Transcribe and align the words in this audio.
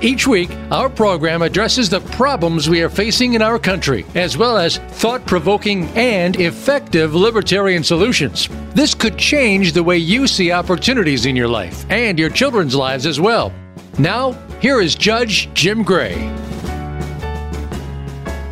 Each 0.00 0.28
week, 0.28 0.48
our 0.70 0.88
program 0.88 1.42
addresses 1.42 1.90
the 1.90 1.98
problems 1.98 2.70
we 2.70 2.82
are 2.82 2.88
facing 2.88 3.34
in 3.34 3.42
our 3.42 3.58
country, 3.58 4.06
as 4.14 4.36
well 4.36 4.56
as 4.56 4.76
thought 4.76 5.26
provoking 5.26 5.88
and 5.96 6.38
effective 6.38 7.16
libertarian 7.16 7.82
solutions. 7.82 8.48
This 8.74 8.94
could 8.94 9.18
change 9.18 9.72
the 9.72 9.82
way 9.82 9.98
you 9.98 10.28
see 10.28 10.52
opportunities 10.52 11.26
in 11.26 11.34
your 11.34 11.48
life 11.48 11.84
and 11.90 12.16
your 12.16 12.30
children's 12.30 12.76
lives 12.76 13.06
as 13.06 13.18
well. 13.18 13.52
Now, 13.98 14.34
here 14.60 14.80
is 14.80 14.94
Judge 14.94 15.52
Jim 15.52 15.82
Gray. 15.82 16.14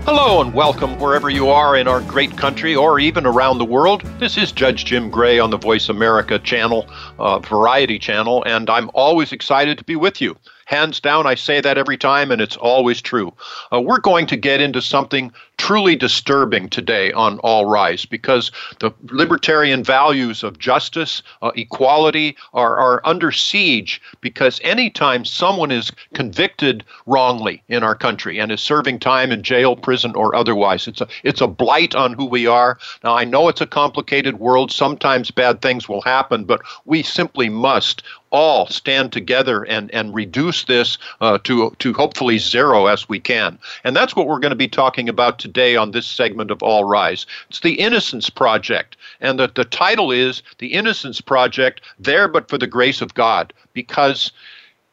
Hello 0.05 0.41
and 0.41 0.53
welcome 0.53 0.99
wherever 0.99 1.31
you 1.31 1.49
are 1.49 1.77
in 1.77 1.87
our 1.87 2.01
great 2.01 2.37
country 2.37 2.75
or 2.75 2.99
even 2.99 3.25
around 3.25 3.59
the 3.59 3.65
world. 3.65 4.03
This 4.19 4.37
is 4.37 4.51
Judge 4.51 4.85
Jim 4.85 5.11
Gray 5.11 5.39
on 5.39 5.51
the 5.51 5.59
Voice 5.59 5.89
America 5.89 6.41
channel, 6.41 6.89
uh, 7.21 7.39
Variety 7.39 8.01
channel, 8.01 8.43
and 8.47 8.69
I'm 8.69 8.91
always 8.95 9.31
excited 9.31 9.79
to 9.79 9.85
be 9.85 9.95
with 9.95 10.21
you. 10.21 10.37
Hands 10.67 10.99
down, 10.99 11.29
I 11.29 11.37
say 11.37 11.61
that 11.61 11.79
every 11.79 11.97
time, 11.97 12.33
and 12.33 12.43
it's 12.43 12.57
always 12.57 13.01
true. 13.01 13.33
Uh, 13.73 13.81
we're 13.81 14.01
going 14.01 14.27
to 14.27 14.37
get 14.37 14.61
into 14.61 14.83
something 14.83 15.33
truly 15.59 15.95
disturbing 15.95 16.69
today 16.69 17.13
on 17.13 17.39
All 17.39 17.67
Rise 17.67 18.05
because 18.05 18.51
the 18.81 18.91
libertarian 19.05 19.85
values 19.85 20.43
of 20.43 20.59
justice, 20.59 21.23
uh, 21.41 21.53
equality 21.55 22.37
are, 22.53 22.77
are 22.77 23.01
under 23.05 23.31
siege 23.31 24.03
because 24.21 24.61
anytime 24.65 25.25
someone 25.25 25.71
is 25.71 25.93
convicted 26.15 26.85
wrongly 27.07 27.63
in 27.69 27.85
our 27.85 27.95
country 27.95 28.41
and 28.41 28.51
is 28.51 28.61
serving 28.61 28.99
time 28.99 29.31
in 29.31 29.45
jail, 29.45 29.77
prison, 29.77 30.17
or 30.17 30.35
otherwise, 30.35 30.89
it's 30.89 31.01
a, 31.01 31.07
it's 31.23 31.41
a 31.41 31.47
blight 31.47 31.95
on 31.95 32.13
who 32.13 32.25
we 32.25 32.49
are. 32.49 32.77
Now, 33.05 33.15
I 33.15 33.25
know 33.25 33.47
it's 33.49 33.61
a 33.61 33.67
complicated 33.69 34.41
world. 34.41 34.73
Sometimes 34.73 35.31
bad 35.31 35.63
things 35.63 35.89
will 35.89 36.03
happen, 36.03 36.43
but 36.45 36.61
we 36.87 37.05
simply 37.05 37.49
must 37.49 38.03
all 38.37 38.67
stand 38.67 39.13
together 39.13 39.65
and, 39.65 39.91
and 39.95 40.15
reduce 40.15 40.65
this 40.65 40.99
uh, 41.23 41.39
to, 41.45 41.75
to 41.79 41.95
hopefully 41.95 42.37
zero 42.37 42.85
as 42.85 43.09
we 43.09 43.19
can. 43.19 43.59
And 43.83 43.97
that's 43.97 44.15
what 44.15 44.27
we're 44.27 44.41
going 44.41 44.51
to 44.51 44.57
be 44.57 44.69
talking 44.69 45.09
about 45.09 45.39
today 45.39 45.75
on 45.75 45.93
this 45.93 46.07
segment 46.07 46.51
of 46.51 46.63
All 46.63 46.85
Rise. 46.85 47.25
It's 47.49 47.61
the 47.61 47.81
Innocence 47.81 48.29
Project. 48.29 48.99
And 49.23 49.39
the, 49.39 49.51
the 49.55 49.65
title 49.65 50.11
is 50.13 50.43
The 50.59 50.75
Innocence 50.75 51.23
Project 51.23 51.81
There 51.99 52.29
But 52.29 52.51
for 52.51 52.59
the 52.59 52.67
Grace 52.67 53.01
of 53.01 53.15
God, 53.15 53.55
because 53.73 54.33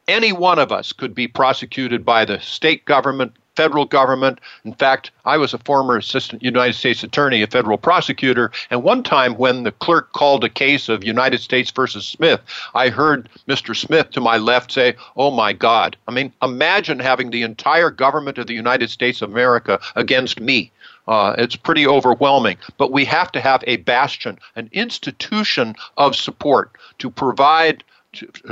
any 0.08 0.32
one 0.32 0.58
of 0.58 0.72
us 0.72 0.94
could 0.94 1.14
be 1.14 1.28
prosecuted 1.28 2.06
by 2.06 2.24
the 2.24 2.40
state 2.40 2.86
government, 2.86 3.34
federal 3.56 3.86
government. 3.86 4.40
In 4.66 4.74
fact, 4.74 5.12
I 5.26 5.38
was 5.38 5.54
a 5.54 5.60
former 5.60 5.98
assistant 5.98 6.44
United 6.44 6.74
States 6.74 7.04
attorney, 7.04 7.42
a 7.42 7.48
federal 7.48 7.78
prosecutor, 7.78 8.52
and 8.70 8.84
one 8.84 9.04
time 9.04 9.36
when 9.36 9.64
the 9.64 9.72
clerk 9.72 10.12
called 10.14 10.44
a 10.44 10.50
case 10.50 10.90
of 10.90 11.04
United 11.04 11.40
States 11.40 11.72
versus 11.72 12.06
Smith, 12.06 12.42
I 12.74 12.90
heard 12.90 13.30
Mr. 13.48 13.76
Smith 13.76 14.12
to 14.12 14.22
my 14.22 14.38
left 14.38 14.72
say, 14.72 14.96
"Oh 15.16 15.32
my 15.32 15.54
God." 15.54 15.96
I 16.08 16.12
mean, 16.12 16.34
imagine 16.42 17.00
having 17.00 17.30
the 17.30 17.44
entire 17.44 17.90
government 17.90 18.38
of 18.38 18.48
the 18.48 18.54
United 18.54 18.90
States 18.90 19.22
of 19.22 19.30
America 19.32 19.80
against 19.96 20.40
me. 20.40 20.72
Uh, 21.08 21.36
it's 21.38 21.56
pretty 21.56 21.86
overwhelming. 21.86 22.58
But 22.78 22.92
we 22.92 23.06
have 23.06 23.32
to 23.34 23.42
have 23.42 23.64
a 23.68 23.78
bastion, 23.78 24.40
an 24.56 24.70
institution 24.72 25.76
of 25.98 26.16
support 26.16 26.72
to 27.00 27.10
provide 27.10 27.84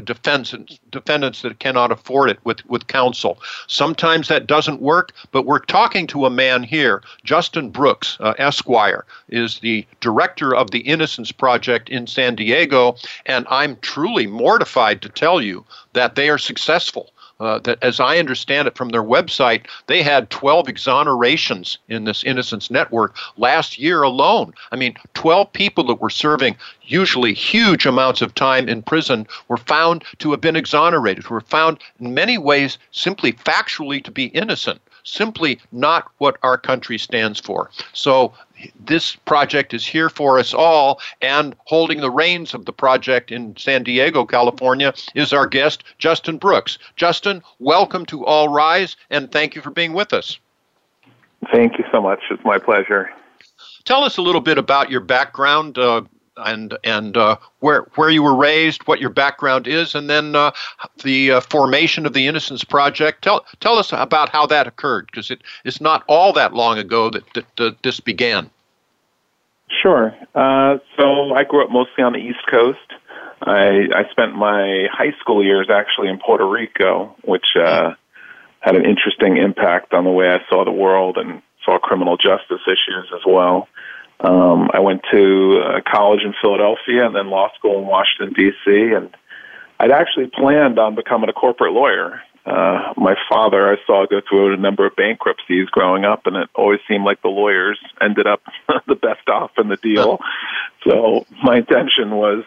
defendants, 0.04 0.80
defendants 0.90 1.42
that 1.42 1.60
cannot 1.60 1.92
afford 1.92 2.30
it 2.30 2.40
with, 2.44 2.66
with 2.68 2.88
counsel. 2.88 3.40
Sometimes 3.68 4.28
that 4.28 4.48
doesn't 4.48 4.82
work, 4.82 5.14
but 5.32 5.46
we're 5.46 5.60
talking 5.60 6.08
to 6.08 6.26
a 6.26 6.30
man 6.30 6.64
here, 6.64 7.04
Justin 7.24 7.70
Brooks, 7.70 8.18
uh, 8.20 8.34
Esquire, 8.38 9.06
is 9.30 9.60
the 9.60 9.86
director 10.00 10.56
of 10.56 10.72
the 10.72 10.80
Innocence 10.80 11.32
Project 11.32 11.90
in 11.90 12.08
San 12.08 12.36
Diego, 12.36 12.96
and 13.26 13.46
I'm 13.50 13.78
truly 13.78 14.28
mortified 14.28 15.02
to 15.02 15.10
tell 15.10 15.42
you 15.42 15.66
that 15.94 16.16
they 16.16 16.30
are 16.30 16.38
successful. 16.38 17.12
Uh, 17.42 17.58
that, 17.58 17.80
as 17.82 18.00
I 18.00 18.20
understand 18.20 18.68
it 18.68 18.78
from 18.78 18.90
their 18.90 19.02
website, 19.02 19.66
they 19.88 20.04
had 20.04 20.30
12 20.30 20.68
exonerations 20.68 21.80
in 21.90 22.04
this 22.04 22.24
Innocence 22.24 22.70
Network 22.70 23.16
last 23.36 23.80
year 23.80 24.04
alone. 24.04 24.54
I 24.72 24.76
mean, 24.76 24.96
12 25.16 25.52
people 25.52 25.84
that 25.86 26.00
were 26.00 26.12
serving 26.12 26.56
usually 26.84 27.34
huge 27.34 27.88
amounts 27.88 28.22
of 28.22 28.36
time 28.36 28.70
in 28.70 28.84
prison 28.84 29.26
were 29.48 29.58
found 29.58 30.04
to 30.20 30.30
have 30.30 30.40
been 30.40 30.56
exonerated, 30.56 31.32
were 31.32 31.42
found 31.42 31.80
in 32.00 32.14
many 32.14 32.38
ways 32.38 32.78
simply 32.92 33.34
factually 33.34 34.04
to 34.04 34.12
be 34.12 34.26
innocent 34.26 34.80
simply 35.04 35.60
not 35.72 36.12
what 36.20 36.38
our 36.44 36.60
country 36.60 36.98
stands 36.98 37.40
for. 37.40 37.72
So 37.92 38.34
this 38.80 39.16
project 39.16 39.74
is 39.74 39.86
here 39.86 40.10
for 40.10 40.40
us 40.40 40.54
all, 40.54 41.00
and 41.22 41.56
holding 41.66 42.02
the 42.02 42.12
reins 42.12 42.54
of 42.54 42.66
the 42.66 42.74
project 42.74 43.32
in 43.32 43.56
San 43.58 43.84
Diego, 43.84 44.26
California, 44.26 44.94
is 45.16 45.34
our 45.34 45.48
guest, 45.48 45.84
Justin 45.98 46.38
Brooks. 46.38 46.78
Justin, 46.96 47.42
welcome 47.60 48.06
to 48.08 48.26
All 48.26 48.50
Rise, 48.50 48.96
and 49.10 49.32
thank 49.32 49.56
you 49.56 49.62
for 49.62 49.72
being 49.72 49.94
with 49.94 50.14
us. 50.14 50.40
Thank 51.52 51.78
you 51.78 51.86
so 51.92 52.02
much. 52.02 52.20
It's 52.30 52.44
my 52.46 52.60
pleasure. 52.60 53.12
Tell 53.84 54.04
us 54.04 54.18
a 54.18 54.22
little 54.22 54.42
bit 54.42 54.58
about 54.58 54.92
your 54.92 55.02
background. 55.02 55.78
Uh, 55.78 56.04
and 56.46 56.78
and 56.84 57.18
uh, 57.18 57.38
where 57.60 57.88
where 57.96 58.10
you 58.10 58.24
were 58.24 58.36
raised, 58.36 58.88
what 58.88 59.00
your 59.00 59.10
background 59.10 59.68
is, 59.68 59.96
and 59.96 60.10
then 60.10 60.36
uh, 60.36 60.52
the 61.04 61.32
uh, 61.32 61.42
formation 61.42 62.06
of 62.06 62.14
the 62.14 62.28
Innocence 62.28 62.64
Project. 62.64 63.24
Tell 63.24 63.46
tell 63.60 63.78
us 63.78 63.92
about 63.94 64.30
how 64.30 64.46
that 64.48 64.68
occurred, 64.68 65.08
because 65.08 65.32
it 65.32 65.42
it's 65.64 65.82
not 65.82 66.04
all 66.08 66.34
that 66.34 66.54
long 66.54 66.78
ago 66.78 67.10
that, 67.10 67.24
that 67.58 67.82
this 67.84 68.00
began. 68.00 68.50
Sure. 69.82 70.14
Uh, 70.36 70.78
so 70.98 71.34
I 71.34 71.44
grew 71.44 71.64
up 71.64 71.72
mostly 71.72 72.04
on 72.04 72.14
the 72.14 72.20
East 72.20 72.46
Coast. 72.50 72.80
I 73.42 73.88
I 73.96 74.10
spent 74.12 74.36
my 74.36 74.88
high 74.92 75.14
school 75.20 75.44
years 75.44 75.68
actually 75.70 76.10
in 76.10 76.20
Puerto 76.20 76.48
Rico, 76.48 77.16
which 77.24 77.56
uh, 77.56 77.94
had 78.60 78.76
an 78.76 78.86
interesting 78.86 79.38
impact 79.38 79.94
on 79.94 80.04
the 80.04 80.12
way 80.12 80.30
I 80.30 80.40
saw 80.50 80.64
the 80.64 80.72
world 80.72 81.18
and 81.18 81.42
saw 81.66 81.80
criminal 81.80 82.18
justice 82.18 82.62
issues 82.68 83.12
as 83.14 83.22
well. 83.26 83.68
Um, 84.24 84.70
I 84.74 84.80
went 84.80 85.02
to 85.12 85.62
uh, 85.64 85.82
college 85.92 86.22
in 86.24 86.34
Philadelphia 86.42 87.06
and 87.06 87.16
then 87.16 87.30
law 87.30 87.50
school 87.58 87.80
in 87.80 87.88
Washington 87.88 88.34
D.C. 88.34 88.94
and 88.96 89.10
I'd 89.80 89.92
actually 89.92 90.28
planned 90.28 90.78
on 90.78 90.94
becoming 90.94 91.30
a 91.30 91.34
corporate 91.34 91.74
lawyer. 91.74 92.22
Uh, 92.46 92.94
my 92.98 93.16
father, 93.28 93.72
I 93.72 93.78
saw 93.86 94.06
go 94.06 94.22
through 94.28 94.54
a 94.54 94.58
number 94.58 94.86
of 94.86 94.96
bankruptcies 94.96 95.70
growing 95.70 96.06
up, 96.06 96.26
and 96.28 96.36
it 96.36 96.50
always 96.54 96.80
seemed 96.88 97.04
like 97.04 97.22
the 97.22 97.30
lawyers 97.30 97.80
ended 98.00 98.28
up 98.28 98.42
the 98.88 98.96
best 98.96 99.28
off 99.28 99.52
in 99.58 99.70
the 99.70 99.78
deal. 99.78 100.20
So 100.84 101.28
my 101.44 101.58
intention 101.58 102.10
was 102.10 102.44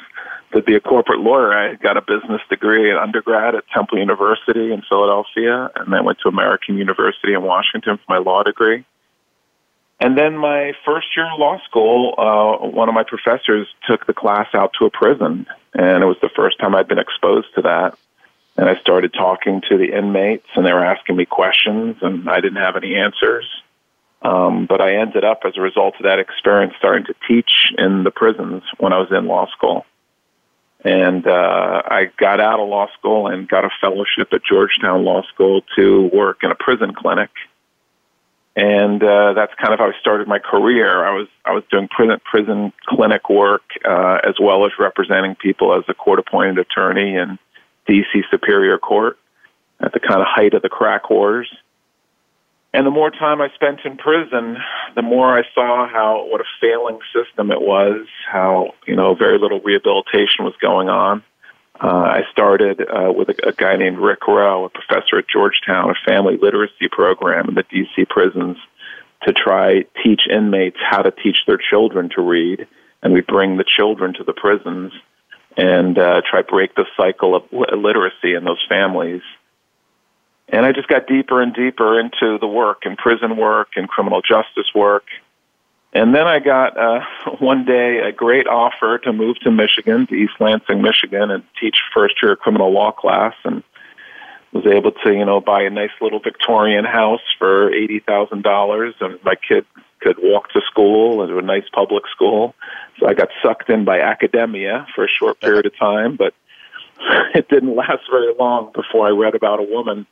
to 0.53 0.61
be 0.61 0.75
a 0.75 0.81
corporate 0.81 1.21
lawyer. 1.21 1.53
I 1.53 1.77
got 1.77 1.97
a 1.97 2.03
business 2.03 2.41
degree 2.51 2.91
at 2.91 2.97
undergrad 2.97 3.55
at 3.55 3.63
Temple 3.73 3.99
University 3.99 4.73
in 4.73 4.83
Philadelphia, 4.89 5.71
and 5.77 5.93
then 5.93 6.05
went 6.05 6.19
to 6.25 6.29
American 6.29 6.77
University 6.77 7.33
in 7.33 7.43
Washington 7.43 7.97
for 7.97 8.05
my 8.09 8.19
law 8.19 8.43
degree. 8.43 8.85
And 10.05 10.19
then 10.19 10.37
my 10.37 10.75
first 10.85 11.07
year 11.17 11.33
of 11.33 11.39
law 11.39 11.59
school, 11.65 12.15
uh, 12.19 12.67
one 12.67 12.91
of 12.91 12.95
my 12.95 13.05
professors 13.05 13.67
took 13.89 14.07
the 14.07 14.13
class 14.13 14.49
out 14.53 14.75
to 14.79 14.85
a 14.85 14.91
prison, 14.91 15.47
and 15.73 16.03
it 16.03 16.07
was 16.07 16.19
the 16.21 16.29
first 16.37 16.59
time 16.59 16.75
I'd 16.75 16.89
been 16.89 16.99
exposed 16.99 17.47
to 17.55 17.63
that. 17.63 17.97
And 18.59 18.69
I 18.69 18.79
started 18.83 19.15
talking 19.15 19.63
to 19.71 19.79
the 19.79 19.97
inmates, 19.97 20.47
and 20.57 20.67
they 20.67 20.75
were 20.75 20.85
asking 20.85 21.17
me 21.17 21.25
questions, 21.25 21.97
and 22.03 22.29
I 22.29 22.43
didn't 22.43 22.61
have 22.61 22.77
any 22.77 22.97
answers. 22.97 23.47
Um, 24.21 24.67
but 24.67 24.83
I 24.83 24.97
ended 24.97 25.25
up, 25.25 25.41
as 25.47 25.57
a 25.57 25.63
result 25.63 25.95
of 25.97 26.03
that 26.03 26.19
experience, 26.19 26.75
starting 26.77 27.07
to 27.07 27.15
teach 27.27 27.73
in 27.79 28.05
the 28.05 28.11
prisons 28.11 28.63
when 28.77 28.93
I 28.93 28.99
was 28.99 29.11
in 29.11 29.27
law 29.27 29.47
school. 29.57 29.87
And 30.85 31.27
uh, 31.27 31.83
I 31.87 32.11
got 32.19 32.41
out 32.41 32.61
of 32.61 32.69
law 32.69 32.89
school 32.99 33.27
and 33.27 33.49
got 33.49 33.65
a 33.65 33.71
fellowship 33.81 34.35
at 34.35 34.45
Georgetown 34.45 35.03
Law 35.03 35.23
School 35.33 35.63
to 35.77 36.11
work 36.13 36.43
in 36.43 36.51
a 36.51 36.55
prison 36.55 36.93
clinic 36.93 37.31
and 38.57 39.03
uh, 39.03 39.33
that's 39.35 39.53
kind 39.61 39.73
of 39.73 39.81
how 39.81 39.87
I 39.87 39.93
started 40.01 40.29
my 40.29 40.39
career. 40.39 41.05
I 41.05 41.13
was 41.13 41.29
I 41.45 41.53
was 41.53 41.65
doing 41.71 41.89
prison 41.89 42.21
prison 42.25 42.73
clinic 42.87 43.29
work 43.29 43.63
uh, 43.85 44.19
as 44.27 44.35
well 44.41 44.65
as 44.65 44.73
representing 44.79 45.35
people 45.35 45.75
as 45.77 45.85
a 45.89 45.95
court 45.95 46.21
appointed 46.21 46.59
attorney 46.59 47.17
in 47.17 47.39
D.C. 47.87 48.23
Superior 48.31 48.79
Court 48.79 49.19
at 49.81 49.93
the 49.93 50.01
kind 50.01 50.21
of 50.21 50.27
height 50.29 50.55
of 50.55 50.63
the 50.63 50.69
crack 50.69 51.11
wars. 51.11 51.49
And 52.73 52.87
the 52.87 52.91
more 52.91 53.11
time 53.11 53.41
I 53.41 53.49
spent 53.55 53.81
in 53.85 53.97
prison, 53.97 54.57
the 54.97 55.03
more 55.03 55.37
I 55.37 55.43
saw 55.55 55.89
how 55.89 56.27
what 56.29 56.41
a 56.41 56.45
failing 56.61 56.99
system 57.15 57.51
it 57.51 57.61
was, 57.61 58.07
how 58.31 58.75
you 58.87 58.95
know 58.95 59.15
very 59.15 59.39
little 59.39 59.61
rehabilitation 59.61 60.45
was 60.45 60.55
going 60.61 60.89
on. 60.89 61.25
Uh, 61.81 61.87
I 61.87 62.23
started 62.31 62.81
uh, 62.81 63.13
with 63.13 63.31
a, 63.31 63.49
a 63.49 63.53
guy 63.53 63.77
named 63.77 63.99
Rick 63.99 64.27
Rowe, 64.29 64.65
a 64.65 64.69
professor 64.69 65.19
at 65.19 65.29
Georgetown, 65.29 65.91
a 65.91 65.95
family 66.07 66.37
literacy 66.37 66.89
program 66.91 67.49
in 67.49 67.55
the 67.55 67.65
D.C. 67.65 68.05
prisons 68.05 68.57
to 69.27 69.33
try 69.33 69.85
teach 70.03 70.23
inmates 70.31 70.77
how 70.79 71.03
to 71.03 71.11
teach 71.11 71.39
their 71.47 71.59
children 71.59 72.11
to 72.15 72.23
read, 72.23 72.67
and 73.03 73.13
we 73.13 73.21
bring 73.21 73.57
the 73.57 73.65
children 73.65 74.15
to 74.15 74.25
the 74.25 74.33
prisons 74.33 74.93
and 75.57 75.99
uh, 75.99 76.21
try 76.29 76.43
break 76.43 76.75
the 76.75 76.87
cycle 76.97 77.35
of 77.35 77.43
illiteracy 77.53 78.35
in 78.35 78.45
those 78.45 78.63
families. 78.69 79.23
And 80.49 80.67
I 80.67 80.73
just 80.73 80.89
got 80.89 81.07
deeper 81.07 81.41
and 81.41 81.55
deeper 81.55 81.99
into 81.99 82.39
the 82.39 82.47
work 82.47 82.83
and 82.85 82.97
prison 82.97 83.37
work 83.37 83.71
and 83.77 83.89
criminal 83.89 84.21
justice 84.21 84.71
work. 84.75 85.05
And 85.95 86.13
then 86.13 86.27
I 86.27 86.41
got 86.41 86.77
uh, 86.77 87.01
one 87.39 87.65
day 87.65 88.01
a 88.01 88.13
great 88.13 88.47
offer 88.47 88.99
to 88.99 89.13
move 89.13 89.39
to 89.41 89.51
Michigan, 89.51 90.07
to 90.09 90.15
East 90.15 90.35
Lansing, 90.41 90.83
Michigan, 90.83 91.31
and 91.31 91.45
teach 91.61 91.77
first 91.95 92.17
year 92.23 92.37
criminal 92.37 92.73
law 92.73 92.91
class. 92.91 93.35
And 93.45 93.63
was 94.53 94.67
able 94.67 94.93
to, 94.93 95.13
you 95.13 95.25
know, 95.25 95.41
buy 95.41 95.63
a 95.63 95.71
nice 95.71 95.91
little 96.01 96.21
Victorian 96.21 96.85
house 96.85 97.23
for 97.39 97.75
eighty 97.75 97.99
thousand 97.99 98.43
dollars, 98.43 98.95
and 99.01 99.19
my 99.25 99.35
kid 99.35 99.67
could 100.01 100.17
walk 100.23 100.51
to 100.53 100.61
school 100.71 101.23
and 101.23 101.31
to 101.31 101.39
a 101.39 101.43
nice 101.43 101.69
public 101.73 102.05
school. 102.07 102.55
So 102.99 103.09
I 103.09 103.15
got 103.15 103.29
sucked 103.43 103.69
in 103.69 103.85
by 103.85 104.01
academia 104.01 104.87
for 104.95 105.05
a 105.05 105.09
short 105.09 105.41
period 105.41 105.67
of 105.67 105.77
time, 105.77 106.17
but 106.17 106.35
it 107.35 107.49
didn't 107.49 107.75
last 107.75 108.03
very 108.09 108.33
long 108.39 108.71
before 108.73 109.09
I 109.09 109.11
read 109.11 109.35
about 109.35 109.59
a 109.59 109.65
woman 109.65 110.07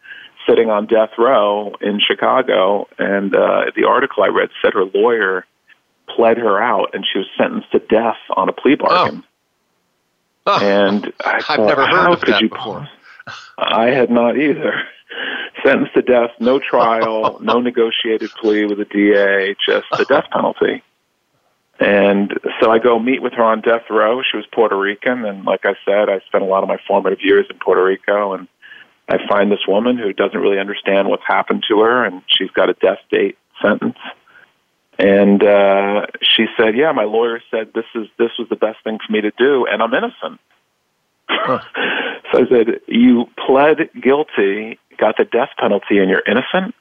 sitting 0.49 0.71
on 0.71 0.87
death 0.87 1.11
row 1.19 1.75
in 1.81 2.01
Chicago, 2.01 2.89
and 2.99 3.35
uh, 3.37 3.67
the 3.77 3.85
article 3.85 4.25
I 4.25 4.29
read 4.29 4.49
said 4.61 4.73
her 4.75 4.87
lawyer 4.87 5.47
pled 6.15 6.39
her 6.39 6.63
out, 6.63 6.91
and 6.95 7.05
she 7.11 7.19
was 7.19 7.29
sentenced 7.39 7.71
to 7.73 7.79
death 7.79 8.17
on 8.37 8.49
a 8.49 8.53
plea 8.53 8.77
oh. 8.81 8.87
bargain. 8.87 9.25
Oh. 10.47 10.61
And 10.61 11.13
I 11.25 11.37
I've 11.37 11.45
thought, 11.45 11.67
never 11.67 11.87
heard 11.87 12.07
how 12.07 12.13
of 12.15 12.21
could 12.21 12.35
that 12.35 12.43
you 12.43 12.49
before. 12.49 12.89
I 13.59 13.91
had 13.91 14.11
not 14.11 14.37
either. 14.37 14.83
Sentenced 15.65 15.95
to 15.95 16.03
death, 16.03 16.31
no 16.41 16.59
trial, 16.59 17.39
no 17.43 17.61
negotiated 17.61 18.31
plea 18.41 18.65
with 18.65 18.79
the 18.79 18.85
DA, 18.85 19.55
just 19.65 19.87
the 19.97 20.05
death 20.05 20.25
penalty. 20.33 20.83
And 21.79 22.33
so 22.61 22.71
I 22.71 22.79
go 22.79 22.99
meet 22.99 23.23
with 23.23 23.33
her 23.35 23.43
on 23.43 23.61
death 23.61 23.83
row. 23.91 24.23
She 24.23 24.37
was 24.37 24.47
Puerto 24.53 24.79
Rican, 24.79 25.25
and 25.25 25.45
like 25.45 25.65
I 25.65 25.75
said, 25.85 26.09
I 26.09 26.21
spent 26.27 26.45
a 26.45 26.47
lot 26.47 26.63
of 26.63 26.69
my 26.69 26.79
formative 26.87 27.21
years 27.23 27.47
in 27.51 27.59
Puerto 27.59 27.85
Rico. 27.85 28.35
And 28.35 28.49
I 29.09 29.19
find 29.29 29.51
this 29.51 29.67
woman 29.67 29.99
who 29.99 30.13
doesn't 30.13 30.39
really 30.39 30.59
understand 30.59 31.09
what's 31.09 31.27
happened 31.27 31.65
to 31.69 31.81
her, 31.81 32.05
and 32.05 32.23
she's 32.27 32.51
got 32.51 32.71
a 32.71 32.75
death 32.75 33.01
date 33.11 33.37
sentence. 33.61 33.99
And 35.03 35.43
uh, 35.43 36.07
she 36.23 36.47
said, 36.57 36.77
"Yeah, 36.77 36.93
my 36.93 37.03
lawyer 37.03 37.41
said 37.51 37.73
this 37.75 37.87
is 37.97 38.07
this 38.21 38.31
was 38.39 38.49
the 38.49 38.57
best 38.57 38.79
thing 38.85 39.01
for 39.05 39.13
me 39.13 39.21
to 39.21 39.33
do, 39.37 39.67
and 39.67 39.83
I'm 39.83 39.93
innocent." 39.93 40.41
so 42.33 42.39
I 42.39 42.49
said, 42.49 42.81
"You 42.87 43.27
pled 43.45 43.91
guilty, 44.01 44.79
got 44.99 45.17
the 45.19 45.25
death 45.25 45.51
penalty, 45.59 45.99
and 45.99 46.09
you're 46.09 46.23
innocent." 46.25 46.77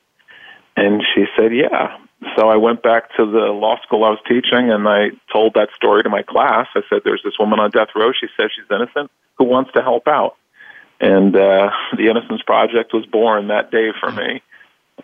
And 0.77 1.01
she 1.15 1.25
said, 1.35 1.51
"Yeah." 1.51 1.97
So 2.37 2.47
I 2.47 2.57
went 2.57 2.83
back 2.83 3.09
to 3.17 3.25
the 3.25 3.49
law 3.49 3.81
school 3.81 4.03
I 4.03 4.11
was 4.11 4.19
teaching, 4.27 4.69
and 4.69 4.87
I 4.87 5.09
told 5.33 5.55
that 5.55 5.69
story 5.75 6.03
to 6.03 6.09
my 6.09 6.21
class. 6.21 6.67
I 6.75 6.81
said, 6.91 7.01
"There's 7.03 7.23
this 7.23 7.39
woman 7.39 7.59
on 7.59 7.71
death 7.71 7.89
row. 7.95 8.11
She 8.11 8.27
says 8.37 8.51
she's 8.55 8.69
innocent. 8.69 9.09
Who 9.39 9.45
wants 9.45 9.71
to 9.73 9.81
help 9.81 10.07
out?" 10.07 10.35
And 10.99 11.35
uh, 11.35 11.71
the 11.97 12.07
Innocence 12.07 12.43
Project 12.43 12.93
was 12.93 13.07
born 13.07 13.47
that 13.47 13.71
day 13.71 13.89
for 13.99 14.11
me. 14.11 14.43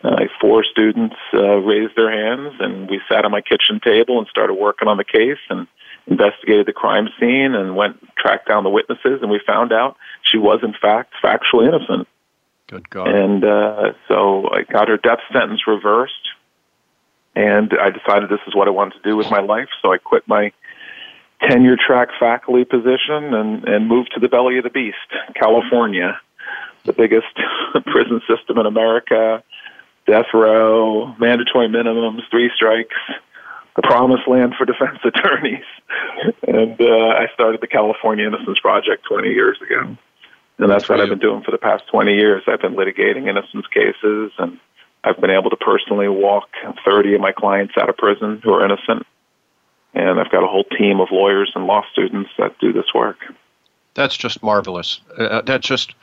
Uh, 0.03 0.25
four 0.39 0.63
students 0.63 1.15
uh, 1.33 1.57
raised 1.57 1.95
their 1.95 2.11
hands, 2.11 2.53
and 2.59 2.89
we 2.89 3.01
sat 3.09 3.25
on 3.25 3.31
my 3.31 3.41
kitchen 3.41 3.79
table 3.83 4.19
and 4.19 4.27
started 4.27 4.53
working 4.53 4.87
on 4.87 4.97
the 4.97 5.03
case 5.03 5.39
and 5.49 5.67
investigated 6.05 6.65
the 6.65 6.73
crime 6.73 7.09
scene 7.19 7.55
and 7.55 7.75
went 7.75 7.97
tracked 8.15 8.47
down 8.47 8.63
the 8.63 8.69
witnesses, 8.69 9.19
and 9.21 9.31
we 9.31 9.39
found 9.45 9.73
out 9.73 9.97
she 10.21 10.37
was 10.37 10.59
in 10.63 10.73
fact 10.73 11.13
factually 11.23 11.67
innocent. 11.67 12.07
Good 12.67 12.89
God. 12.89 13.07
And 13.07 13.43
uh, 13.43 13.93
so 14.07 14.49
I 14.51 14.63
got 14.63 14.87
her 14.87 14.97
death 14.97 15.19
sentence 15.31 15.61
reversed, 15.67 16.13
and 17.35 17.73
I 17.79 17.89
decided 17.89 18.29
this 18.29 18.45
is 18.47 18.55
what 18.55 18.67
I 18.67 18.71
wanted 18.71 19.01
to 19.01 19.09
do 19.09 19.15
with 19.15 19.31
my 19.31 19.39
life. 19.39 19.69
So 19.81 19.93
I 19.93 19.97
quit 19.97 20.27
my 20.27 20.51
tenure 21.41 21.77
track 21.77 22.09
faculty 22.19 22.65
position 22.65 23.33
and, 23.33 23.63
and 23.67 23.87
moved 23.87 24.11
to 24.13 24.19
the 24.19 24.27
belly 24.27 24.57
of 24.57 24.63
the 24.63 24.69
beast, 24.69 24.97
California, 25.35 26.19
the 26.85 26.93
biggest 26.93 27.27
prison 27.85 28.21
system 28.27 28.57
in 28.57 28.65
America, 28.65 29.43
death 30.07 30.27
row, 30.33 31.13
mandatory 31.19 31.67
minimums, 31.67 32.21
three 32.31 32.49
strikes, 32.55 32.95
the 33.75 33.81
promised 33.83 34.27
land 34.27 34.55
for 34.57 34.65
defense 34.65 34.99
attorneys. 35.03 35.65
And 36.47 36.79
uh, 36.81 37.07
I 37.19 37.27
started 37.33 37.61
the 37.61 37.67
California 37.67 38.25
Innocence 38.25 38.59
Project 38.59 39.05
20 39.07 39.29
years 39.29 39.57
ago. 39.61 39.95
And 40.59 40.71
that's 40.71 40.89
what 40.89 40.99
I've 40.99 41.09
been 41.09 41.19
doing 41.19 41.43
for 41.43 41.51
the 41.51 41.59
past 41.59 41.83
20 41.91 42.15
years. 42.15 42.43
I've 42.47 42.61
been 42.61 42.73
litigating 42.73 43.27
innocence 43.27 43.67
cases, 43.67 44.31
and 44.39 44.59
I've 45.03 45.21
been 45.21 45.29
able 45.29 45.51
to 45.51 45.55
personally 45.55 46.07
walk 46.07 46.49
30 46.83 47.13
of 47.13 47.21
my 47.21 47.31
clients 47.31 47.75
out 47.79 47.89
of 47.89 47.97
prison 47.97 48.41
who 48.43 48.53
are 48.53 48.65
innocent. 48.65 49.05
And 49.93 50.19
I've 50.19 50.31
got 50.31 50.43
a 50.43 50.47
whole 50.47 50.63
team 50.63 50.99
of 50.99 51.09
lawyers 51.11 51.51
and 51.53 51.67
law 51.67 51.83
students 51.91 52.31
that 52.39 52.57
do 52.59 52.73
this 52.73 52.85
work. 52.95 53.17
That's 53.93 54.17
just 54.17 54.41
marvelous. 54.41 54.99
Uh, 55.15 55.41
that's 55.41 55.67
just 55.67 55.93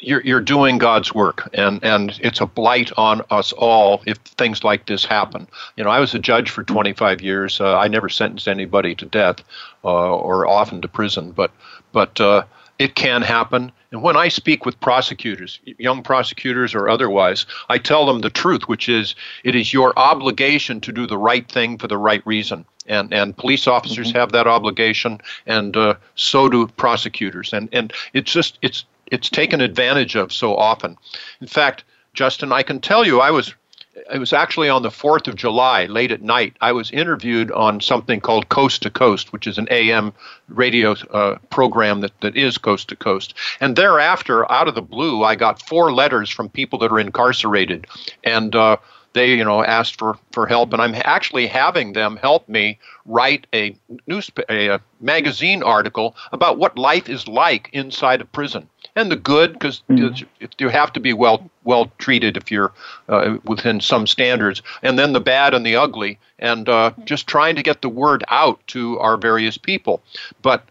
you're 0.00 0.20
you're 0.22 0.40
doing 0.40 0.78
God's 0.78 1.14
work, 1.14 1.48
and 1.54 1.82
and 1.82 2.18
it's 2.22 2.40
a 2.40 2.46
blight 2.46 2.90
on 2.96 3.22
us 3.30 3.52
all 3.52 4.02
if 4.06 4.18
things 4.18 4.62
like 4.62 4.86
this 4.86 5.04
happen. 5.04 5.48
You 5.76 5.84
know, 5.84 5.90
I 5.90 6.00
was 6.00 6.14
a 6.14 6.18
judge 6.18 6.50
for 6.50 6.62
25 6.62 7.20
years. 7.20 7.60
Uh, 7.60 7.76
I 7.76 7.88
never 7.88 8.08
sentenced 8.08 8.48
anybody 8.48 8.94
to 8.94 9.06
death 9.06 9.42
uh, 9.84 10.16
or 10.16 10.46
often 10.46 10.80
to 10.82 10.88
prison, 10.88 11.32
but 11.32 11.50
but 11.92 12.20
uh, 12.20 12.44
it 12.78 12.94
can 12.94 13.22
happen. 13.22 13.72
And 13.90 14.02
when 14.02 14.16
I 14.16 14.28
speak 14.28 14.66
with 14.66 14.78
prosecutors, 14.80 15.60
young 15.78 16.02
prosecutors 16.02 16.74
or 16.74 16.88
otherwise, 16.88 17.46
I 17.68 17.78
tell 17.78 18.04
them 18.06 18.20
the 18.20 18.30
truth, 18.30 18.68
which 18.68 18.88
is 18.88 19.14
it 19.44 19.54
is 19.54 19.72
your 19.72 19.98
obligation 19.98 20.80
to 20.82 20.92
do 20.92 21.06
the 21.06 21.18
right 21.18 21.50
thing 21.50 21.78
for 21.78 21.88
the 21.88 21.98
right 21.98 22.24
reason. 22.26 22.64
And, 22.86 23.12
and 23.12 23.36
police 23.36 23.66
officers 23.66 24.12
have 24.12 24.32
that 24.32 24.46
obligation, 24.46 25.20
and 25.46 25.76
uh, 25.76 25.94
so 26.14 26.48
do 26.48 26.66
prosecutors. 26.68 27.52
And, 27.52 27.68
and 27.72 27.92
it's 28.14 28.32
just 28.32 28.58
it's 28.62 28.84
it's 29.10 29.30
taken 29.30 29.60
advantage 29.60 30.14
of 30.16 30.32
so 30.32 30.56
often. 30.56 30.96
In 31.40 31.46
fact, 31.46 31.84
Justin, 32.14 32.52
I 32.52 32.62
can 32.62 32.80
tell 32.80 33.06
you, 33.06 33.20
I 33.20 33.30
was 33.30 33.54
it 34.12 34.18
was 34.18 34.32
actually 34.32 34.68
on 34.68 34.82
the 34.82 34.90
4th 34.90 35.28
of 35.28 35.34
July, 35.34 35.86
late 35.86 36.12
at 36.12 36.22
night. 36.22 36.56
I 36.60 36.72
was 36.72 36.90
interviewed 36.90 37.50
on 37.50 37.80
something 37.80 38.20
called 38.20 38.48
Coast 38.48 38.82
to 38.82 38.90
Coast, 38.90 39.32
which 39.32 39.46
is 39.46 39.58
an 39.58 39.68
AM 39.70 40.12
radio 40.48 40.92
uh, 41.10 41.38
program 41.50 42.00
that, 42.00 42.18
that 42.20 42.36
is 42.36 42.58
coast 42.58 42.88
to 42.88 42.96
coast. 42.96 43.34
And 43.60 43.76
thereafter, 43.76 44.50
out 44.50 44.68
of 44.68 44.74
the 44.74 44.82
blue, 44.82 45.24
I 45.24 45.34
got 45.34 45.62
four 45.62 45.92
letters 45.92 46.30
from 46.30 46.48
people 46.48 46.78
that 46.80 46.92
are 46.92 47.00
incarcerated. 47.00 47.86
And 48.24 48.54
uh, 48.54 48.76
they, 49.14 49.34
you 49.34 49.44
know, 49.44 49.64
asked 49.64 49.98
for, 49.98 50.18
for 50.32 50.46
help. 50.46 50.72
And 50.72 50.80
I'm 50.80 50.94
actually 51.04 51.46
having 51.46 51.92
them 51.92 52.16
help 52.16 52.48
me 52.48 52.78
write 53.04 53.46
a, 53.52 53.76
news, 54.06 54.30
a, 54.48 54.68
a 54.68 54.80
magazine 55.00 55.62
article 55.62 56.14
about 56.32 56.58
what 56.58 56.78
life 56.78 57.08
is 57.08 57.26
like 57.26 57.70
inside 57.72 58.20
a 58.20 58.26
prison 58.26 58.68
and 58.98 59.12
the 59.12 59.16
good 59.16 59.52
because 59.52 59.80
mm. 59.88 60.26
you 60.58 60.68
have 60.68 60.92
to 60.92 61.00
be 61.00 61.12
well 61.12 61.48
well 61.62 61.90
treated 61.98 62.36
if 62.36 62.50
you're 62.50 62.72
uh, 63.08 63.36
within 63.44 63.80
some 63.80 64.06
standards, 64.06 64.60
and 64.82 64.98
then 64.98 65.12
the 65.12 65.20
bad 65.20 65.54
and 65.54 65.64
the 65.64 65.76
ugly, 65.76 66.18
and 66.40 66.68
uh, 66.68 66.90
just 67.04 67.26
trying 67.28 67.54
to 67.54 67.62
get 67.62 67.80
the 67.80 67.88
word 67.88 68.24
out 68.28 68.60
to 68.66 68.98
our 68.98 69.16
various 69.16 69.56
people. 69.56 70.02
But 70.42 70.64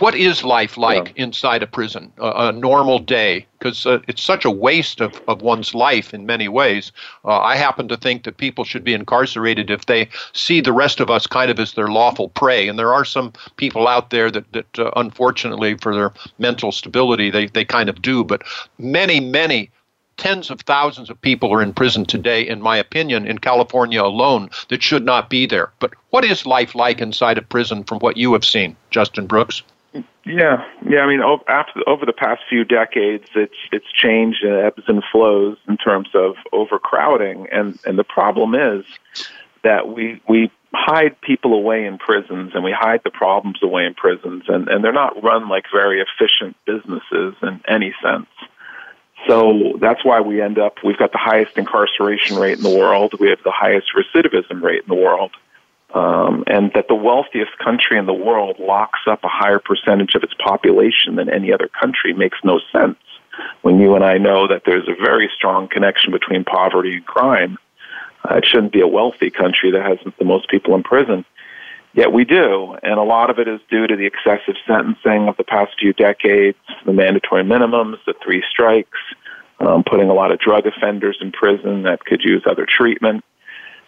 what 0.00 0.14
is 0.14 0.42
life 0.42 0.76
like 0.76 1.14
yeah. 1.16 1.24
inside 1.24 1.62
a 1.62 1.66
prison, 1.66 2.12
a, 2.18 2.48
a 2.48 2.52
normal 2.52 2.98
day? 2.98 3.46
Because 3.58 3.86
uh, 3.86 3.98
it's 4.06 4.22
such 4.22 4.44
a 4.44 4.50
waste 4.50 5.00
of, 5.00 5.20
of 5.26 5.42
one's 5.42 5.74
life 5.74 6.14
in 6.14 6.26
many 6.26 6.48
ways. 6.48 6.92
Uh, 7.24 7.40
I 7.40 7.56
happen 7.56 7.88
to 7.88 7.96
think 7.96 8.22
that 8.24 8.36
people 8.36 8.64
should 8.64 8.84
be 8.84 8.94
incarcerated 8.94 9.70
if 9.70 9.86
they 9.86 10.08
see 10.32 10.60
the 10.60 10.72
rest 10.72 11.00
of 11.00 11.10
us 11.10 11.26
kind 11.26 11.50
of 11.50 11.58
as 11.58 11.72
their 11.72 11.88
lawful 11.88 12.28
prey. 12.28 12.68
And 12.68 12.78
there 12.78 12.92
are 12.92 13.04
some 13.04 13.32
people 13.56 13.88
out 13.88 14.10
there 14.10 14.30
that, 14.30 14.52
that 14.52 14.78
uh, 14.78 14.90
unfortunately, 14.96 15.76
for 15.76 15.94
their 15.94 16.12
mental 16.38 16.72
stability, 16.72 17.30
they, 17.30 17.46
they 17.46 17.64
kind 17.64 17.88
of 17.88 18.00
do. 18.00 18.22
But 18.22 18.42
many, 18.78 19.20
many 19.20 19.70
tens 20.18 20.50
of 20.50 20.60
thousands 20.62 21.08
of 21.08 21.20
people 21.22 21.52
are 21.52 21.62
in 21.62 21.72
prison 21.72 22.04
today, 22.04 22.46
in 22.46 22.60
my 22.60 22.76
opinion, 22.76 23.26
in 23.26 23.38
California 23.38 24.02
alone, 24.02 24.50
that 24.68 24.82
should 24.82 25.04
not 25.04 25.30
be 25.30 25.46
there. 25.46 25.72
But 25.78 25.94
what 26.10 26.24
is 26.24 26.44
life 26.44 26.74
like 26.74 27.00
inside 27.00 27.38
a 27.38 27.42
prison 27.42 27.84
from 27.84 28.00
what 28.00 28.16
you 28.16 28.32
have 28.34 28.44
seen, 28.44 28.76
Justin 28.90 29.26
Brooks? 29.26 29.62
Yeah, 30.28 30.64
yeah. 30.86 31.00
I 31.00 31.06
mean, 31.06 31.22
over, 31.22 31.42
after 31.48 31.80
over 31.88 32.04
the 32.04 32.12
past 32.12 32.42
few 32.48 32.64
decades, 32.64 33.24
it's 33.34 33.56
it's 33.72 33.90
changed 33.92 34.44
and 34.44 34.54
ebbs 34.54 34.82
and 34.86 35.02
flows 35.10 35.56
in 35.66 35.76
terms 35.78 36.08
of 36.14 36.36
overcrowding, 36.52 37.48
and 37.50 37.78
and 37.86 37.98
the 37.98 38.04
problem 38.04 38.54
is 38.54 38.84
that 39.64 39.88
we 39.88 40.20
we 40.28 40.50
hide 40.74 41.18
people 41.22 41.54
away 41.54 41.86
in 41.86 41.96
prisons 41.96 42.52
and 42.54 42.62
we 42.62 42.72
hide 42.72 43.00
the 43.04 43.10
problems 43.10 43.58
away 43.62 43.86
in 43.86 43.94
prisons, 43.94 44.44
and 44.48 44.68
and 44.68 44.84
they're 44.84 44.92
not 44.92 45.22
run 45.22 45.48
like 45.48 45.64
very 45.72 46.02
efficient 46.02 46.56
businesses 46.66 47.34
in 47.42 47.60
any 47.66 47.94
sense. 48.02 48.28
So 49.26 49.78
that's 49.80 50.04
why 50.04 50.20
we 50.20 50.40
end 50.40 50.58
up, 50.58 50.76
we've 50.84 50.96
got 50.96 51.10
the 51.10 51.18
highest 51.18 51.58
incarceration 51.58 52.36
rate 52.36 52.56
in 52.56 52.62
the 52.62 52.78
world. 52.78 53.18
We 53.18 53.28
have 53.30 53.42
the 53.42 53.50
highest 53.50 53.88
recidivism 53.96 54.62
rate 54.62 54.82
in 54.82 54.88
the 54.88 55.02
world 55.02 55.32
um, 55.94 56.44
and 56.46 56.72
that 56.74 56.88
the 56.88 56.94
wealthiest 56.94 57.56
country 57.58 57.98
in 57.98 58.06
the 58.06 58.12
world 58.12 58.56
locks 58.58 59.00
up 59.06 59.24
a 59.24 59.28
higher 59.28 59.58
percentage 59.58 60.14
of 60.14 60.22
its 60.22 60.34
population 60.34 61.16
than 61.16 61.28
any 61.28 61.52
other 61.52 61.68
country 61.68 62.12
makes 62.12 62.38
no 62.44 62.60
sense. 62.72 62.98
When 63.62 63.78
you 63.80 63.94
and 63.94 64.04
I 64.04 64.18
know 64.18 64.48
that 64.48 64.62
there's 64.66 64.88
a 64.88 64.94
very 65.02 65.30
strong 65.36 65.68
connection 65.68 66.12
between 66.12 66.44
poverty 66.44 66.96
and 66.96 67.06
crime, 67.06 67.58
Uh, 68.24 68.38
it 68.38 68.44
shouldn't 68.44 68.72
be 68.72 68.80
a 68.80 68.86
wealthy 68.86 69.30
country 69.30 69.70
that 69.70 69.82
has 69.82 69.98
the 70.18 70.24
most 70.24 70.48
people 70.48 70.74
in 70.74 70.82
prison. 70.82 71.24
Yet 71.94 72.12
we 72.12 72.24
do, 72.24 72.76
and 72.82 72.98
a 72.98 73.02
lot 73.02 73.30
of 73.30 73.38
it 73.38 73.48
is 73.48 73.60
due 73.70 73.86
to 73.86 73.96
the 73.96 74.06
excessive 74.06 74.56
sentencing 74.66 75.28
of 75.28 75.36
the 75.36 75.44
past 75.44 75.72
few 75.78 75.92
decades, 75.92 76.58
the 76.84 76.92
mandatory 76.92 77.44
minimums, 77.44 77.98
the 78.06 78.14
three 78.22 78.42
strikes, 78.50 78.98
um, 79.60 79.84
putting 79.84 80.10
a 80.10 80.14
lot 80.14 80.30
of 80.32 80.38
drug 80.38 80.66
offenders 80.66 81.18
in 81.20 81.32
prison 81.32 81.84
that 81.84 82.04
could 82.04 82.22
use 82.22 82.42
other 82.44 82.66
treatment. 82.66 83.24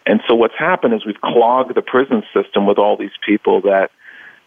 And 0.05 0.21
so 0.27 0.35
what's 0.35 0.57
happened 0.57 0.93
is 0.93 1.05
we've 1.05 1.21
clogged 1.21 1.75
the 1.75 1.81
prison 1.81 2.23
system 2.33 2.65
with 2.65 2.77
all 2.77 2.97
these 2.97 3.15
people 3.25 3.61
that, 3.61 3.91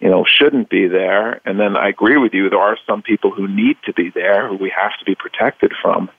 you 0.00 0.10
know, 0.10 0.24
shouldn't 0.24 0.68
be 0.68 0.88
there. 0.88 1.40
And 1.44 1.58
then 1.60 1.76
I 1.76 1.88
agree 1.88 2.16
with 2.16 2.34
you, 2.34 2.50
there 2.50 2.60
are 2.60 2.78
some 2.86 3.02
people 3.02 3.30
who 3.30 3.46
need 3.46 3.76
to 3.84 3.92
be 3.92 4.10
there, 4.10 4.48
who 4.48 4.56
we 4.56 4.70
have 4.70 4.98
to 4.98 5.04
be 5.04 5.14
protected 5.14 5.72
from. 5.80 6.10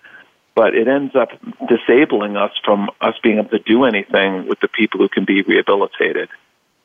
But 0.56 0.74
it 0.74 0.88
ends 0.88 1.16
up 1.16 1.30
disabling 1.68 2.38
us 2.38 2.52
from 2.64 2.90
us 3.02 3.16
being 3.22 3.40
able 3.40 3.50
to 3.50 3.60
do 3.60 3.84
anything 3.84 4.48
with 4.48 4.62
the 4.62 4.70
people 4.70 5.02
who 5.02 5.10
can 5.10 5.26
be 5.26 5.42
rehabilitated. 5.42 6.30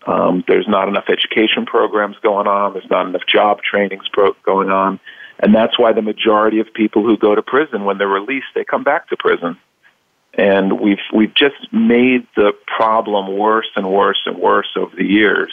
Um, 0.07 0.42
there's 0.49 0.66
not 0.66 0.88
enough 0.88 1.04
education 1.09 1.66
programs 1.66 2.16
going 2.21 2.49
on. 2.49 2.73
There's 2.73 2.90
not 2.90 3.07
enough 3.07 3.26
job 3.26 3.62
trainings 3.62 4.09
pro- 4.12 4.35
going 4.45 4.71
on. 4.71 4.99
And 5.38 5.54
that's 5.54 5.78
why 5.78 5.92
the 5.92 6.02
majority 6.02 6.59
of 6.59 6.73
people 6.75 7.04
who 7.04 7.16
go 7.16 7.35
to 7.35 7.42
prison, 7.42 7.85
when 7.85 7.99
they're 7.99 8.09
released, 8.09 8.49
they 8.57 8.64
come 8.64 8.83
back 8.83 9.09
to 9.11 9.16
prison 9.16 9.57
and 10.35 10.81
we've 10.81 10.99
we've 11.15 11.35
just 11.35 11.73
made 11.73 12.27
the 12.37 12.53
problem 12.67 13.37
worse 13.37 13.69
and 13.77 13.91
worse 13.91 14.21
and 14.27 14.39
worse 14.39 14.69
over 14.77 14.95
the 14.95 15.05
years. 15.05 15.53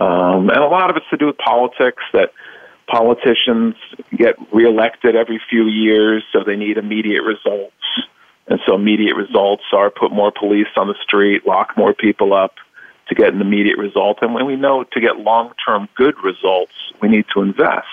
Um, 0.00 0.48
and 0.48 0.58
a 0.58 0.66
lot 0.66 0.90
of 0.90 0.96
it's 0.96 1.08
to 1.10 1.16
do 1.16 1.26
with 1.26 1.38
politics 1.38 2.02
that 2.12 2.32
politicians 2.86 3.74
get 4.16 4.36
reelected 4.52 5.14
every 5.14 5.40
few 5.48 5.66
years, 5.66 6.24
so 6.32 6.42
they 6.44 6.56
need 6.56 6.78
immediate 6.78 7.22
results. 7.22 7.74
And 8.48 8.58
so 8.66 8.74
immediate 8.74 9.14
results 9.14 9.62
are 9.72 9.90
put 9.90 10.10
more 10.10 10.32
police 10.32 10.66
on 10.76 10.88
the 10.88 10.96
street, 11.02 11.46
lock 11.46 11.76
more 11.76 11.94
people 11.94 12.34
up 12.34 12.54
to 13.08 13.14
get 13.14 13.32
an 13.32 13.40
immediate 13.40 13.78
result. 13.78 14.18
And 14.22 14.34
when 14.34 14.46
we 14.46 14.56
know 14.56 14.84
to 14.84 15.00
get 15.00 15.18
long-term 15.18 15.88
good 15.94 16.14
results, 16.22 16.72
we 17.00 17.08
need 17.08 17.26
to 17.34 17.42
invest 17.42 17.86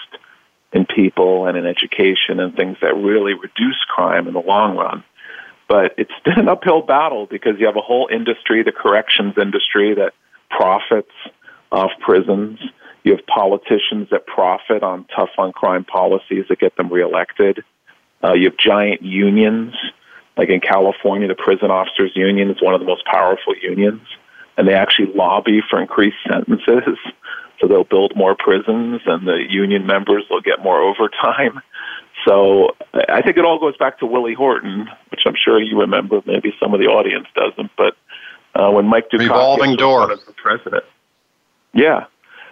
in 0.72 0.86
people 0.86 1.46
and 1.46 1.58
in 1.58 1.65
education 1.65 2.39
and 2.39 2.56
things 2.56 2.77
that 2.82 2.96
really 2.96 3.34
reduce 3.34 3.84
crime 3.88 4.27
in 4.27 4.34
the 4.34 4.41
long 4.41 4.75
run. 4.77 5.03
But 5.69 5.93
it's 5.97 6.11
been 6.25 6.39
an 6.39 6.49
uphill 6.49 6.81
battle 6.81 7.27
because 7.29 7.53
you 7.59 7.67
have 7.67 7.77
a 7.77 7.81
whole 7.81 8.09
industry, 8.11 8.63
the 8.63 8.73
corrections 8.73 9.35
industry, 9.41 9.95
that 9.95 10.13
profits 10.49 11.13
off 11.71 11.91
prisons. 12.01 12.59
You 13.03 13.15
have 13.15 13.25
politicians 13.27 14.09
that 14.11 14.27
profit 14.27 14.83
on 14.83 15.05
tough 15.15 15.29
on 15.38 15.53
crime 15.53 15.85
policies 15.85 16.45
that 16.49 16.59
get 16.59 16.75
them 16.75 16.91
reelected. 16.91 17.63
Uh, 18.21 18.33
you 18.33 18.45
have 18.45 18.57
giant 18.57 19.01
unions. 19.03 19.73
Like 20.35 20.49
in 20.49 20.59
California, 20.59 21.27
the 21.27 21.35
prison 21.35 21.71
officers 21.71 22.11
union 22.15 22.49
is 22.49 22.61
one 22.61 22.73
of 22.73 22.79
the 22.79 22.85
most 22.85 23.05
powerful 23.05 23.53
unions, 23.61 24.01
and 24.57 24.67
they 24.67 24.73
actually 24.73 25.13
lobby 25.13 25.61
for 25.69 25.81
increased 25.81 26.17
sentences. 26.29 26.97
So 27.59 27.67
they'll 27.67 27.83
build 27.83 28.13
more 28.15 28.38
prisons, 28.39 29.01
and 29.05 29.27
the 29.27 29.43
union 29.49 29.85
members 29.85 30.23
will 30.29 30.39
get 30.39 30.63
more 30.63 30.79
overtime. 30.89 31.59
So 32.27 32.75
I 32.93 33.21
think 33.21 33.38
it 33.38 33.45
all 33.45 33.59
goes 33.59 33.77
back 33.77 33.99
to 33.99 34.05
Willie 34.05 34.33
Horton, 34.33 34.88
which 35.09 35.21
I'm 35.25 35.35
sure 35.35 35.61
you 35.61 35.79
remember. 35.79 36.21
Maybe 36.25 36.53
some 36.61 36.73
of 36.73 36.79
the 36.79 36.88
audience 36.88 37.27
doesn't, 37.35 37.71
but 37.77 37.95
uh, 38.55 38.71
when 38.71 38.85
Mike 38.85 39.09
Dukakis 39.09 39.19
revolving 39.19 39.75
door 39.75 40.07
was 40.07 40.23
president, 40.35 40.83
yeah, 41.73 42.05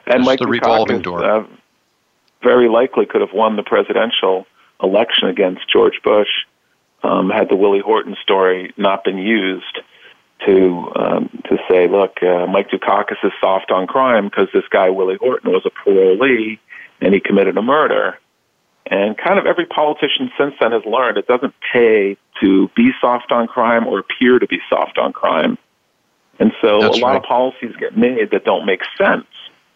and 0.05 0.23
Mike 0.23 0.39
the 0.39 0.45
Dukakis 0.45 0.51
revolving 0.51 1.01
door. 1.01 1.23
Uh, 1.23 1.47
very 2.43 2.69
likely 2.69 3.05
could 3.05 3.21
have 3.21 3.33
won 3.33 3.55
the 3.55 3.63
presidential 3.63 4.45
election 4.81 5.27
against 5.27 5.61
George 5.71 5.99
Bush 6.03 6.29
um, 7.03 7.29
had 7.29 7.49
the 7.49 7.55
Willie 7.55 7.81
Horton 7.81 8.15
story 8.21 8.73
not 8.77 9.03
been 9.03 9.17
used 9.17 9.79
to 10.45 10.91
um, 10.95 11.29
to 11.45 11.57
say, 11.69 11.87
look, 11.87 12.21
uh, 12.21 12.45
Mike 12.47 12.69
Dukakis 12.69 13.23
is 13.23 13.31
soft 13.41 13.71
on 13.71 13.87
crime 13.87 14.25
because 14.25 14.47
this 14.53 14.67
guy 14.69 14.89
Willie 14.89 15.17
Horton 15.19 15.51
was 15.51 15.65
a 15.65 15.71
parolee 15.71 16.59
and 17.01 17.13
he 17.13 17.19
committed 17.19 17.57
a 17.57 17.61
murder. 17.61 18.19
And 18.89 19.17
kind 19.17 19.37
of 19.37 19.45
every 19.45 19.65
politician 19.65 20.31
since 20.37 20.55
then 20.59 20.71
has 20.71 20.83
learned 20.85 21.17
it 21.17 21.27
doesn't 21.27 21.53
pay 21.73 22.17
to 22.41 22.69
be 22.75 22.91
soft 23.01 23.31
on 23.31 23.47
crime 23.47 23.85
or 23.85 23.99
appear 23.99 24.39
to 24.39 24.47
be 24.47 24.59
soft 24.69 24.97
on 24.97 25.11
crime. 25.11 25.57
And 26.39 26.53
so 26.61 26.79
That's 26.81 26.97
a 26.97 27.01
lot 27.01 27.09
right. 27.09 27.17
of 27.17 27.23
policies 27.23 27.75
get 27.79 27.97
made 27.97 28.31
that 28.31 28.45
don't 28.45 28.65
make 28.65 28.81
sense, 28.97 29.25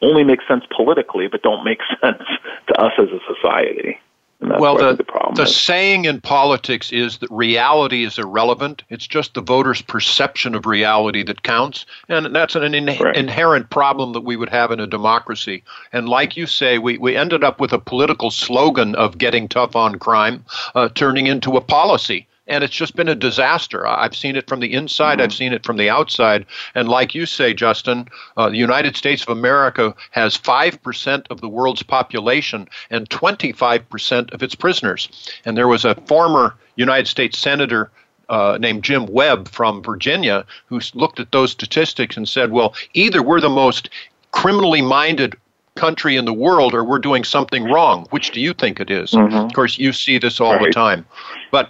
only 0.01 0.24
make 0.24 0.39
sense 0.48 0.63
politically, 0.75 1.27
but 1.27 1.41
don't 1.41 1.63
make 1.63 1.80
sense 2.01 2.24
to 2.68 2.82
us 2.82 2.94
as 2.98 3.10
a 3.10 3.20
society. 3.36 4.00
Well, 4.41 4.75
the, 4.77 4.95
the 4.95 5.05
the 5.36 5.45
saying 5.45 6.05
in 6.05 6.19
politics 6.19 6.91
is 6.91 7.19
that 7.19 7.31
reality 7.31 8.03
is 8.03 8.17
irrelevant. 8.17 8.83
It's 8.89 9.07
just 9.07 9.33
the 9.33 9.41
voter's 9.41 9.81
perception 9.81 10.55
of 10.55 10.65
reality 10.65 11.24
that 11.24 11.43
counts. 11.43 11.86
And 12.10 12.36
that's 12.36 12.55
an 12.55 12.74
in- 12.74 12.98
Right. 13.00 13.15
inherent 13.15 13.69
problem 13.69 14.13
that 14.13 14.21
we 14.21 14.36
would 14.36 14.50
have 14.50 14.71
in 14.71 14.79
a 14.79 14.88
democracy. 14.88 15.63
And 15.93 16.10
like 16.10 16.36
you 16.36 16.48
say, 16.48 16.77
we, 16.79 16.98
we 16.98 17.15
ended 17.15 17.43
up 17.43 17.60
with 17.62 17.71
a 17.71 17.79
political 17.79 18.31
slogan 18.31 18.95
of 18.95 19.17
getting 19.17 19.48
tough 19.48 19.75
on 19.75 20.00
crime 20.00 20.43
uh, 20.75 20.89
turning 20.89 21.27
into 21.27 21.55
a 21.55 21.62
policy. 21.62 22.27
And 22.51 22.65
it's 22.65 22.75
just 22.75 22.98
been 22.98 23.08
a 23.08 23.15
disaster. 23.15 23.88
I've 23.88 24.15
seen 24.15 24.36
it 24.36 24.46
from 24.48 24.60
the 24.60 24.74
inside, 24.74 25.22
I've 25.22 25.34
seen 25.34 25.53
it 25.53 25.65
from 25.65 25.77
the 25.77 25.89
outside. 25.89 26.46
And 26.75 26.89
like 26.89 27.15
you 27.15 27.25
say, 27.25 27.53
Justin, 27.53 28.10
uh, 28.36 28.50
the 28.50 28.58
United 28.58 28.98
States 28.98 29.22
of 29.24 29.29
America 29.29 29.96
has 30.12 30.38
5% 30.38 31.25
of 31.29 31.39
the 31.39 31.48
world's 31.48 31.81
population 31.81 32.67
and 32.89 33.10
25% 33.10 34.34
of 34.34 34.43
its 34.43 34.53
prisoners. 34.53 35.08
And 35.46 35.58
there 35.58 35.70
was 35.70 35.86
a 35.86 35.96
former 36.08 36.55
United 36.75 37.08
States 37.08 37.38
Senator 37.38 37.89
uh, 38.27 38.58
named 38.60 38.84
Jim 38.84 39.05
Webb 39.05 39.48
from 39.48 39.81
Virginia 39.81 40.46
who 40.65 40.81
looked 40.93 41.22
at 41.22 41.31
those 41.31 41.51
statistics 41.51 42.17
and 42.17 42.27
said, 42.27 42.51
well, 42.51 42.74
either 42.93 43.24
we're 43.24 43.41
the 43.41 43.50
most 43.50 43.89
criminally 44.31 44.81
minded 44.81 45.36
country 45.75 46.17
in 46.17 46.25
the 46.25 46.34
world 46.34 46.74
or 46.74 46.84
we're 46.84 47.00
doing 47.00 47.24
something 47.24 47.63
wrong. 47.63 48.08
Which 48.10 48.31
do 48.31 48.41
you 48.41 48.53
think 48.53 48.81
it 48.81 48.91
is? 48.91 49.13
Of 49.46 49.53
course, 49.53 49.77
you 49.77 49.93
see 49.93 50.17
this 50.17 50.41
all 50.41 50.51
the 50.60 50.70
time. 50.72 51.05
But 51.50 51.70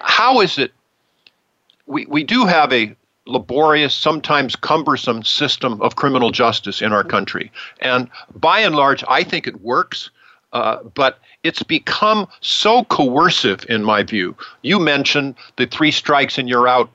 how 0.00 0.40
is 0.40 0.58
it? 0.58 0.72
We, 1.86 2.06
we 2.06 2.24
do 2.24 2.44
have 2.46 2.72
a 2.72 2.94
laborious, 3.26 3.94
sometimes 3.94 4.56
cumbersome 4.56 5.22
system 5.22 5.80
of 5.82 5.96
criminal 5.96 6.30
justice 6.30 6.82
in 6.82 6.92
our 6.92 7.04
country. 7.04 7.52
And 7.80 8.08
by 8.34 8.60
and 8.60 8.74
large, 8.74 9.04
I 9.08 9.22
think 9.22 9.46
it 9.46 9.60
works. 9.60 10.10
Uh, 10.54 10.82
but 10.94 11.18
it's 11.42 11.62
become 11.62 12.26
so 12.40 12.84
coercive, 12.84 13.66
in 13.68 13.84
my 13.84 14.02
view. 14.02 14.34
You 14.62 14.78
mentioned 14.78 15.34
the 15.56 15.66
three 15.66 15.90
strikes 15.90 16.38
and 16.38 16.48
you're 16.48 16.66
out 16.66 16.90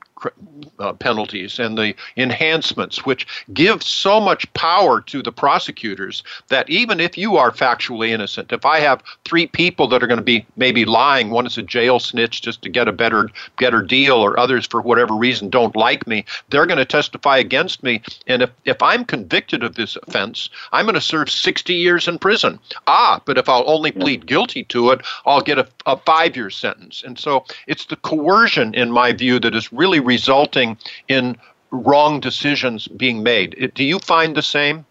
uh, 0.80 0.94
penalties 0.94 1.60
and 1.60 1.77
the 1.77 1.96
enhancements, 2.18 3.06
which 3.06 3.27
give 3.53 3.84
so 3.84 4.20
much 4.20 4.51
power 4.53 5.01
to 5.01 5.22
the 5.22 5.32
prosecutors 5.32 6.24
that 6.50 6.70
even 6.70 7.00
if 7.00 7.18
you 7.18 7.38
are 7.38 7.51
factually 7.51 8.10
innocent, 8.10 8.51
if 8.51 8.65
I 8.65 8.80
have 8.80 9.03
three 9.25 9.48
people 9.48 9.88
that 9.88 10.03
are 10.03 10.08
going 10.08 10.18
to 10.18 10.24
be 10.24 10.46
maybe 10.56 10.86
lying, 10.86 11.30
one 11.30 11.46
is 11.46 11.58
a 11.58 11.63
jail 11.63 12.00
snitch 12.00 12.42
just 12.42 12.62
to 12.63 12.70
get 12.70 12.88
a 12.88 12.92
better 12.92 13.30
better 13.60 13.82
deal, 13.82 14.15
or 14.15 14.39
others 14.39 14.65
for 14.65 14.82
whatever 14.82 15.13
reason 15.13 15.50
don't 15.50 15.75
like 15.75 16.08
me, 16.08 16.25
they're 16.50 16.65
going 16.65 16.77
to 16.77 16.86
testify 16.86 17.38
against 17.38 17.84
me. 17.84 18.01
And 18.27 18.42
if, 18.42 18.50
if 18.65 18.82
I'm 18.82 19.06
convicted 19.06 19.63
of 19.63 19.75
this 19.75 19.98
offense, 20.08 20.50
I'm 20.72 20.86
going 20.86 20.96
to 20.96 21.01
serve 21.01 21.30
60 21.30 21.74
years 21.74 22.08
in 22.08 22.20
prison. 22.20 22.60
Ah, 22.88 23.22
but 23.25 23.38
if 23.38 23.48
I'll 23.50 23.63
only 23.68 23.92
plead 23.92 24.25
guilty 24.25 24.63
to 24.65 24.92
it, 24.92 25.01
I'll 25.25 25.42
get 25.42 25.60
a, 25.60 25.68
a 25.86 25.98
five 25.98 26.36
year 26.36 26.50
sentence. 26.50 27.03
And 27.06 27.18
so 27.18 27.46
it's 27.68 27.86
the 27.86 27.96
coercion, 27.98 28.74
in 28.74 28.92
my 28.92 29.12
view, 29.12 29.39
that 29.39 29.56
is 29.56 29.72
really 29.72 30.00
resulting 30.13 30.77
in 31.08 31.36
wrong 31.72 32.20
decisions 32.20 32.88
being 32.88 33.24
made. 33.24 33.72
Do 33.74 33.84
you 33.84 34.00
find 34.00 34.36
the 34.36 34.48
same? 34.58 34.86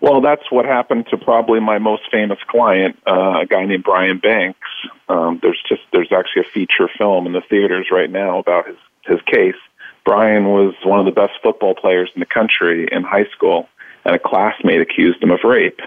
Well, 0.00 0.20
that's 0.20 0.50
what 0.50 0.64
happened 0.66 1.06
to 1.10 1.16
probably 1.16 1.60
my 1.60 1.78
most 1.78 2.02
famous 2.10 2.38
client, 2.46 2.98
uh, 3.06 3.40
a 3.42 3.46
guy 3.46 3.64
named 3.64 3.84
Brian 3.84 4.18
Banks. 4.18 4.68
Um, 5.08 5.38
there's 5.42 5.62
just 5.68 5.82
there's 5.92 6.12
actually 6.12 6.42
a 6.42 6.50
feature 6.52 6.88
film 6.98 7.26
in 7.26 7.32
the 7.32 7.40
theaters 7.40 7.86
right 7.90 8.10
now 8.10 8.38
about 8.38 8.66
his 8.66 8.76
his 9.10 9.20
case. 9.22 9.60
Brian 10.04 10.44
was 10.48 10.74
one 10.84 11.00
of 11.00 11.06
the 11.06 11.20
best 11.22 11.34
football 11.42 11.74
players 11.74 12.10
in 12.14 12.20
the 12.20 12.26
country 12.26 12.86
in 12.92 13.02
high 13.02 13.28
school, 13.34 13.68
and 14.04 14.14
a 14.14 14.18
classmate 14.18 14.82
accused 14.82 15.22
him 15.22 15.30
of 15.30 15.40
rape, 15.42 15.80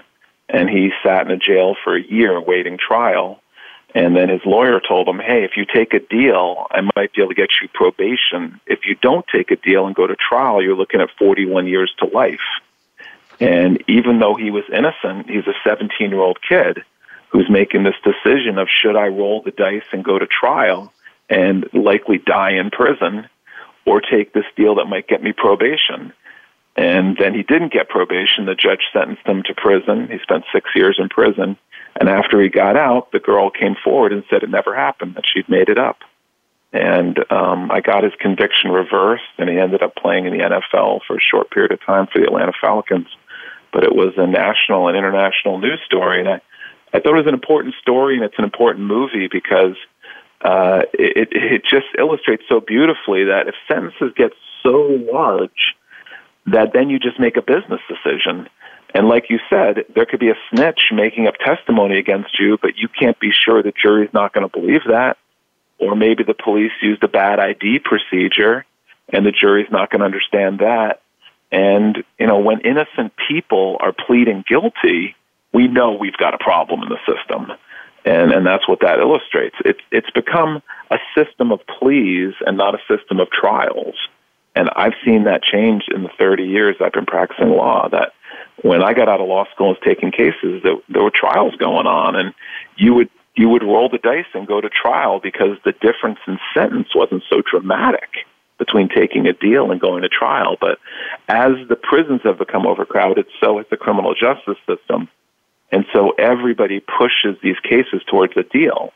and 0.48 0.68
he 0.68 0.90
sat 1.04 1.24
in 1.26 1.30
a 1.30 1.36
jail 1.36 1.76
for 1.84 1.96
a 1.96 2.02
year 2.02 2.40
waiting 2.40 2.76
trial. 2.76 3.40
And 3.94 4.14
then 4.14 4.28
his 4.28 4.44
lawyer 4.44 4.80
told 4.80 5.08
him, 5.08 5.18
"Hey, 5.18 5.44
if 5.44 5.56
you 5.56 5.64
take 5.64 5.94
a 5.94 6.00
deal, 6.00 6.66
I 6.70 6.82
might 6.94 7.12
be 7.12 7.22
able 7.22 7.30
to 7.30 7.34
get 7.34 7.60
you 7.60 7.68
probation. 7.68 8.60
If 8.66 8.86
you 8.86 8.94
don't 8.94 9.26
take 9.28 9.50
a 9.50 9.56
deal 9.56 9.86
and 9.86 9.94
go 9.94 10.06
to 10.06 10.14
trial, 10.16 10.62
you're 10.62 10.76
looking 10.76 11.00
at 11.00 11.10
41 11.18 11.66
years 11.66 11.92
to 11.98 12.06
life." 12.06 12.46
And 13.40 13.82
even 13.88 14.18
though 14.18 14.34
he 14.34 14.50
was 14.50 14.64
innocent, 14.72 15.30
he's 15.30 15.46
a 15.46 15.54
17 15.64 16.10
year 16.10 16.20
old 16.20 16.38
kid 16.42 16.82
who's 17.30 17.48
making 17.48 17.84
this 17.84 17.94
decision 18.02 18.58
of 18.58 18.68
should 18.68 18.96
I 18.96 19.08
roll 19.08 19.42
the 19.42 19.50
dice 19.50 19.84
and 19.92 20.04
go 20.04 20.18
to 20.18 20.26
trial 20.26 20.92
and 21.28 21.68
likely 21.72 22.18
die 22.18 22.52
in 22.52 22.70
prison 22.70 23.28
or 23.84 24.00
take 24.00 24.32
this 24.32 24.46
deal 24.56 24.74
that 24.76 24.86
might 24.86 25.08
get 25.08 25.22
me 25.22 25.32
probation. 25.32 26.12
And 26.76 27.16
then 27.18 27.34
he 27.34 27.42
didn't 27.42 27.72
get 27.72 27.88
probation. 27.88 28.46
The 28.46 28.54
judge 28.54 28.82
sentenced 28.92 29.26
him 29.26 29.42
to 29.44 29.54
prison. 29.54 30.08
He 30.08 30.18
spent 30.20 30.44
six 30.52 30.70
years 30.74 30.98
in 30.98 31.08
prison. 31.08 31.56
And 31.96 32.08
after 32.08 32.40
he 32.40 32.48
got 32.48 32.76
out, 32.76 33.12
the 33.12 33.18
girl 33.18 33.50
came 33.50 33.74
forward 33.82 34.12
and 34.12 34.24
said 34.30 34.42
it 34.42 34.50
never 34.50 34.74
happened, 34.74 35.14
that 35.16 35.24
she'd 35.26 35.48
made 35.48 35.68
it 35.68 35.78
up. 35.78 35.98
and 36.72 37.18
um, 37.30 37.70
I 37.70 37.80
got 37.80 38.04
his 38.04 38.12
conviction 38.20 38.70
reversed, 38.70 39.24
and 39.38 39.48
he 39.48 39.58
ended 39.58 39.82
up 39.82 39.96
playing 39.96 40.26
in 40.26 40.32
the 40.32 40.44
NFL 40.44 41.00
for 41.06 41.16
a 41.16 41.20
short 41.20 41.50
period 41.50 41.72
of 41.72 41.80
time 41.84 42.06
for 42.06 42.20
the 42.20 42.26
Atlanta 42.26 42.52
Falcons. 42.60 43.08
But 43.72 43.84
it 43.84 43.94
was 43.94 44.14
a 44.16 44.26
national 44.26 44.88
and 44.88 44.96
international 44.96 45.58
news 45.58 45.80
story, 45.84 46.20
and 46.20 46.28
I, 46.28 46.40
I 46.92 47.00
thought 47.00 47.14
it 47.14 47.24
was 47.24 47.26
an 47.26 47.34
important 47.34 47.74
story, 47.80 48.16
and 48.16 48.24
it's 48.24 48.38
an 48.38 48.44
important 48.44 48.86
movie 48.86 49.28
because 49.30 49.76
uh, 50.42 50.82
it, 50.92 51.28
it 51.32 51.62
just 51.64 51.86
illustrates 51.98 52.44
so 52.48 52.60
beautifully 52.60 53.24
that 53.24 53.48
if 53.48 53.54
sentences 53.66 54.12
get 54.16 54.32
so 54.62 54.98
large, 55.12 55.74
that 56.46 56.72
then 56.72 56.88
you 56.90 56.98
just 56.98 57.18
make 57.18 57.36
a 57.36 57.42
business 57.42 57.80
decision. 57.88 58.48
And 58.94 59.08
like 59.08 59.26
you 59.28 59.38
said, 59.50 59.84
there 59.94 60.06
could 60.06 60.20
be 60.20 60.30
a 60.30 60.38
snitch 60.50 60.80
making 60.92 61.26
up 61.26 61.34
testimony 61.44 61.98
against 61.98 62.38
you, 62.40 62.58
but 62.60 62.76
you 62.76 62.88
can't 62.88 63.18
be 63.20 63.30
sure 63.32 63.62
the 63.62 63.72
jury's 63.72 64.12
not 64.12 64.32
going 64.32 64.48
to 64.48 64.60
believe 64.60 64.82
that 64.88 65.18
or 65.78 65.94
maybe 65.94 66.24
the 66.24 66.34
police 66.34 66.72
used 66.82 67.02
a 67.04 67.08
bad 67.08 67.38
ID 67.38 67.80
procedure 67.80 68.64
and 69.10 69.24
the 69.24 69.32
jury's 69.32 69.70
not 69.70 69.90
going 69.90 70.00
to 70.00 70.06
understand 70.06 70.58
that. 70.58 71.00
And, 71.50 72.04
you 72.18 72.26
know, 72.26 72.38
when 72.38 72.60
innocent 72.60 73.12
people 73.28 73.78
are 73.80 73.92
pleading 73.92 74.44
guilty, 74.46 75.14
we 75.52 75.66
know 75.66 75.92
we've 75.92 76.16
got 76.16 76.34
a 76.34 76.38
problem 76.38 76.82
in 76.82 76.88
the 76.88 76.98
system. 77.06 77.52
And, 78.04 78.32
and 78.32 78.46
that's 78.46 78.68
what 78.68 78.80
that 78.80 78.98
illustrates. 78.98 79.56
It's, 79.64 79.80
it's 79.90 80.10
become 80.10 80.62
a 80.90 80.98
system 81.16 81.52
of 81.52 81.60
pleas 81.66 82.34
and 82.46 82.56
not 82.56 82.74
a 82.74 82.78
system 82.88 83.20
of 83.20 83.30
trials. 83.30 83.94
And 84.54 84.68
I've 84.74 84.94
seen 85.04 85.24
that 85.24 85.42
change 85.42 85.84
in 85.94 86.02
the 86.02 86.10
30 86.18 86.44
years 86.44 86.76
I've 86.80 86.92
been 86.92 87.06
practicing 87.06 87.50
law 87.50 87.88
that 87.90 88.12
when 88.62 88.82
I 88.82 88.92
got 88.92 89.08
out 89.08 89.20
of 89.20 89.28
law 89.28 89.44
school 89.52 89.68
and 89.68 89.76
was 89.76 89.84
taking 89.84 90.10
cases, 90.10 90.62
there, 90.62 90.76
there 90.88 91.02
were 91.02 91.12
trials 91.14 91.54
going 91.56 91.86
on 91.86 92.16
and 92.16 92.34
you 92.76 92.94
would 92.94 93.10
you 93.36 93.48
would 93.48 93.62
roll 93.62 93.88
the 93.88 93.98
dice 93.98 94.26
and 94.34 94.48
go 94.48 94.60
to 94.60 94.68
trial 94.68 95.20
because 95.20 95.56
the 95.64 95.70
difference 95.70 96.18
in 96.26 96.38
sentence 96.52 96.88
wasn't 96.92 97.22
so 97.30 97.40
dramatic 97.40 98.26
between 98.58 98.88
taking 98.88 99.28
a 99.28 99.32
deal 99.32 99.70
and 99.70 99.80
going 99.80 100.02
to 100.02 100.08
trial. 100.08 100.56
But 100.60 100.78
as 101.28 101.52
the 101.68 101.76
prisons 101.76 102.22
have 102.24 102.38
become 102.38 102.66
overcrowded, 102.66 103.26
so 103.40 103.58
has 103.58 103.66
the 103.70 103.76
criminal 103.76 104.14
justice 104.14 104.58
system. 104.66 105.08
And 105.70 105.84
so 105.92 106.10
everybody 106.18 106.80
pushes 106.80 107.40
these 107.40 107.58
cases 107.60 108.02
towards 108.10 108.36
a 108.36 108.42
deal. 108.42 108.92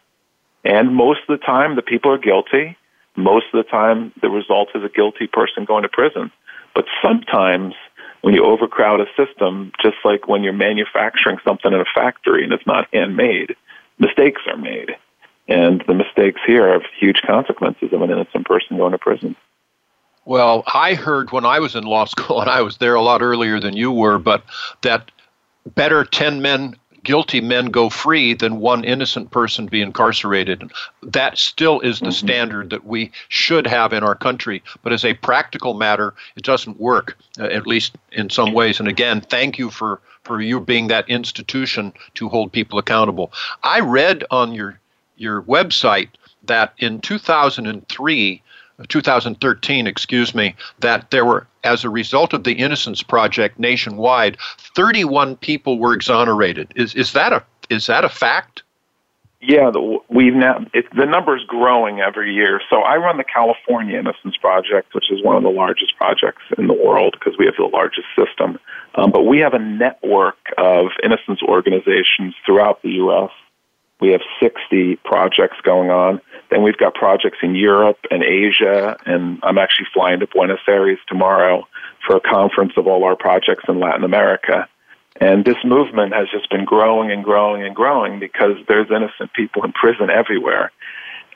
And 0.64 0.94
most 0.94 1.20
of 1.28 1.38
the 1.38 1.44
time, 1.44 1.76
the 1.76 1.82
people 1.82 2.10
are 2.10 2.18
guilty. 2.18 2.76
Most 3.16 3.46
of 3.52 3.64
the 3.64 3.70
time, 3.70 4.12
the 4.20 4.30
result 4.30 4.70
is 4.74 4.82
a 4.82 4.88
guilty 4.88 5.26
person 5.26 5.64
going 5.64 5.82
to 5.82 5.88
prison. 5.88 6.32
But 6.74 6.86
sometimes, 7.02 7.74
when 8.22 8.34
you 8.34 8.44
overcrowd 8.44 9.00
a 9.00 9.06
system, 9.16 9.72
just 9.82 9.96
like 10.04 10.26
when 10.26 10.42
you're 10.42 10.52
manufacturing 10.52 11.38
something 11.44 11.72
in 11.72 11.80
a 11.80 11.84
factory 11.94 12.44
and 12.44 12.52
it's 12.52 12.66
not 12.66 12.88
handmade, 12.92 13.54
mistakes 13.98 14.42
are 14.46 14.56
made. 14.56 14.96
And 15.48 15.84
the 15.86 15.94
mistakes 15.94 16.40
here 16.46 16.72
have 16.72 16.82
huge 16.98 17.20
consequences 17.26 17.92
of 17.92 18.00
an 18.00 18.10
innocent 18.10 18.46
person 18.46 18.78
going 18.78 18.92
to 18.92 18.98
prison. 18.98 19.36
Well, 20.24 20.62
I 20.72 20.94
heard 20.94 21.32
when 21.32 21.44
I 21.44 21.58
was 21.58 21.74
in 21.74 21.84
law 21.84 22.04
school, 22.06 22.40
and 22.40 22.48
I 22.48 22.62
was 22.62 22.78
there 22.78 22.94
a 22.94 23.02
lot 23.02 23.22
earlier 23.22 23.60
than 23.60 23.76
you 23.76 23.90
were, 23.90 24.18
but 24.18 24.44
that 24.82 25.10
better 25.74 26.04
10 26.04 26.42
men 26.42 26.76
guilty 27.04 27.40
men 27.40 27.66
go 27.66 27.88
free 27.88 28.34
than 28.34 28.60
one 28.60 28.84
innocent 28.84 29.30
person 29.30 29.66
be 29.66 29.82
incarcerated. 29.82 30.70
That 31.02 31.38
still 31.38 31.80
is 31.80 31.98
the 31.98 32.06
mm-hmm. 32.06 32.26
standard 32.26 32.70
that 32.70 32.84
we 32.84 33.10
should 33.28 33.66
have 33.66 33.92
in 33.92 34.04
our 34.04 34.14
country. 34.14 34.62
But 34.82 34.92
as 34.92 35.04
a 35.04 35.14
practical 35.14 35.74
matter, 35.74 36.14
it 36.36 36.44
doesn't 36.44 36.80
work, 36.80 37.16
uh, 37.38 37.44
at 37.44 37.66
least 37.66 37.96
in 38.12 38.30
some 38.30 38.52
ways. 38.52 38.78
And 38.78 38.88
again, 38.88 39.20
thank 39.20 39.58
you 39.58 39.70
for, 39.70 40.00
for 40.22 40.40
you 40.40 40.60
being 40.60 40.88
that 40.88 41.08
institution 41.08 41.92
to 42.14 42.28
hold 42.28 42.52
people 42.52 42.78
accountable. 42.78 43.32
I 43.62 43.80
read 43.80 44.24
on 44.30 44.52
your, 44.52 44.78
your 45.16 45.42
website 45.42 46.08
that 46.44 46.74
in 46.78 47.00
2003, 47.00 48.42
2013, 48.88 49.86
excuse 49.86 50.34
me, 50.34 50.54
that 50.80 51.10
there 51.10 51.24
were, 51.24 51.46
as 51.64 51.84
a 51.84 51.90
result 51.90 52.32
of 52.32 52.44
the 52.44 52.52
Innocence 52.52 53.02
Project 53.02 53.58
nationwide, 53.58 54.36
31 54.74 55.36
people 55.36 55.78
were 55.78 55.94
exonerated. 55.94 56.72
Is 56.76 56.94
is 56.94 57.12
that 57.12 57.32
a 57.32 57.42
is 57.70 57.86
that 57.86 58.04
a 58.04 58.08
fact? 58.08 58.62
Yeah, 59.44 59.70
the, 59.70 59.98
we've 60.08 60.34
now 60.34 60.64
it, 60.72 60.86
the 60.94 61.04
number 61.04 61.36
is 61.36 61.42
growing 61.44 61.98
every 61.98 62.32
year. 62.32 62.60
So 62.70 62.82
I 62.82 62.96
run 62.96 63.16
the 63.16 63.24
California 63.24 63.98
Innocence 63.98 64.36
Project, 64.36 64.94
which 64.94 65.10
is 65.10 65.22
one 65.22 65.36
of 65.36 65.42
the 65.42 65.50
largest 65.50 65.96
projects 65.96 66.42
in 66.56 66.68
the 66.68 66.74
world 66.74 67.16
because 67.18 67.36
we 67.38 67.46
have 67.46 67.56
the 67.58 67.64
largest 67.64 68.06
system. 68.16 68.60
Um, 68.94 69.10
but 69.10 69.26
we 69.26 69.40
have 69.40 69.52
a 69.52 69.58
network 69.58 70.36
of 70.58 70.86
innocence 71.02 71.42
organizations 71.42 72.34
throughout 72.46 72.82
the 72.82 72.90
U.S. 72.90 73.30
We 74.00 74.10
have 74.10 74.20
60 74.40 74.96
projects 75.04 75.56
going 75.62 75.90
on. 75.90 76.20
Then 76.52 76.62
we've 76.62 76.76
got 76.76 76.92
projects 76.92 77.38
in 77.42 77.54
Europe 77.54 77.96
and 78.10 78.22
Asia, 78.22 78.98
and 79.06 79.40
I'm 79.42 79.56
actually 79.56 79.86
flying 79.94 80.20
to 80.20 80.26
Buenos 80.26 80.60
Aires 80.68 80.98
tomorrow 81.08 81.66
for 82.06 82.16
a 82.16 82.20
conference 82.20 82.74
of 82.76 82.86
all 82.86 83.04
our 83.04 83.16
projects 83.16 83.64
in 83.68 83.80
Latin 83.80 84.04
America. 84.04 84.68
And 85.18 85.46
this 85.46 85.56
movement 85.64 86.12
has 86.12 86.28
just 86.30 86.50
been 86.50 86.66
growing 86.66 87.10
and 87.10 87.24
growing 87.24 87.64
and 87.64 87.74
growing 87.74 88.18
because 88.18 88.58
there's 88.68 88.90
innocent 88.90 89.32
people 89.32 89.64
in 89.64 89.72
prison 89.72 90.10
everywhere. 90.10 90.72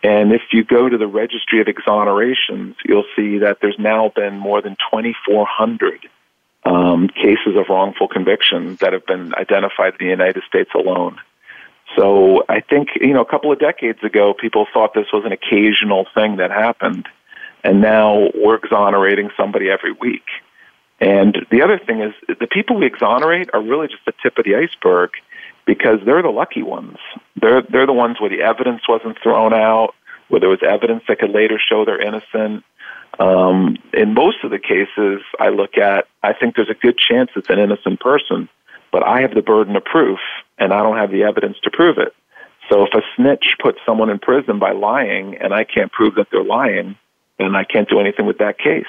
And 0.02 0.32
if 0.32 0.42
you 0.52 0.64
go 0.64 0.86
to 0.86 0.98
the 0.98 1.06
registry 1.06 1.62
of 1.62 1.66
exonerations, 1.66 2.74
you'll 2.84 3.08
see 3.16 3.38
that 3.38 3.60
there's 3.62 3.78
now 3.78 4.12
been 4.14 4.36
more 4.36 4.60
than 4.60 4.76
2,400 4.92 6.10
um, 6.66 7.08
cases 7.08 7.56
of 7.56 7.70
wrongful 7.70 8.08
conviction 8.08 8.76
that 8.82 8.92
have 8.92 9.06
been 9.06 9.34
identified 9.34 9.94
in 9.98 10.06
the 10.06 10.10
United 10.10 10.42
States 10.46 10.72
alone. 10.74 11.16
So 11.96 12.44
I 12.48 12.60
think, 12.60 12.88
you 13.00 13.14
know, 13.14 13.22
a 13.22 13.26
couple 13.30 13.50
of 13.50 13.58
decades 13.58 14.02
ago, 14.02 14.34
people 14.38 14.66
thought 14.72 14.94
this 14.94 15.06
was 15.12 15.24
an 15.24 15.32
occasional 15.32 16.06
thing 16.14 16.36
that 16.36 16.50
happened. 16.50 17.08
And 17.64 17.80
now 17.80 18.28
we're 18.34 18.56
exonerating 18.56 19.30
somebody 19.36 19.70
every 19.70 19.92
week. 19.92 20.24
And 21.00 21.36
the 21.50 21.62
other 21.62 21.78
thing 21.78 22.00
is 22.00 22.12
the 22.28 22.46
people 22.46 22.76
we 22.76 22.86
exonerate 22.86 23.50
are 23.52 23.62
really 23.62 23.88
just 23.88 24.04
the 24.04 24.12
tip 24.22 24.38
of 24.38 24.44
the 24.44 24.54
iceberg 24.54 25.10
because 25.66 25.98
they're 26.04 26.22
the 26.22 26.28
lucky 26.28 26.62
ones. 26.62 26.96
They're, 27.40 27.62
they're 27.62 27.86
the 27.86 27.92
ones 27.92 28.20
where 28.20 28.30
the 28.30 28.42
evidence 28.42 28.82
wasn't 28.88 29.18
thrown 29.22 29.52
out, 29.52 29.94
where 30.28 30.40
there 30.40 30.48
was 30.48 30.62
evidence 30.66 31.02
that 31.08 31.18
could 31.18 31.30
later 31.30 31.58
show 31.58 31.84
they're 31.84 32.00
innocent. 32.00 32.64
Um, 33.18 33.76
in 33.92 34.14
most 34.14 34.44
of 34.44 34.50
the 34.50 34.58
cases 34.58 35.22
I 35.40 35.48
look 35.48 35.76
at, 35.76 36.06
I 36.22 36.34
think 36.34 36.56
there's 36.56 36.70
a 36.70 36.74
good 36.74 36.98
chance 36.98 37.30
it's 37.34 37.50
an 37.50 37.58
innocent 37.58 38.00
person 38.00 38.48
but 38.96 39.06
I 39.06 39.20
have 39.20 39.34
the 39.34 39.42
burden 39.42 39.76
of 39.76 39.84
proof 39.84 40.20
and 40.56 40.72
I 40.72 40.82
don't 40.82 40.96
have 40.96 41.10
the 41.10 41.24
evidence 41.24 41.58
to 41.64 41.70
prove 41.70 41.98
it. 41.98 42.14
So 42.70 42.84
if 42.84 42.94
a 42.94 43.02
snitch 43.14 43.44
puts 43.62 43.78
someone 43.84 44.08
in 44.08 44.18
prison 44.18 44.58
by 44.58 44.72
lying 44.72 45.36
and 45.36 45.52
I 45.52 45.64
can't 45.64 45.92
prove 45.92 46.14
that 46.14 46.28
they're 46.32 46.42
lying, 46.42 46.96
then 47.38 47.54
I 47.54 47.64
can't 47.64 47.90
do 47.90 48.00
anything 48.00 48.24
with 48.24 48.38
that 48.38 48.58
case. 48.58 48.86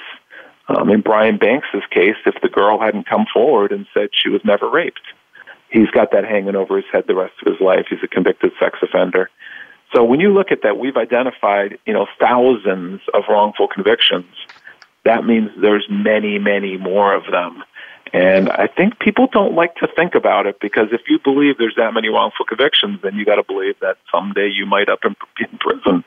Um, 0.68 0.88
in 0.88 1.02
Brian 1.02 1.36
Banks's 1.36 1.82
case, 1.90 2.16
if 2.24 2.40
the 2.40 2.48
girl 2.48 2.80
hadn't 2.80 3.06
come 3.06 3.26
forward 3.30 3.70
and 3.70 3.86
said 3.92 4.08
she 4.14 4.30
was 4.30 4.40
never 4.46 4.66
raped, 4.70 5.02
he's 5.70 5.90
got 5.90 6.10
that 6.12 6.24
hanging 6.24 6.56
over 6.56 6.76
his 6.76 6.86
head 6.90 7.04
the 7.06 7.14
rest 7.14 7.34
of 7.44 7.52
his 7.52 7.60
life. 7.60 7.84
He's 7.90 8.02
a 8.02 8.08
convicted 8.08 8.52
sex 8.58 8.78
offender. 8.80 9.28
So 9.94 10.04
when 10.04 10.20
you 10.20 10.32
look 10.32 10.50
at 10.50 10.62
that, 10.62 10.78
we've 10.78 10.96
identified, 10.96 11.78
you 11.84 11.92
know, 11.92 12.06
thousands 12.18 13.02
of 13.12 13.24
wrongful 13.28 13.68
convictions. 13.68 14.34
That 15.04 15.26
means 15.26 15.50
there's 15.60 15.86
many, 15.90 16.38
many 16.38 16.78
more 16.78 17.14
of 17.14 17.24
them. 17.30 17.62
And 18.12 18.50
I 18.50 18.66
think 18.66 18.98
people 18.98 19.28
don't 19.30 19.54
like 19.54 19.74
to 19.76 19.88
think 19.94 20.14
about 20.14 20.46
it 20.46 20.60
because 20.60 20.88
if 20.92 21.02
you 21.08 21.18
believe 21.18 21.58
there's 21.58 21.76
that 21.76 21.92
many 21.94 22.08
wrongful 22.08 22.46
convictions, 22.46 23.00
then 23.02 23.16
you 23.16 23.24
got 23.24 23.36
to 23.36 23.42
believe 23.42 23.78
that 23.80 23.98
someday 24.10 24.48
you 24.48 24.66
might 24.66 24.88
up 24.88 25.04
in, 25.04 25.14
in 25.40 25.58
prison, 25.58 26.04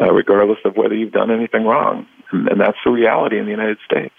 uh, 0.00 0.12
regardless 0.12 0.58
of 0.64 0.76
whether 0.76 0.94
you've 0.94 1.12
done 1.12 1.30
anything 1.30 1.64
wrong. 1.64 2.06
And, 2.32 2.48
and 2.48 2.60
that's 2.60 2.78
the 2.84 2.90
reality 2.90 3.38
in 3.38 3.44
the 3.44 3.50
United 3.50 3.78
States. 3.84 4.14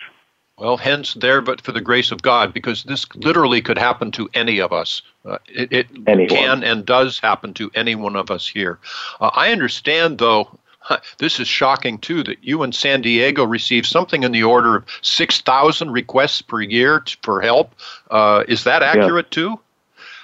Well, 0.58 0.78
hence 0.78 1.16
there, 1.16 1.42
but 1.42 1.62
for 1.62 1.72
the 1.72 1.82
grace 1.82 2.12
of 2.12 2.22
God, 2.22 2.54
because 2.54 2.84
this 2.84 3.08
literally 3.16 3.64
could 3.64 3.80
happen 3.80 4.12
to 4.12 4.30
any 4.36 4.60
of 4.60 4.72
us. 4.72 5.02
Uh, 5.26 5.40
it, 5.48 5.72
it 5.72 6.30
can 6.30 6.64
and 6.64 6.86
does 6.86 7.18
happen 7.18 7.54
to 7.56 7.72
any 7.74 7.96
one 7.96 8.16
of 8.16 8.30
us 8.30 8.48
here. 8.48 8.78
Uh, 9.20 9.32
I 9.34 9.52
understand, 9.52 10.20
though, 10.20 10.60
this 11.18 11.40
is 11.40 11.48
shocking 11.48 11.98
too 11.98 12.24
that 12.24 12.44
you 12.44 12.64
in 12.64 12.72
San 12.72 13.02
Diego 13.02 13.46
receive 13.46 13.86
something 13.86 14.24
in 14.24 14.32
the 14.32 14.44
order 14.44 14.78
of 14.78 14.86
6,000 15.02 15.92
requests 15.92 16.42
per 16.42 16.62
year 16.62 17.04
for 17.22 17.42
help. 17.42 17.74
Uh, 18.10 18.44
is 18.48 18.64
that 18.64 18.84
accurate 18.84 19.28
yeah. 19.28 19.36
too? 19.36 19.60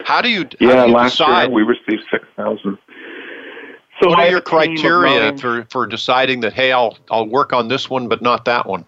How 0.03 0.21
do 0.21 0.29
you, 0.29 0.47
yeah, 0.59 0.85
do 0.85 0.89
you 0.89 0.95
last 0.95 1.17
decide? 1.17 1.43
year 1.45 1.51
we 1.51 1.63
received 1.63 2.03
6,000. 2.11 2.77
So 3.99 4.09
what 4.09 4.19
are 4.19 4.29
your 4.29 4.41
criteria 4.41 5.35
for, 5.37 5.65
for 5.71 5.87
deciding 5.87 6.41
that, 6.41 6.53
hey, 6.53 6.71
I'll, 6.71 6.97
I'll 7.09 7.27
work 7.27 7.51
on 7.51 7.67
this 7.67 7.89
one 7.89 8.07
but 8.07 8.21
not 8.21 8.45
that 8.45 8.67
one? 8.67 8.85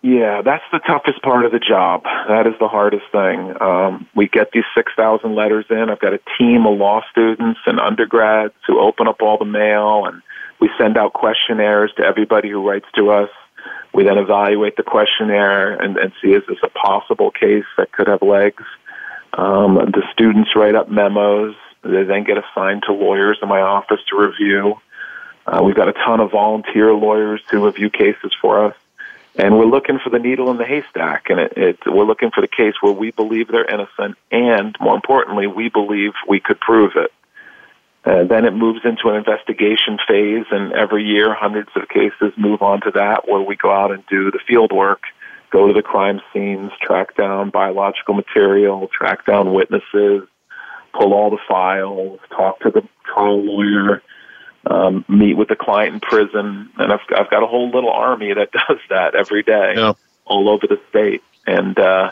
Yeah, 0.00 0.42
that's 0.42 0.64
the 0.70 0.78
toughest 0.78 1.20
part 1.22 1.44
of 1.44 1.50
the 1.50 1.58
job. 1.58 2.04
That 2.28 2.46
is 2.46 2.54
the 2.60 2.68
hardest 2.68 3.04
thing. 3.10 3.60
Um, 3.60 4.06
we 4.14 4.28
get 4.28 4.52
these 4.52 4.64
6,000 4.74 5.34
letters 5.34 5.66
in. 5.70 5.90
I've 5.90 5.98
got 5.98 6.14
a 6.14 6.20
team 6.38 6.66
of 6.66 6.78
law 6.78 7.02
students 7.10 7.58
and 7.66 7.80
undergrads 7.80 8.54
who 8.66 8.78
open 8.80 9.08
up 9.08 9.20
all 9.20 9.38
the 9.38 9.44
mail 9.44 10.06
and 10.06 10.22
we 10.60 10.70
send 10.78 10.96
out 10.96 11.12
questionnaires 11.12 11.92
to 11.96 12.04
everybody 12.04 12.50
who 12.50 12.66
writes 12.66 12.86
to 12.96 13.10
us. 13.10 13.30
We 13.92 14.04
then 14.04 14.18
evaluate 14.18 14.76
the 14.76 14.82
questionnaire 14.82 15.72
and, 15.72 15.96
and 15.96 16.12
see 16.20 16.32
is 16.32 16.42
this 16.48 16.58
a 16.62 16.68
possible 16.68 17.30
case 17.30 17.64
that 17.76 17.92
could 17.92 18.08
have 18.08 18.22
legs. 18.22 18.64
Um, 19.32 19.74
the 19.74 20.02
students 20.12 20.50
write 20.56 20.74
up 20.74 20.90
memos. 20.90 21.54
They 21.82 22.02
then 22.04 22.24
get 22.24 22.38
assigned 22.38 22.82
to 22.86 22.92
lawyers 22.92 23.38
in 23.42 23.48
my 23.48 23.60
office 23.60 24.00
to 24.10 24.18
review. 24.18 24.76
Uh, 25.46 25.62
we've 25.62 25.76
got 25.76 25.88
a 25.88 25.92
ton 25.92 26.20
of 26.20 26.30
volunteer 26.30 26.92
lawyers 26.92 27.40
who 27.50 27.64
review 27.64 27.88
cases 27.88 28.32
for 28.40 28.66
us, 28.66 28.74
and 29.36 29.56
we're 29.56 29.64
looking 29.64 29.98
for 29.98 30.10
the 30.10 30.18
needle 30.18 30.50
in 30.50 30.58
the 30.58 30.64
haystack. 30.64 31.30
And 31.30 31.40
it, 31.40 31.52
it, 31.56 31.78
we're 31.86 32.04
looking 32.04 32.30
for 32.30 32.40
the 32.40 32.48
case 32.48 32.74
where 32.80 32.92
we 32.92 33.12
believe 33.12 33.48
they're 33.48 33.64
innocent, 33.64 34.18
and 34.30 34.76
more 34.80 34.94
importantly, 34.94 35.46
we 35.46 35.68
believe 35.70 36.12
we 36.28 36.40
could 36.40 36.60
prove 36.60 36.92
it. 36.96 37.12
Uh, 38.08 38.24
then 38.24 38.46
it 38.46 38.52
moves 38.52 38.80
into 38.84 39.08
an 39.08 39.16
investigation 39.16 39.98
phase, 40.08 40.46
and 40.50 40.72
every 40.72 41.04
year, 41.04 41.34
hundreds 41.34 41.68
of 41.76 41.86
cases 41.88 42.32
move 42.38 42.62
on 42.62 42.80
to 42.80 42.90
that, 42.90 43.28
where 43.28 43.42
we 43.42 43.54
go 43.54 43.70
out 43.70 43.90
and 43.90 44.02
do 44.06 44.30
the 44.30 44.38
field 44.48 44.72
work, 44.72 45.02
go 45.50 45.66
to 45.66 45.74
the 45.74 45.82
crime 45.82 46.18
scenes, 46.32 46.70
track 46.80 47.14
down 47.16 47.50
biological 47.50 48.14
material, 48.14 48.88
track 48.88 49.26
down 49.26 49.52
witnesses, 49.52 50.26
pull 50.94 51.12
all 51.12 51.28
the 51.28 51.38
files, 51.46 52.18
talk 52.30 52.58
to 52.60 52.70
the 52.70 52.82
trial 53.04 53.44
lawyer, 53.44 54.02
um, 54.66 55.04
meet 55.06 55.36
with 55.36 55.48
the 55.48 55.56
client 55.56 55.92
in 55.92 56.00
prison, 56.00 56.70
and 56.78 56.92
I've 56.92 57.00
I've 57.14 57.30
got 57.30 57.42
a 57.42 57.46
whole 57.46 57.70
little 57.70 57.92
army 57.92 58.32
that 58.32 58.52
does 58.68 58.78
that 58.88 59.16
every 59.16 59.42
day, 59.42 59.74
yeah. 59.76 59.92
all 60.24 60.48
over 60.48 60.66
the 60.66 60.80
state, 60.88 61.22
and 61.46 61.78
uh, 61.78 62.10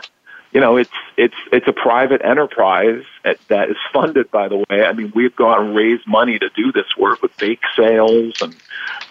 you 0.51 0.61
know 0.61 0.77
it's 0.77 0.91
it's 1.17 1.35
it's 1.51 1.67
a 1.67 1.73
private 1.73 2.21
enterprise 2.23 3.03
that 3.23 3.69
is 3.69 3.77
funded. 3.93 4.31
By 4.31 4.47
the 4.47 4.57
way, 4.57 4.85
I 4.85 4.93
mean 4.93 5.11
we've 5.15 5.35
gone 5.35 5.67
and 5.67 5.75
raised 5.75 6.07
money 6.07 6.39
to 6.39 6.49
do 6.49 6.71
this 6.71 6.97
work 6.97 7.21
with 7.21 7.35
bake 7.37 7.61
sales, 7.75 8.41
and 8.41 8.55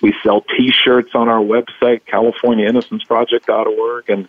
we 0.00 0.14
sell 0.22 0.42
T-shirts 0.42 1.14
on 1.14 1.28
our 1.28 1.40
website, 1.40 2.02
CaliforniaInnocenceProject.org, 2.06 4.10
and 4.10 4.28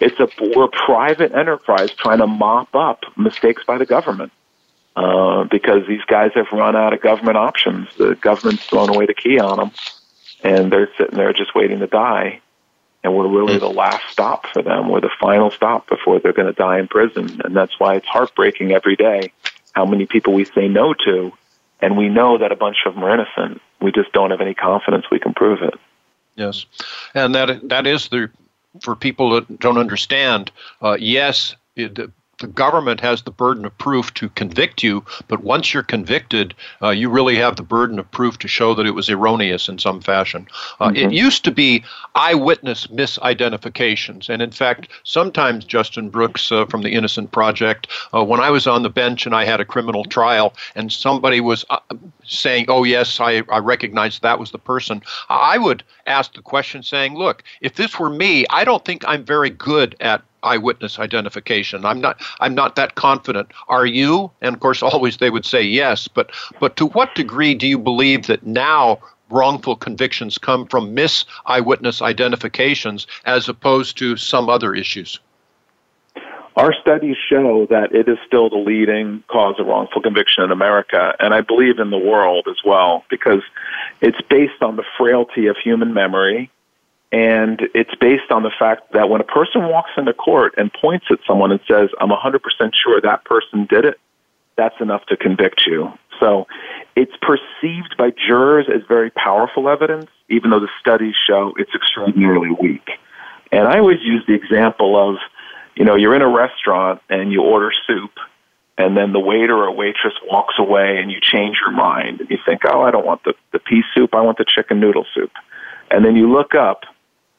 it's 0.00 0.20
a 0.20 0.28
we're 0.54 0.64
a 0.64 0.68
private 0.68 1.32
enterprise 1.32 1.90
trying 1.92 2.18
to 2.18 2.26
mop 2.26 2.74
up 2.74 3.04
mistakes 3.16 3.62
by 3.66 3.78
the 3.78 3.86
government. 3.86 4.32
Uh, 4.96 5.44
because 5.44 5.86
these 5.86 6.02
guys 6.08 6.32
have 6.34 6.48
run 6.50 6.74
out 6.74 6.92
of 6.92 7.00
government 7.00 7.36
options. 7.36 7.86
The 7.98 8.16
government's 8.16 8.66
thrown 8.66 8.88
away 8.88 9.06
the 9.06 9.14
key 9.14 9.38
on 9.38 9.56
them, 9.56 9.70
and 10.42 10.72
they're 10.72 10.90
sitting 10.98 11.16
there 11.16 11.32
just 11.32 11.54
waiting 11.54 11.78
to 11.78 11.86
die. 11.86 12.40
And 13.08 13.16
we're 13.16 13.26
really 13.26 13.58
the 13.58 13.70
last 13.70 14.02
stop 14.10 14.46
for 14.48 14.60
them. 14.60 14.90
We're 14.90 15.00
the 15.00 15.10
final 15.18 15.50
stop 15.50 15.88
before 15.88 16.20
they're 16.20 16.34
going 16.34 16.46
to 16.46 16.52
die 16.52 16.78
in 16.78 16.88
prison. 16.88 17.40
And 17.42 17.56
that's 17.56 17.80
why 17.80 17.94
it's 17.94 18.06
heartbreaking 18.06 18.72
every 18.72 18.96
day 18.96 19.32
how 19.72 19.86
many 19.86 20.04
people 20.06 20.34
we 20.34 20.44
say 20.44 20.68
no 20.68 20.92
to, 20.92 21.32
and 21.80 21.96
we 21.96 22.08
know 22.08 22.36
that 22.36 22.52
a 22.52 22.56
bunch 22.56 22.78
of 22.84 22.94
them 22.94 23.04
are 23.04 23.14
innocent. 23.14 23.62
We 23.80 23.92
just 23.92 24.12
don't 24.12 24.30
have 24.30 24.40
any 24.40 24.54
confidence 24.54 25.06
we 25.10 25.20
can 25.20 25.32
prove 25.34 25.62
it. 25.62 25.74
Yes, 26.34 26.66
and 27.14 27.34
that 27.34 27.68
that 27.68 27.86
is 27.86 28.08
the 28.08 28.30
for 28.82 28.94
people 28.94 29.30
that 29.30 29.60
don't 29.60 29.78
understand. 29.78 30.50
Uh, 30.82 30.96
yes, 30.98 31.54
it, 31.76 32.10
the 32.38 32.46
government 32.46 33.00
has 33.00 33.22
the 33.22 33.30
burden 33.30 33.64
of 33.64 33.76
proof 33.78 34.14
to 34.14 34.28
convict 34.30 34.82
you, 34.82 35.04
but 35.26 35.42
once 35.42 35.74
you're 35.74 35.82
convicted, 35.82 36.54
uh, 36.82 36.90
you 36.90 37.10
really 37.10 37.36
have 37.36 37.56
the 37.56 37.62
burden 37.62 37.98
of 37.98 38.10
proof 38.10 38.38
to 38.38 38.48
show 38.48 38.74
that 38.74 38.86
it 38.86 38.92
was 38.92 39.10
erroneous 39.10 39.68
in 39.68 39.78
some 39.78 40.00
fashion. 40.00 40.46
Uh, 40.80 40.88
mm-hmm. 40.88 40.96
It 40.96 41.12
used 41.12 41.44
to 41.44 41.50
be 41.50 41.84
eyewitness 42.14 42.86
misidentifications, 42.88 44.28
and 44.28 44.40
in 44.40 44.50
fact, 44.50 44.88
sometimes 45.04 45.64
Justin 45.64 46.10
Brooks 46.10 46.52
uh, 46.52 46.66
from 46.66 46.82
the 46.82 46.92
Innocent 46.92 47.32
Project, 47.32 47.88
uh, 48.14 48.24
when 48.24 48.40
I 48.40 48.50
was 48.50 48.66
on 48.66 48.82
the 48.82 48.90
bench 48.90 49.26
and 49.26 49.34
I 49.34 49.44
had 49.44 49.60
a 49.60 49.64
criminal 49.64 50.04
trial, 50.04 50.54
and 50.74 50.92
somebody 50.92 51.40
was 51.40 51.64
uh, 51.70 51.80
saying, 52.24 52.66
"Oh 52.68 52.84
yes, 52.84 53.20
I, 53.20 53.42
I 53.50 53.58
recognize 53.58 54.20
that 54.20 54.38
was 54.38 54.52
the 54.52 54.58
person," 54.58 55.02
I 55.28 55.58
would 55.58 55.82
ask 56.06 56.34
the 56.34 56.42
question, 56.42 56.82
saying, 56.82 57.16
"Look, 57.16 57.42
if 57.60 57.74
this 57.74 57.98
were 57.98 58.10
me, 58.10 58.44
I 58.50 58.64
don't 58.64 58.84
think 58.84 59.04
I'm 59.06 59.24
very 59.24 59.50
good 59.50 59.96
at 60.00 60.22
eyewitness 60.42 60.98
identification. 60.98 61.84
I'm 61.84 62.00
not 62.00 62.20
I'm 62.40 62.54
not 62.54 62.76
that 62.76 62.94
confident. 62.94 63.48
Are 63.68 63.86
you? 63.86 64.30
And 64.40 64.54
of 64.54 64.60
course 64.60 64.82
always 64.82 65.18
they 65.18 65.30
would 65.30 65.44
say 65.44 65.62
yes, 65.62 66.08
but 66.08 66.30
but 66.60 66.76
to 66.76 66.86
what 66.86 67.14
degree 67.14 67.54
do 67.54 67.66
you 67.66 67.78
believe 67.78 68.26
that 68.26 68.46
now 68.46 68.98
wrongful 69.30 69.76
convictions 69.76 70.38
come 70.38 70.66
from 70.66 70.94
mis 70.94 71.24
eyewitness 71.46 72.00
identifications 72.00 73.06
as 73.24 73.48
opposed 73.48 73.98
to 73.98 74.16
some 74.16 74.48
other 74.48 74.74
issues? 74.74 75.20
Our 76.56 76.74
studies 76.74 77.16
show 77.28 77.66
that 77.70 77.94
it 77.94 78.08
is 78.08 78.18
still 78.26 78.50
the 78.50 78.56
leading 78.56 79.22
cause 79.28 79.54
of 79.60 79.68
wrongful 79.68 80.02
conviction 80.02 80.42
in 80.42 80.50
America, 80.50 81.14
and 81.20 81.32
I 81.32 81.40
believe 81.40 81.78
in 81.78 81.90
the 81.90 81.98
world 81.98 82.48
as 82.50 82.56
well, 82.64 83.04
because 83.08 83.42
it's 84.00 84.20
based 84.28 84.60
on 84.60 84.74
the 84.74 84.82
frailty 84.98 85.46
of 85.46 85.56
human 85.56 85.94
memory 85.94 86.50
and 87.10 87.62
it's 87.74 87.94
based 88.00 88.30
on 88.30 88.42
the 88.42 88.50
fact 88.58 88.92
that 88.92 89.08
when 89.08 89.20
a 89.20 89.24
person 89.24 89.68
walks 89.68 89.90
into 89.96 90.12
court 90.12 90.54
and 90.58 90.70
points 90.72 91.06
at 91.10 91.18
someone 91.26 91.50
and 91.50 91.60
says, 91.66 91.88
I'm 92.00 92.10
100% 92.10 92.40
sure 92.74 93.00
that 93.00 93.24
person 93.24 93.66
did 93.68 93.86
it, 93.86 93.98
that's 94.56 94.78
enough 94.80 95.06
to 95.06 95.16
convict 95.16 95.62
you. 95.66 95.92
So 96.20 96.46
it's 96.96 97.12
perceived 97.22 97.96
by 97.96 98.10
jurors 98.10 98.66
as 98.68 98.82
very 98.88 99.10
powerful 99.10 99.68
evidence, 99.68 100.10
even 100.28 100.50
though 100.50 100.60
the 100.60 100.68
studies 100.80 101.14
show 101.26 101.54
it's 101.56 101.74
extraordinarily 101.74 102.50
weak. 102.60 102.90
And 103.52 103.66
I 103.66 103.78
always 103.78 104.00
use 104.02 104.24
the 104.26 104.34
example 104.34 104.96
of, 104.96 105.16
you 105.76 105.84
know, 105.84 105.94
you're 105.94 106.14
in 106.14 106.22
a 106.22 106.28
restaurant 106.28 107.00
and 107.08 107.32
you 107.32 107.42
order 107.42 107.70
soup, 107.86 108.10
and 108.76 108.96
then 108.96 109.12
the 109.12 109.20
waiter 109.20 109.56
or 109.56 109.70
waitress 109.70 110.14
walks 110.28 110.54
away 110.58 110.98
and 110.98 111.10
you 111.10 111.20
change 111.20 111.56
your 111.64 111.72
mind 111.72 112.20
and 112.20 112.28
you 112.28 112.38
think, 112.44 112.62
oh, 112.66 112.82
I 112.82 112.90
don't 112.90 113.06
want 113.06 113.24
the, 113.24 113.34
the 113.52 113.58
pea 113.58 113.82
soup, 113.94 114.14
I 114.14 114.20
want 114.20 114.38
the 114.38 114.44
chicken 114.44 114.78
noodle 114.78 115.06
soup. 115.14 115.30
And 115.90 116.04
then 116.04 116.16
you 116.16 116.30
look 116.30 116.54
up 116.54 116.82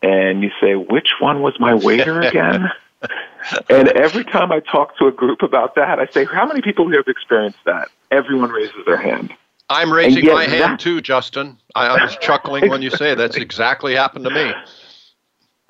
and 0.01 0.43
you 0.43 0.51
say, 0.61 0.75
which 0.75 1.09
one 1.19 1.41
was 1.41 1.59
my 1.59 1.73
waiter 1.73 2.21
again? 2.21 2.69
and 3.69 3.89
every 3.89 4.23
time 4.23 4.51
I 4.51 4.59
talk 4.59 4.97
to 4.97 5.07
a 5.07 5.11
group 5.11 5.41
about 5.41 5.75
that, 5.75 5.99
I 5.99 6.07
say, 6.07 6.25
how 6.25 6.45
many 6.45 6.61
people 6.61 6.87
here 6.87 6.99
have 6.99 7.07
experienced 7.07 7.59
that? 7.65 7.89
Everyone 8.11 8.51
raises 8.51 8.85
their 8.85 8.97
hand. 8.97 9.33
I'm 9.69 9.93
raising 9.93 10.25
my 10.25 10.45
hand 10.45 10.79
too, 10.79 10.99
Justin. 10.99 11.57
I, 11.75 11.87
I 11.87 12.03
was 12.03 12.17
chuckling 12.17 12.69
when 12.69 12.81
you 12.81 12.89
say 12.89 13.13
that's 13.13 13.37
exactly 13.37 13.95
happened 13.95 14.25
to 14.25 14.31
me. 14.31 14.53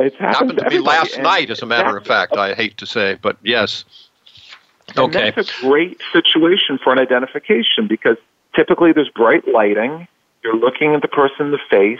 It's 0.01 0.15
happened, 0.15 0.51
happened 0.51 0.71
to, 0.71 0.77
me 0.77 0.79
last 0.79 1.19
night, 1.19 1.49
as 1.49 1.61
a 1.61 1.65
matter 1.65 1.97
of 1.97 2.05
fact. 2.05 2.37
I 2.37 2.53
hate 2.53 2.77
to 2.77 2.85
say, 2.85 3.17
but 3.21 3.35
yes. 3.43 3.83
Okay. 4.97 5.27
And 5.27 5.35
that's 5.35 5.59
a 5.59 5.61
great 5.61 5.99
situation 6.13 6.79
for 6.81 6.93
an 6.93 6.99
identification 6.99 7.85
because 7.87 8.15
typically 8.55 8.93
there's 8.93 9.09
bright 9.09 9.45
lighting. 9.45 10.07
You're 10.41 10.55
looking 10.55 10.95
at 10.95 11.01
the 11.01 11.09
person 11.09 11.47
in 11.47 11.51
the 11.51 11.59
face 11.69 11.99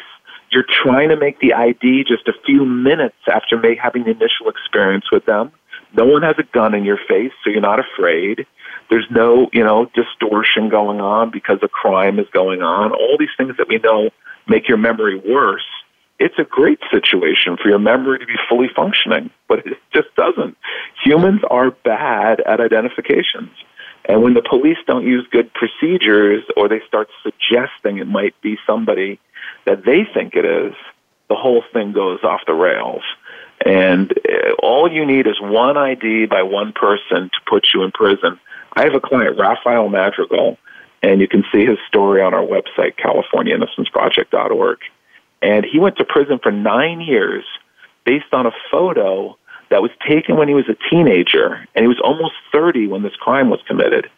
you're 0.52 0.66
trying 0.84 1.10
to 1.10 1.18
make 1.18 1.40
the 1.40 1.54
ID 1.54 2.06
just 2.08 2.28
a 2.28 2.34
few 2.46 2.66
minutes 2.66 3.18
after 3.32 3.58
may, 3.58 3.76
having 3.76 4.04
the 4.04 4.12
initial 4.12 4.50
experience 4.50 5.06
with 5.12 5.26
them. 5.26 5.52
No 5.94 6.06
one 6.06 6.22
has 6.22 6.36
a 6.38 6.44
gun 6.44 6.76
in 6.76 6.86
your 6.86 7.00
face, 7.08 7.32
so 7.44 7.50
you're 7.50 7.62
not 7.62 7.80
afraid. 7.80 8.46
There's 8.90 9.08
no, 9.10 9.50
you 9.54 9.64
know, 9.64 9.90
distortion 9.94 10.70
going 10.70 11.02
on 11.02 11.32
because 11.32 11.60
a 11.62 11.68
crime 11.68 12.20
is 12.20 12.28
going 12.32 12.62
on. 12.62 12.92
All 12.92 13.18
these 13.18 13.30
things 13.38 13.58
that 13.58 13.68
we 13.68 13.78
know 13.80 14.10
make 14.48 14.68
your 14.68 14.78
memory 14.78 15.20
worse. 15.20 15.66
It's 16.20 16.38
a 16.38 16.44
great 16.44 16.80
situation 16.92 17.58
for 17.62 17.70
your 17.70 17.80
memory 17.80 18.20
to 18.20 18.26
be 18.26 18.36
fully 18.50 18.68
functioning, 18.76 19.30
but 19.48 19.60
it 19.60 19.78
just 19.94 20.14
doesn't. 20.16 20.58
Humans 21.04 21.42
are 21.50 21.72
bad 21.72 22.42
at 22.42 22.60
identifications. 22.60 23.52
And 24.06 24.24
when 24.24 24.34
the 24.34 24.42
police 24.42 24.78
don't 24.86 25.06
use 25.06 25.26
good 25.32 25.52
procedures 25.54 26.44
or 26.58 26.68
they 26.68 26.82
start 26.88 27.10
suggesting 27.24 28.00
it 28.00 28.08
might 28.08 28.40
be 28.42 28.58
somebody 28.66 29.20
that 29.66 29.86
they 29.86 30.06
think 30.14 30.36
it 30.36 30.46
is, 30.46 30.74
the 31.30 31.36
whole 31.36 31.64
thing 31.74 31.92
goes 31.92 32.24
off 32.24 32.42
the 32.48 32.54
rails. 32.54 33.04
And 33.66 34.12
uh, 34.12 34.54
all 34.64 34.92
you 34.92 35.06
need 35.06 35.28
is 35.28 35.40
one 35.40 35.78
ID 35.78 36.26
by 36.28 36.44
one 36.44 36.74
person 36.74 37.30
to 37.30 37.40
put 37.48 37.68
you 37.74 37.84
in 37.84 37.92
prison. 37.92 38.40
I 38.74 38.84
have 38.84 38.96
a 38.96 39.00
client, 39.00 39.38
Rafael 39.38 39.90
Madrigal, 39.90 40.58
and 41.04 41.22
you 41.22 41.28
can 41.28 41.44
see 41.52 41.66
his 41.66 41.78
story 41.88 42.22
on 42.22 42.34
our 42.34 42.46
website, 42.46 42.96
CaliforniaInnocenceProject.org. 42.98 44.80
And 45.42 45.66
he 45.66 45.80
went 45.80 45.98
to 45.98 46.06
prison 46.06 46.40
for 46.42 46.52
nine 46.52 47.02
years 47.02 47.46
based 48.06 48.34
on 48.34 48.46
a 48.46 48.52
photo 48.72 49.38
that 49.70 49.82
was 49.82 49.92
taken 50.08 50.36
when 50.36 50.48
he 50.48 50.54
was 50.54 50.68
a 50.68 50.76
teenager, 50.90 51.66
and 51.76 51.84
he 51.84 51.88
was 51.88 52.00
almost 52.04 52.34
30 52.52 52.88
when 52.88 53.04
this 53.04 53.16
crime 53.16 53.50
was 53.50 53.62
committed. 53.68 54.10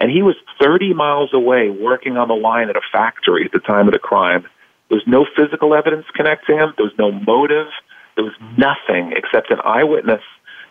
And 0.00 0.10
he 0.10 0.22
was 0.22 0.36
30 0.60 0.94
miles 0.94 1.32
away 1.32 1.70
working 1.70 2.16
on 2.16 2.28
the 2.28 2.34
line 2.34 2.68
at 2.68 2.76
a 2.76 2.80
factory 2.92 3.44
at 3.44 3.52
the 3.52 3.58
time 3.58 3.88
of 3.88 3.92
the 3.92 3.98
crime. 3.98 4.46
There 4.88 4.96
was 4.96 5.06
no 5.06 5.26
physical 5.36 5.74
evidence 5.74 6.06
connecting 6.14 6.56
him. 6.56 6.72
There 6.76 6.86
was 6.86 6.98
no 6.98 7.12
motive. 7.12 7.68
There 8.16 8.24
was 8.24 8.34
nothing 8.56 9.12
except 9.12 9.50
an 9.50 9.60
eyewitness, 9.64 10.22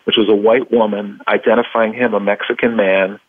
which 0.04 0.16
was 0.16 0.28
a 0.28 0.34
white 0.34 0.70
woman 0.72 1.20
identifying 1.28 1.94
him, 1.94 2.14
a 2.14 2.20
Mexican 2.20 2.76
man, 2.76 3.20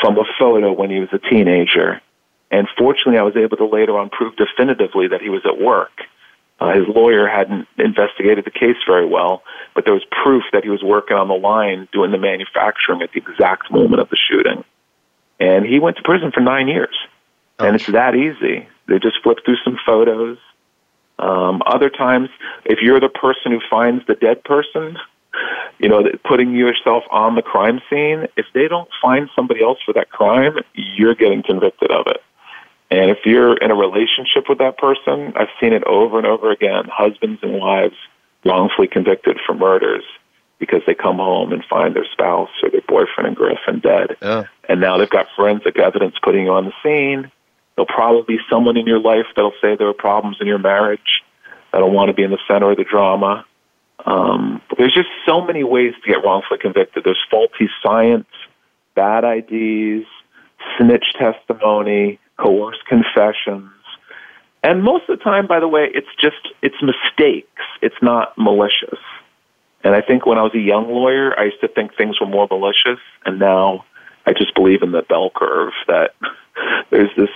from 0.00 0.18
a 0.18 0.24
photo 0.38 0.72
when 0.72 0.90
he 0.90 1.00
was 1.00 1.08
a 1.12 1.18
teenager. 1.18 2.00
And 2.50 2.66
fortunately, 2.78 3.18
I 3.18 3.22
was 3.22 3.36
able 3.36 3.56
to 3.58 3.66
later 3.66 3.98
on 3.98 4.08
prove 4.10 4.34
definitively 4.36 5.08
that 5.08 5.20
he 5.20 5.28
was 5.28 5.42
at 5.44 5.60
work. 5.60 5.92
Uh, 6.60 6.74
his 6.74 6.88
lawyer 6.88 7.28
hadn't 7.28 7.68
investigated 7.78 8.44
the 8.44 8.50
case 8.50 8.76
very 8.86 9.06
well, 9.06 9.42
but 9.74 9.84
there 9.84 9.94
was 9.94 10.04
proof 10.10 10.42
that 10.52 10.64
he 10.64 10.70
was 10.70 10.82
working 10.82 11.16
on 11.16 11.28
the 11.28 11.34
line 11.34 11.88
doing 11.92 12.10
the 12.10 12.18
manufacturing 12.18 13.00
at 13.02 13.12
the 13.12 13.20
exact 13.20 13.70
moment 13.70 14.00
of 14.00 14.08
the 14.10 14.16
shooting. 14.16 14.64
And 15.38 15.64
he 15.64 15.78
went 15.78 15.98
to 15.98 16.02
prison 16.02 16.32
for 16.32 16.40
nine 16.40 16.66
years. 16.66 16.96
And 17.60 17.76
it's 17.76 17.86
that 17.86 18.16
easy. 18.16 18.68
They 18.88 18.98
just 18.98 19.22
flip 19.22 19.38
through 19.44 19.58
some 19.64 19.78
photos. 19.84 20.38
Um, 21.18 21.62
other 21.66 21.90
times, 21.90 22.28
if 22.64 22.78
you're 22.80 23.00
the 23.00 23.08
person 23.08 23.52
who 23.52 23.60
finds 23.68 24.06
the 24.06 24.14
dead 24.14 24.44
person, 24.44 24.96
you 25.78 25.88
know, 25.88 26.02
putting 26.24 26.54
yourself 26.54 27.04
on 27.10 27.34
the 27.34 27.42
crime 27.42 27.80
scene, 27.90 28.26
if 28.36 28.46
they 28.54 28.68
don't 28.68 28.88
find 29.00 29.28
somebody 29.34 29.62
else 29.62 29.78
for 29.84 29.92
that 29.94 30.10
crime, 30.10 30.54
you're 30.74 31.14
getting 31.14 31.42
convicted 31.42 31.90
of 31.90 32.06
it. 32.06 32.22
And 32.90 33.10
if 33.10 33.18
you're 33.24 33.56
in 33.56 33.70
a 33.70 33.74
relationship 33.74 34.48
with 34.48 34.58
that 34.58 34.78
person, 34.78 35.32
I've 35.36 35.52
seen 35.60 35.72
it 35.72 35.84
over 35.84 36.18
and 36.18 36.26
over 36.26 36.50
again 36.50 36.84
husbands 36.90 37.40
and 37.42 37.52
wives 37.52 37.96
wrongfully 38.44 38.88
convicted 38.88 39.38
for 39.44 39.54
murders 39.54 40.04
because 40.58 40.80
they 40.86 40.94
come 40.94 41.16
home 41.16 41.52
and 41.52 41.62
find 41.64 41.94
their 41.94 42.06
spouse 42.10 42.48
or 42.62 42.70
their 42.70 42.80
boyfriend 42.88 43.28
and 43.28 43.36
girlfriend 43.36 43.82
dead. 43.82 44.16
Yeah. 44.22 44.44
And 44.68 44.80
now 44.80 44.96
they've 44.96 45.08
got 45.08 45.26
forensic 45.36 45.78
evidence 45.78 46.16
putting 46.22 46.46
you 46.46 46.52
on 46.52 46.64
the 46.64 46.72
scene. 46.82 47.30
There'll 47.78 47.86
probably 47.86 48.36
be 48.36 48.42
someone 48.50 48.76
in 48.76 48.88
your 48.88 48.98
life 48.98 49.26
that'll 49.36 49.52
say 49.62 49.76
there 49.76 49.86
are 49.86 49.94
problems 49.94 50.38
in 50.40 50.48
your 50.48 50.58
marriage, 50.58 51.22
that'll 51.72 51.92
want 51.92 52.08
to 52.08 52.12
be 52.12 52.24
in 52.24 52.32
the 52.32 52.40
center 52.48 52.72
of 52.72 52.76
the 52.76 52.82
drama. 52.82 53.46
Um, 54.04 54.60
there's 54.76 54.92
just 54.92 55.06
so 55.24 55.40
many 55.40 55.62
ways 55.62 55.92
to 56.02 56.12
get 56.12 56.24
wrongfully 56.24 56.58
convicted. 56.58 57.04
There's 57.04 57.22
faulty 57.30 57.68
science, 57.80 58.26
bad 58.96 59.22
IDs, 59.22 60.06
snitch 60.76 61.04
testimony, 61.20 62.18
coerced 62.36 62.84
confessions. 62.88 63.70
And 64.64 64.82
most 64.82 65.08
of 65.08 65.16
the 65.16 65.22
time, 65.22 65.46
by 65.46 65.60
the 65.60 65.68
way, 65.68 65.86
it's 65.94 66.08
just, 66.20 66.48
it's 66.60 66.82
mistakes. 66.82 67.62
It's 67.80 68.02
not 68.02 68.36
malicious. 68.36 68.98
And 69.84 69.94
I 69.94 70.00
think 70.00 70.26
when 70.26 70.36
I 70.36 70.42
was 70.42 70.52
a 70.56 70.58
young 70.58 70.88
lawyer, 70.88 71.38
I 71.38 71.44
used 71.44 71.60
to 71.60 71.68
think 71.68 71.94
things 71.96 72.20
were 72.20 72.26
more 72.26 72.48
malicious, 72.50 72.98
and 73.24 73.38
now 73.38 73.84
I 74.26 74.32
just 74.32 74.52
believe 74.56 74.82
in 74.82 74.90
the 74.90 75.02
bell 75.02 75.30
curve 75.32 75.74
that 75.86 76.10
there's 76.90 77.10
this, 77.16 77.30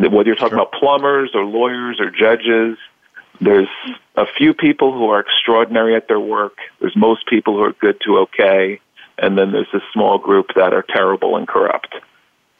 whether 0.00 0.26
you're 0.28 0.36
talking 0.36 0.56
Sure. 0.56 0.62
about 0.62 0.72
plumbers 0.72 1.30
or 1.34 1.44
lawyers 1.44 2.00
or 2.00 2.10
judges, 2.10 2.78
there's 3.40 3.68
a 4.16 4.26
few 4.26 4.52
people 4.54 4.92
who 4.92 5.08
are 5.10 5.20
extraordinary 5.20 5.94
at 5.94 6.08
their 6.08 6.20
work. 6.20 6.58
There's 6.80 6.96
most 6.96 7.26
people 7.26 7.54
who 7.56 7.62
are 7.62 7.72
good 7.72 8.00
to 8.02 8.18
okay. 8.20 8.80
And 9.18 9.36
then 9.36 9.52
there's 9.52 9.70
this 9.72 9.82
small 9.92 10.18
group 10.18 10.54
that 10.54 10.72
are 10.72 10.84
terrible 10.88 11.36
and 11.36 11.46
corrupt. 11.46 11.94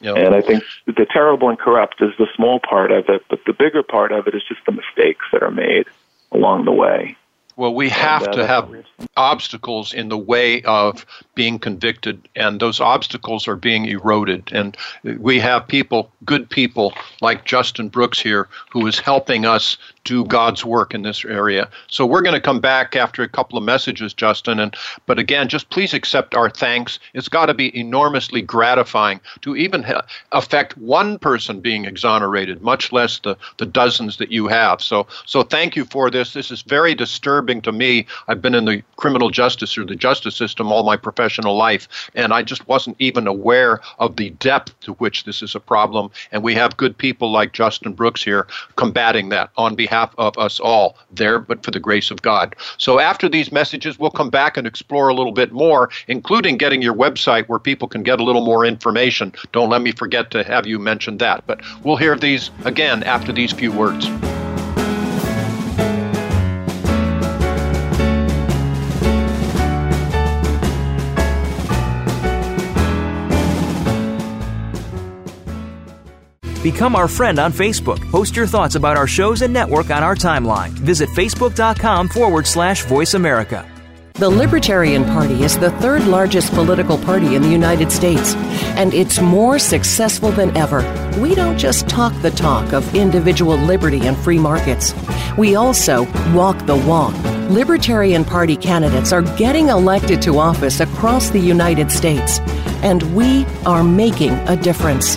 Know, 0.01 0.15
And 0.15 0.35
I 0.35 0.41
think 0.41 0.63
the 0.87 1.07
terrible 1.07 1.49
and 1.49 1.59
corrupt 1.59 2.01
is 2.01 2.13
the 2.19 2.29
small 2.37 2.61
part 2.61 2.93
of 2.93 3.09
it, 3.09 3.25
but 3.29 3.41
the 3.47 3.53
bigger 3.53 3.83
part 3.83 4.13
of 4.13 4.29
it 4.29 4.35
is 4.35 4.43
just 4.49 4.61
the 4.65 4.73
mistakes 4.73 5.27
that 5.33 5.43
are 5.43 5.51
made 5.51 5.87
along 6.31 6.65
the 6.67 6.73
way. 6.73 7.17
Well, 7.59 7.75
we 7.75 7.89
have 7.89 8.23
And, 8.23 8.35
uh, 8.35 8.37
to 8.37 8.47
have 8.47 8.71
obstacles 9.17 9.93
in 9.93 10.09
the 10.09 10.17
way 10.17 10.63
of 10.63 11.05
being 11.35 11.59
convicted, 11.59 12.29
and 12.37 12.61
those 12.61 12.81
obstacles 12.81 13.49
are 13.49 13.57
being 13.57 13.87
eroded. 13.87 14.51
And 14.53 14.77
we 15.03 15.41
have 15.41 15.67
people, 15.67 16.13
good 16.25 16.49
people 16.49 16.95
like 17.21 17.45
Justin 17.45 17.89
Brooks 17.89 18.21
here, 18.21 18.49
who 18.71 18.87
is 18.87 19.01
helping 19.01 19.45
us 19.45 19.77
do 20.05 20.25
God's 20.25 20.65
work 20.65 20.95
in 20.95 21.03
this 21.03 21.25
area. 21.25 21.69
So 21.89 22.07
we're 22.07 22.23
going 22.23 22.35
to 22.35 22.41
come 22.41 22.61
back 22.61 22.95
after 22.95 23.23
a 23.23 23.29
couple 23.29 23.59
of 23.59 23.65
messages, 23.65 24.15
Justin. 24.15 24.61
And 24.61 24.77
but 25.07 25.19
again, 25.19 25.49
just 25.49 25.69
please 25.71 25.93
accept 25.93 26.35
our 26.35 26.49
thanks. 26.49 26.99
It's 27.13 27.29
got 27.29 27.47
to 27.47 27.55
be 27.55 27.77
enormously 27.79 28.41
gratifying 28.41 29.21
to 29.43 29.57
even 29.57 29.83
ha- 29.83 30.07
affect 30.33 30.79
one 30.79 31.19
person 31.19 31.61
being 31.61 31.85
exonerated, 31.85 32.63
much 32.63 32.93
less 32.93 33.19
the 33.19 33.37
the 33.59 33.67
dozens 33.67 34.17
that 34.19 34.31
you 34.31 34.47
have. 34.47 34.81
So 34.81 35.07
so 35.27 35.43
thank 35.43 35.77
you 35.77 35.85
for 35.85 36.09
this. 36.11 36.33
This 36.33 36.51
is 36.51 36.63
very 36.63 36.95
disturbing 36.95 37.48
to 37.49 37.73
me. 37.73 38.07
I've 38.29 38.43
been 38.43 38.55
in 38.55 38.67
the 38.67 38.83
criminal 38.97 39.31
justice 39.31 39.79
or 39.79 39.85
the 39.85 39.97
justice 39.97 40.37
system 40.37 40.71
all 40.71 40.83
my 40.83 40.97
professional 40.97 41.57
life, 41.57 42.11
and 42.15 42.33
I 42.33 42.43
just 42.43 42.69
wasn't 42.69 42.97
even 42.99 43.27
aware 43.27 43.81
of 43.99 44.17
the 44.17 44.31
depth 44.31 44.79
to 44.81 44.93
which 44.95 45.25
this 45.25 45.43
is 45.43 45.55
a 45.55 45.61
problem. 45.61 46.11
And 46.31 46.43
we 46.43 46.55
have 46.55 46.77
good 46.77 46.97
people 46.97 47.33
like 47.33 47.53
Justin 47.53 47.95
Brooks 47.95 48.23
here 48.23 48.47
combating 48.77 49.31
that 49.31 49.51
on 49.57 49.75
behalf 49.75 50.15
of 50.19 50.37
us 50.37 50.61
all 50.61 50.99
there, 51.11 51.39
but 51.39 51.65
for 51.65 51.71
the 51.71 51.81
grace 51.81 52.11
of 52.11 52.21
God. 52.21 52.55
So 52.77 52.99
after 52.99 53.29
these 53.29 53.51
messages, 53.51 53.99
we'll 53.99 54.11
come 54.11 54.31
back 54.31 54.57
and 54.57 54.67
explore 54.67 55.09
a 55.09 55.15
little 55.15 55.33
bit 55.33 55.53
more, 55.53 55.89
including 56.07 56.59
getting 56.59 56.83
your 56.83 56.95
website 56.95 57.49
where 57.49 57.59
people 57.59 57.89
can 57.89 58.03
get 58.03 58.21
a 58.21 58.25
little 58.25 58.45
more 58.45 58.67
information. 58.67 59.33
Don't 59.53 59.71
let 59.71 59.81
me 59.81 59.93
forget 59.93 60.31
to 60.33 60.45
have 60.45 60.67
you 60.67 60.79
mention 60.79 61.17
that. 61.19 61.47
But 61.47 61.63
we'll 61.83 61.97
hear 61.97 62.17
these 62.17 62.51
again 62.65 63.03
after 63.05 63.33
these 63.33 63.53
few 63.53 63.73
words. 63.73 64.09
Become 76.63 76.97
our 76.97 77.09
friend 77.09 77.39
on 77.39 77.53
Facebook. 77.53 78.01
Post 78.11 78.35
your 78.37 78.47
thoughts 78.47 78.75
about 78.75 78.97
our 78.97 79.07
shows 79.07 79.43
and 79.43 79.53
network 79.53 79.91
on 79.91 80.03
our 80.03 80.15
timeline. 80.15 80.71
Visit 80.71 81.09
facebook.com 81.11 82.09
forward 82.09 82.47
slash 82.47 82.85
voice 82.85 83.15
America. 83.15 83.67
The 84.15 84.29
Libertarian 84.29 85.05
Party 85.05 85.45
is 85.45 85.57
the 85.57 85.71
third 85.73 86.05
largest 86.09 86.53
political 86.53 86.99
party 86.99 87.37
in 87.37 87.43
the 87.43 87.49
United 87.49 87.93
States, 87.93 88.35
and 88.75 88.93
it's 88.93 89.21
more 89.21 89.61
successful 89.61 90.33
than 90.33 90.57
ever. 90.57 90.81
We 91.21 91.37
don't 91.37 91.57
just 91.57 91.89
talk 91.89 92.13
the 92.21 92.33
talk 92.33 92.73
of 92.73 92.97
individual 92.97 93.57
liberty 93.57 94.09
and 94.09 94.17
free 94.17 94.41
markets, 94.41 94.93
we 95.39 95.55
also 95.55 96.03
walk 96.35 96.67
the 96.67 96.75
walk. 96.75 97.15
Libertarian 97.49 98.25
Party 98.25 98.57
candidates 98.57 99.13
are 99.13 99.23
getting 99.37 99.69
elected 99.69 100.21
to 100.23 100.39
office 100.41 100.81
across 100.81 101.31
the 101.31 101.39
United 101.39 101.93
States, 101.93 102.41
and 102.83 103.15
we 103.15 103.47
are 103.65 103.85
making 103.85 104.33
a 104.49 104.57
difference. 104.57 105.17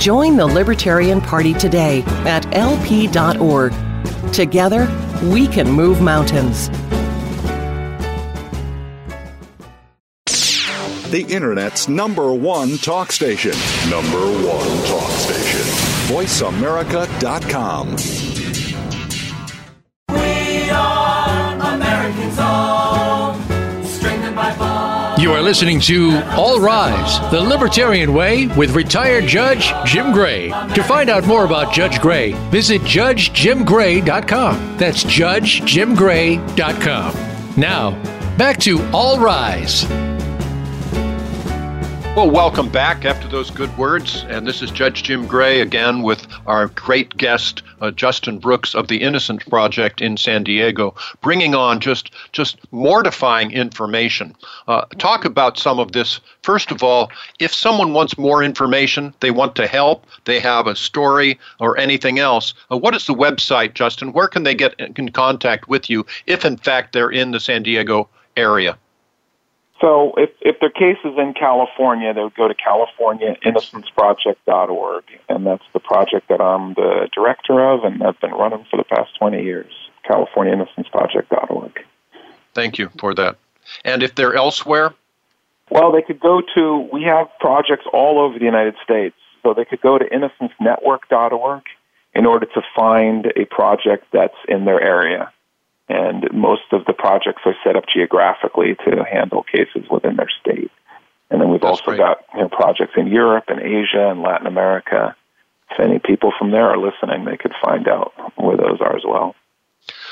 Join 0.00 0.36
the 0.38 0.46
Libertarian 0.46 1.20
Party 1.20 1.52
today 1.52 2.02
at 2.24 2.46
lp.org. 2.54 3.74
Together, 4.32 4.88
we 5.24 5.46
can 5.46 5.70
move 5.70 6.00
mountains. 6.00 6.70
The 11.10 11.26
Internet's 11.28 11.86
number 11.86 12.32
one 12.32 12.78
talk 12.78 13.12
station. 13.12 13.52
Number 13.90 14.18
one 14.18 14.86
talk 14.86 15.10
station. 15.10 15.60
VoiceAmerica.com. 16.14 18.29
You 25.20 25.32
are 25.32 25.42
listening 25.42 25.80
to 25.80 26.22
All 26.30 26.60
Rise, 26.60 27.20
the 27.30 27.42
Libertarian 27.42 28.14
Way 28.14 28.46
with 28.46 28.74
retired 28.74 29.26
Judge 29.26 29.70
Jim 29.84 30.12
Gray. 30.12 30.48
To 30.48 30.82
find 30.82 31.10
out 31.10 31.26
more 31.26 31.44
about 31.44 31.74
Judge 31.74 32.00
Gray, 32.00 32.32
visit 32.48 32.80
judgejimgray.com. 32.80 34.78
That's 34.78 35.04
judgejimgray.com. 35.04 37.60
Now, 37.60 37.90
back 38.38 38.56
to 38.60 38.82
All 38.92 39.20
Rise. 39.20 40.09
Well, 42.16 42.28
welcome 42.28 42.68
back 42.68 43.04
after 43.04 43.28
those 43.28 43.52
good 43.52 43.74
words. 43.78 44.24
And 44.28 44.44
this 44.44 44.62
is 44.62 44.72
Judge 44.72 45.04
Jim 45.04 45.28
Gray 45.28 45.60
again 45.60 46.02
with 46.02 46.26
our 46.44 46.66
great 46.66 47.16
guest, 47.16 47.62
uh, 47.80 47.92
Justin 47.92 48.40
Brooks 48.40 48.74
of 48.74 48.88
the 48.88 49.00
Innocence 49.00 49.44
Project 49.44 50.00
in 50.00 50.16
San 50.16 50.42
Diego, 50.42 50.96
bringing 51.22 51.54
on 51.54 51.78
just, 51.78 52.10
just 52.32 52.58
mortifying 52.72 53.52
information. 53.52 54.34
Uh, 54.66 54.86
talk 54.98 55.24
about 55.24 55.56
some 55.56 55.78
of 55.78 55.92
this. 55.92 56.18
First 56.42 56.72
of 56.72 56.82
all, 56.82 57.12
if 57.38 57.54
someone 57.54 57.92
wants 57.92 58.18
more 58.18 58.42
information, 58.42 59.14
they 59.20 59.30
want 59.30 59.54
to 59.54 59.68
help, 59.68 60.04
they 60.24 60.40
have 60.40 60.66
a 60.66 60.74
story 60.74 61.38
or 61.60 61.78
anything 61.78 62.18
else, 62.18 62.54
uh, 62.72 62.76
what 62.76 62.96
is 62.96 63.06
the 63.06 63.14
website, 63.14 63.74
Justin? 63.74 64.12
Where 64.12 64.28
can 64.28 64.42
they 64.42 64.56
get 64.56 64.74
in 64.80 65.10
contact 65.12 65.68
with 65.68 65.88
you 65.88 66.04
if, 66.26 66.44
in 66.44 66.56
fact, 66.56 66.92
they're 66.92 67.12
in 67.12 67.30
the 67.30 67.40
San 67.40 67.62
Diego 67.62 68.08
area? 68.36 68.76
So 69.80 70.12
if, 70.16 70.30
if 70.40 70.58
their 70.60 70.70
case 70.70 70.98
is 71.04 71.16
in 71.16 71.32
California, 71.32 72.12
they 72.12 72.22
would 72.22 72.34
go 72.34 72.48
to 72.48 72.54
CaliforniaInnocenceProject.org, 72.54 75.04
and 75.28 75.46
that's 75.46 75.62
the 75.72 75.78
project 75.80 76.28
that 76.28 76.40
I'm 76.40 76.74
the 76.74 77.08
director 77.14 77.60
of 77.60 77.84
and 77.84 78.02
I've 78.02 78.20
been 78.20 78.32
running 78.32 78.66
for 78.70 78.76
the 78.76 78.84
past 78.84 79.16
20 79.18 79.42
years, 79.42 79.72
CaliforniaInnocenceProject.org. 80.08 81.84
Thank 82.52 82.78
you 82.78 82.90
for 82.98 83.14
that. 83.14 83.38
And 83.84 84.02
if 84.02 84.14
they're 84.14 84.34
elsewhere, 84.34 84.92
Well, 85.70 85.92
they 85.92 86.02
could 86.02 86.20
go 86.20 86.42
to, 86.56 86.88
we 86.92 87.04
have 87.04 87.28
projects 87.38 87.86
all 87.92 88.18
over 88.18 88.38
the 88.38 88.44
United 88.44 88.74
States, 88.84 89.16
so 89.42 89.54
they 89.54 89.64
could 89.64 89.80
go 89.80 89.96
to 89.96 90.04
innocencenetwork.org 90.04 91.62
in 92.14 92.26
order 92.26 92.44
to 92.44 92.60
find 92.76 93.32
a 93.36 93.46
project 93.46 94.04
that's 94.12 94.36
in 94.48 94.66
their 94.66 94.82
area. 94.82 95.32
And 95.90 96.32
most 96.32 96.70
of 96.70 96.84
the 96.84 96.92
projects 96.92 97.42
are 97.44 97.56
set 97.64 97.74
up 97.74 97.82
geographically 97.92 98.76
to 98.86 99.04
handle 99.04 99.42
cases 99.42 99.90
within 99.90 100.14
their 100.14 100.30
state. 100.40 100.70
And 101.30 101.40
then 101.40 101.50
we've 101.50 101.60
That's 101.60 101.80
also 101.80 101.84
great. 101.84 101.98
got 101.98 102.18
you 102.32 102.42
know, 102.42 102.48
projects 102.48 102.92
in 102.96 103.08
Europe 103.08 103.44
and 103.48 103.60
Asia 103.60 104.08
and 104.08 104.22
Latin 104.22 104.46
America. 104.46 105.16
If 105.72 105.80
any 105.80 105.98
people 105.98 106.32
from 106.38 106.52
there 106.52 106.66
are 106.70 106.78
listening, 106.78 107.24
they 107.24 107.36
could 107.36 107.54
find 107.60 107.88
out 107.88 108.12
where 108.36 108.56
those 108.56 108.80
are 108.80 108.94
as 108.94 109.02
well. 109.04 109.34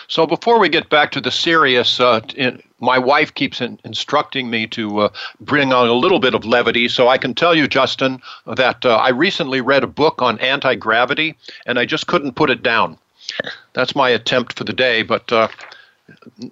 So 0.08 0.26
before 0.26 0.58
we 0.58 0.68
get 0.68 0.88
back 0.88 1.12
to 1.12 1.20
the 1.20 1.30
serious, 1.30 2.00
uh, 2.00 2.22
in, 2.34 2.60
my 2.80 2.98
wife 2.98 3.34
keeps 3.34 3.60
in, 3.60 3.78
instructing 3.84 4.50
me 4.50 4.66
to 4.68 5.00
uh, 5.00 5.08
bring 5.40 5.72
on 5.72 5.86
a 5.86 5.92
little 5.92 6.18
bit 6.18 6.34
of 6.34 6.44
levity. 6.44 6.88
So 6.88 7.06
I 7.06 7.18
can 7.18 7.34
tell 7.34 7.54
you, 7.54 7.68
Justin, 7.68 8.20
that 8.46 8.84
uh, 8.84 8.96
I 8.96 9.10
recently 9.10 9.60
read 9.60 9.84
a 9.84 9.88
book 9.88 10.22
on 10.22 10.40
anti 10.40 10.74
gravity, 10.74 11.36
and 11.66 11.78
I 11.78 11.84
just 11.84 12.08
couldn't 12.08 12.34
put 12.34 12.50
it 12.50 12.64
down. 12.64 12.98
That's 13.72 13.94
my 13.94 14.10
attempt 14.10 14.58
for 14.58 14.64
the 14.64 14.72
day, 14.72 15.02
but 15.02 15.32
uh, 15.32 15.48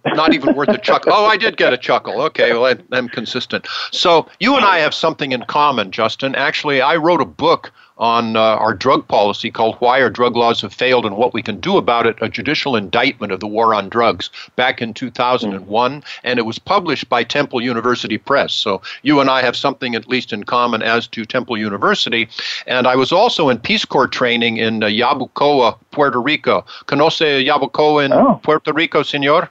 not 0.06 0.34
even 0.34 0.54
worth 0.54 0.68
a 0.68 0.78
chuckle. 0.78 1.12
Oh, 1.14 1.26
I 1.26 1.36
did 1.36 1.56
get 1.56 1.72
a 1.72 1.78
chuckle. 1.78 2.20
Okay, 2.22 2.52
well, 2.52 2.66
I, 2.66 2.96
am 2.96 3.08
consistent. 3.08 3.66
So 3.90 4.28
you 4.40 4.56
and 4.56 4.64
I 4.64 4.78
have 4.78 4.94
something 4.94 5.32
in 5.32 5.42
common, 5.44 5.90
Justin. 5.90 6.34
Actually, 6.34 6.80
I 6.80 6.96
wrote 6.96 7.20
a 7.20 7.26
book 7.26 7.72
on 7.98 8.36
uh, 8.36 8.40
our 8.40 8.74
drug 8.74 9.06
policy 9.08 9.50
called 9.50 9.76
Why 9.76 10.02
Our 10.02 10.10
Drug 10.10 10.36
Laws 10.36 10.60
Have 10.60 10.72
Failed 10.72 11.06
and 11.06 11.16
What 11.16 11.32
We 11.32 11.42
Can 11.42 11.60
Do 11.60 11.76
About 11.76 12.06
It, 12.06 12.16
a 12.20 12.28
judicial 12.28 12.76
indictment 12.76 13.32
of 13.32 13.40
the 13.40 13.46
war 13.46 13.74
on 13.74 13.88
drugs 13.88 14.30
back 14.56 14.82
in 14.82 14.92
2001. 14.92 16.02
And 16.24 16.38
it 16.38 16.42
was 16.42 16.58
published 16.58 17.08
by 17.08 17.24
Temple 17.24 17.60
University 17.60 18.18
Press. 18.18 18.52
So 18.52 18.82
you 19.02 19.20
and 19.20 19.30
I 19.30 19.42
have 19.42 19.56
something 19.56 19.94
at 19.94 20.08
least 20.08 20.32
in 20.32 20.44
common 20.44 20.82
as 20.82 21.06
to 21.08 21.24
Temple 21.24 21.56
University. 21.56 22.28
And 22.66 22.86
I 22.86 22.96
was 22.96 23.12
also 23.12 23.48
in 23.48 23.58
Peace 23.58 23.84
Corps 23.84 24.08
training 24.08 24.58
in 24.58 24.82
uh, 24.82 24.86
Yabucoa, 24.86 25.78
Puerto 25.90 26.20
Rico. 26.20 26.64
Conoce 26.86 27.46
Yabucoa 27.46 28.04
in 28.04 28.12
oh. 28.12 28.40
Puerto 28.42 28.72
Rico, 28.72 29.02
senor? 29.02 29.50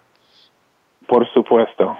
Por 1.07 1.25
supuesto. 1.33 1.97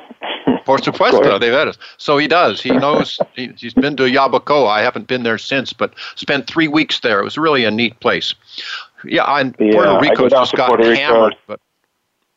Por 0.66 0.82
supuesto, 0.82 1.40
de 1.40 1.52
veras. 1.52 1.78
So 1.98 2.18
he 2.18 2.28
does. 2.28 2.62
He 2.62 2.72
knows. 2.72 3.20
he, 3.36 3.48
has 3.62 3.74
been 3.74 3.96
to 3.98 4.04
Yabucoa. 4.04 4.68
I 4.68 4.82
haven't 4.82 5.08
been 5.08 5.24
there 5.24 5.38
since, 5.38 5.74
but 5.74 5.94
spent 6.16 6.48
three 6.48 6.68
weeks 6.68 7.00
there. 7.02 7.20
It 7.20 7.24
was 7.24 7.38
really 7.38 7.66
a 7.66 7.72
neat 7.72 8.00
place. 8.00 8.34
Yeah, 9.04 9.24
and 9.26 9.56
yeah, 9.60 9.74
Puerto 9.74 10.00
Rico 10.00 10.30
just 10.30 10.56
got 10.56 10.84
hammered. 10.84 11.36
But 11.48 11.60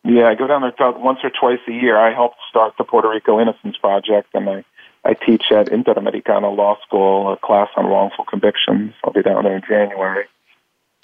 yeah, 0.05 0.29
I 0.29 0.35
go 0.35 0.47
down 0.47 0.63
there 0.63 0.71
about 0.71 1.01
once 1.01 1.21
or 1.23 1.31
twice 1.31 1.61
a 1.67 1.73
year. 1.73 1.99
I 1.99 2.13
helped 2.15 2.39
start 2.49 2.75
the 2.77 2.85
Puerto 2.85 3.09
Rico 3.09 3.41
Innocence 3.41 3.77
Project, 3.79 4.29
and 4.35 4.49
I 4.49 4.65
I 5.05 5.15
teach 5.15 5.45
at 5.51 5.69
Interamericana 5.69 6.55
Law 6.55 6.77
School 6.87 7.33
a 7.33 7.37
class 7.37 7.69
on 7.77 7.87
wrongful 7.87 8.25
convictions. 8.25 8.93
I'll 9.05 9.13
be 9.13 9.23
down 9.23 9.45
there 9.45 9.57
in 9.57 9.63
January. 9.67 10.27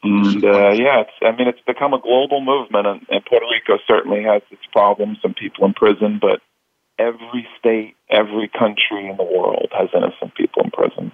And 0.05 0.45
uh, 0.45 0.71
yeah, 0.71 1.01
it's 1.01 1.11
I 1.23 1.33
mean 1.33 1.49
it's 1.49 1.61
become 1.67 1.95
a 1.95 2.01
global 2.01 2.41
movement, 2.41 2.87
and, 2.87 3.07
and 3.11 3.25
Puerto 3.25 3.47
Rico 3.51 3.79
certainly 3.87 4.23
has 4.23 4.43
its 4.51 4.67
problems 4.73 5.19
and 5.25 5.35
people 5.35 5.65
in 5.65 5.75
prison, 5.75 6.19
but 6.21 6.41
every 6.99 7.47
state, 7.59 7.97
every 8.11 8.49
country 8.49 9.09
in 9.09 9.17
the 9.17 9.25
world 9.25 9.69
has 9.73 9.89
innocent 9.95 10.35
people 10.35 10.63
in 10.63 10.71
prison. 10.71 11.13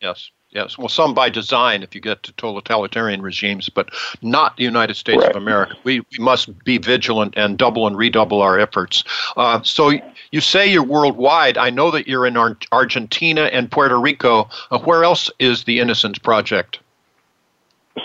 Yes, 0.00 0.30
yes. 0.48 0.78
Well, 0.78 0.88
some 0.88 1.12
by 1.12 1.28
design 1.28 1.82
if 1.82 1.94
you 1.94 2.00
get 2.00 2.22
to 2.22 2.32
totalitarian 2.32 3.20
regimes, 3.20 3.68
but 3.68 3.90
not 4.22 4.56
the 4.56 4.64
United 4.64 4.94
States 4.94 5.20
right. 5.20 5.30
of 5.30 5.36
America. 5.36 5.76
We, 5.84 6.00
we 6.00 6.18
must 6.18 6.64
be 6.64 6.78
vigilant 6.78 7.34
and 7.36 7.58
double 7.58 7.86
and 7.86 7.96
redouble 7.96 8.40
our 8.40 8.58
efforts. 8.58 9.04
Uh, 9.36 9.60
so 9.62 9.92
you 10.30 10.40
say 10.40 10.66
you're 10.66 10.82
worldwide. 10.82 11.58
I 11.58 11.68
know 11.68 11.90
that 11.90 12.08
you're 12.08 12.26
in 12.26 12.38
Ar- 12.38 12.56
Argentina 12.72 13.42
and 13.52 13.70
Puerto 13.70 14.00
Rico. 14.00 14.48
Uh, 14.70 14.78
where 14.78 15.04
else 15.04 15.30
is 15.38 15.64
the 15.64 15.80
Innocence 15.80 16.18
Project? 16.18 16.78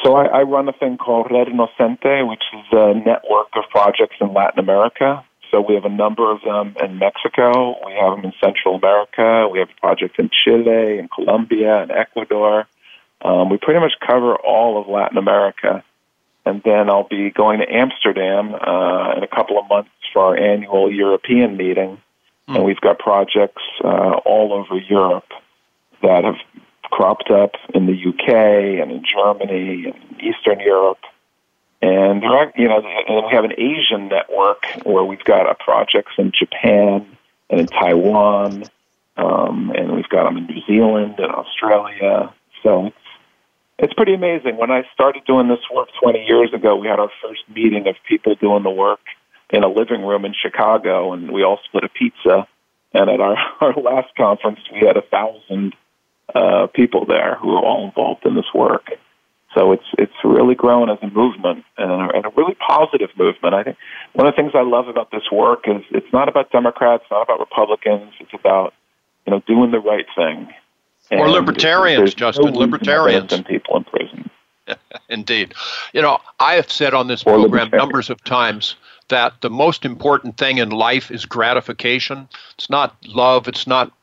So 0.04 0.16
I, 0.16 0.26
I 0.26 0.42
run 0.44 0.68
a 0.68 0.74
thing 0.74 0.98
called 0.98 1.28
Red 1.32 1.48
Inocente, 1.48 2.24
which 2.28 2.44
is 2.54 2.66
a 2.72 2.94
network 2.94 3.48
of 3.56 3.64
projects 3.70 4.16
in 4.20 4.34
Latin 4.34 4.60
America. 4.60 5.24
So 5.52 5.62
we 5.62 5.76
have 5.76 5.86
a 5.86 5.90
number 5.90 6.32
of 6.32 6.42
them 6.42 6.76
in 6.84 6.98
Mexico. 6.98 7.76
We 7.86 7.94
have 7.94 8.16
them 8.16 8.26
in 8.26 8.34
Central 8.44 8.76
America. 8.76 9.48
We 9.52 9.60
have 9.60 9.70
projects 9.80 10.16
in 10.18 10.30
Chile, 10.30 11.00
in 11.00 11.08
Colombia, 11.14 11.82
and 11.82 11.92
Ecuador. 11.92 12.68
Um, 13.22 13.50
we 13.50 13.58
pretty 13.58 13.80
much 13.80 13.94
cover 14.06 14.36
all 14.36 14.82
of 14.82 14.88
Latin 14.88 15.18
America. 15.18 15.84
And 16.46 16.62
then 16.64 16.90
I'll 16.90 17.08
be 17.08 17.32
going 17.32 17.60
to 17.60 17.72
Amsterdam 17.72 18.54
uh, 18.54 19.16
in 19.18 19.24
a 19.24 19.28
couple 19.28 19.58
of 19.58 19.68
months 19.68 19.90
for 20.14 20.22
our 20.24 20.38
annual 20.38 20.92
European 20.92 21.58
meeting. 21.58 22.02
Mm. 22.48 22.56
And 22.56 22.66
we've 22.66 22.82
got 22.82 23.00
projects 23.00 23.64
uh, 23.84 24.20
all 24.26 24.54
over 24.54 24.80
Europe 24.80 25.32
that 26.02 26.24
have 26.24 26.36
cropped 26.96 27.30
up 27.30 27.56
in 27.74 27.88
the 27.88 27.94
UK 27.94 28.82
and 28.82 28.90
in 28.90 29.04
Germany 29.04 29.86
and 29.86 30.22
Eastern 30.22 30.62
Europe. 30.62 31.00
And 31.82 32.24
there 32.24 32.32
are, 32.32 32.54
you 32.56 32.70
know, 32.70 32.78
and 32.78 33.26
we 33.26 33.32
have 33.34 33.44
an 33.44 33.52
Asian 33.58 34.08
network 34.08 34.64
where 34.86 35.04
we've 35.04 35.24
got 35.26 35.60
projects 35.60 36.14
in 36.18 36.32
Japan 36.32 37.06
and 37.50 37.60
in 37.60 37.68
Taiwan, 37.68 38.64
um, 39.18 39.74
and 39.76 39.94
we've 39.94 40.08
got 40.08 40.24
them 40.24 40.38
in 40.38 40.46
New 40.46 40.62
Zealand 40.66 41.16
and 41.18 41.32
Australia. 41.34 42.34
So 42.64 42.88
it's 42.88 42.96
it's 43.78 43.94
pretty 43.94 44.14
amazing. 44.14 44.56
When 44.56 44.72
I 44.72 44.84
started 44.94 45.26
doing 45.26 45.50
this 45.50 45.60
work 45.74 45.90
20 46.02 46.24
years 46.26 46.54
ago, 46.54 46.78
we 46.78 46.88
had 46.88 47.00
our 47.00 47.12
first 47.22 47.42
meeting 47.54 47.88
of 47.88 47.96
people 48.08 48.36
doing 48.36 48.64
the 48.64 48.70
work 48.70 49.02
in 49.50 49.66
a 49.66 49.68
living 49.68 50.02
room 50.02 50.24
in 50.24 50.34
Chicago, 50.34 51.12
and 51.12 51.30
we 51.30 51.44
all 51.44 51.60
split 51.66 51.84
a 51.84 51.90
pizza. 51.90 52.48
And 52.94 53.10
at 53.10 53.20
our, 53.20 53.36
our 53.60 53.74
last 53.74 54.16
conference, 54.16 54.60
we 54.72 54.88
had 54.88 54.96
a 54.96 55.02
thousand 55.02 55.76
uh, 56.36 56.68
people 56.68 57.06
there 57.06 57.36
who 57.42 57.56
are 57.56 57.64
all 57.64 57.86
involved 57.86 58.26
in 58.26 58.36
this 58.36 58.54
work. 58.54 58.90
So 59.54 59.72
it's 59.72 59.86
it's 59.98 60.14
really 60.24 60.54
grown 60.54 60.90
as 60.90 60.98
a 61.02 61.08
movement 61.08 61.64
and 61.78 61.90
a, 61.90 62.10
and 62.14 62.26
a 62.26 62.30
really 62.36 62.56
positive 62.56 63.10
movement. 63.18 63.56
I 63.56 63.64
think 63.64 63.78
one 64.12 64.28
of 64.28 64.36
the 64.36 64.42
things 64.42 64.52
I 64.54 64.64
love 64.64 64.90
about 64.90 65.12
this 65.12 65.32
work 65.32 65.64
is 65.66 65.82
it's 65.92 66.12
not 66.12 66.28
about 66.28 66.52
Democrats, 66.52 67.06
not 67.10 67.22
about 67.22 67.40
Republicans. 67.40 68.14
It's 68.20 68.34
about 68.34 68.74
you 69.26 69.32
know 69.32 69.42
doing 69.48 69.72
the 69.72 69.80
right 69.80 70.06
thing. 70.14 70.54
And 71.10 71.22
or 71.22 71.30
libertarians, 71.30 72.14
Justin. 72.14 72.52
No 72.54 72.60
libertarians 72.60 73.32
and 73.32 73.46
people 73.46 73.78
in 73.78 73.86
prison. 73.86 74.30
Indeed. 75.10 75.54
You 75.94 76.02
know, 76.02 76.20
I 76.40 76.56
have 76.56 76.70
said 76.70 76.94
on 76.94 77.08
this 77.08 77.24
or 77.24 77.40
program 77.40 77.70
numbers 77.72 78.10
of 78.10 78.22
times 78.26 78.76
that 79.08 79.40
the 79.42 79.50
most 79.50 79.86
important 79.86 80.38
thing 80.38 80.58
in 80.58 80.72
life 80.72 81.12
is 81.12 81.26
gratification. 81.26 82.28
It's 82.56 82.70
not 82.70 82.96
love, 83.06 83.48
it's 83.48 83.68
not 83.68 83.94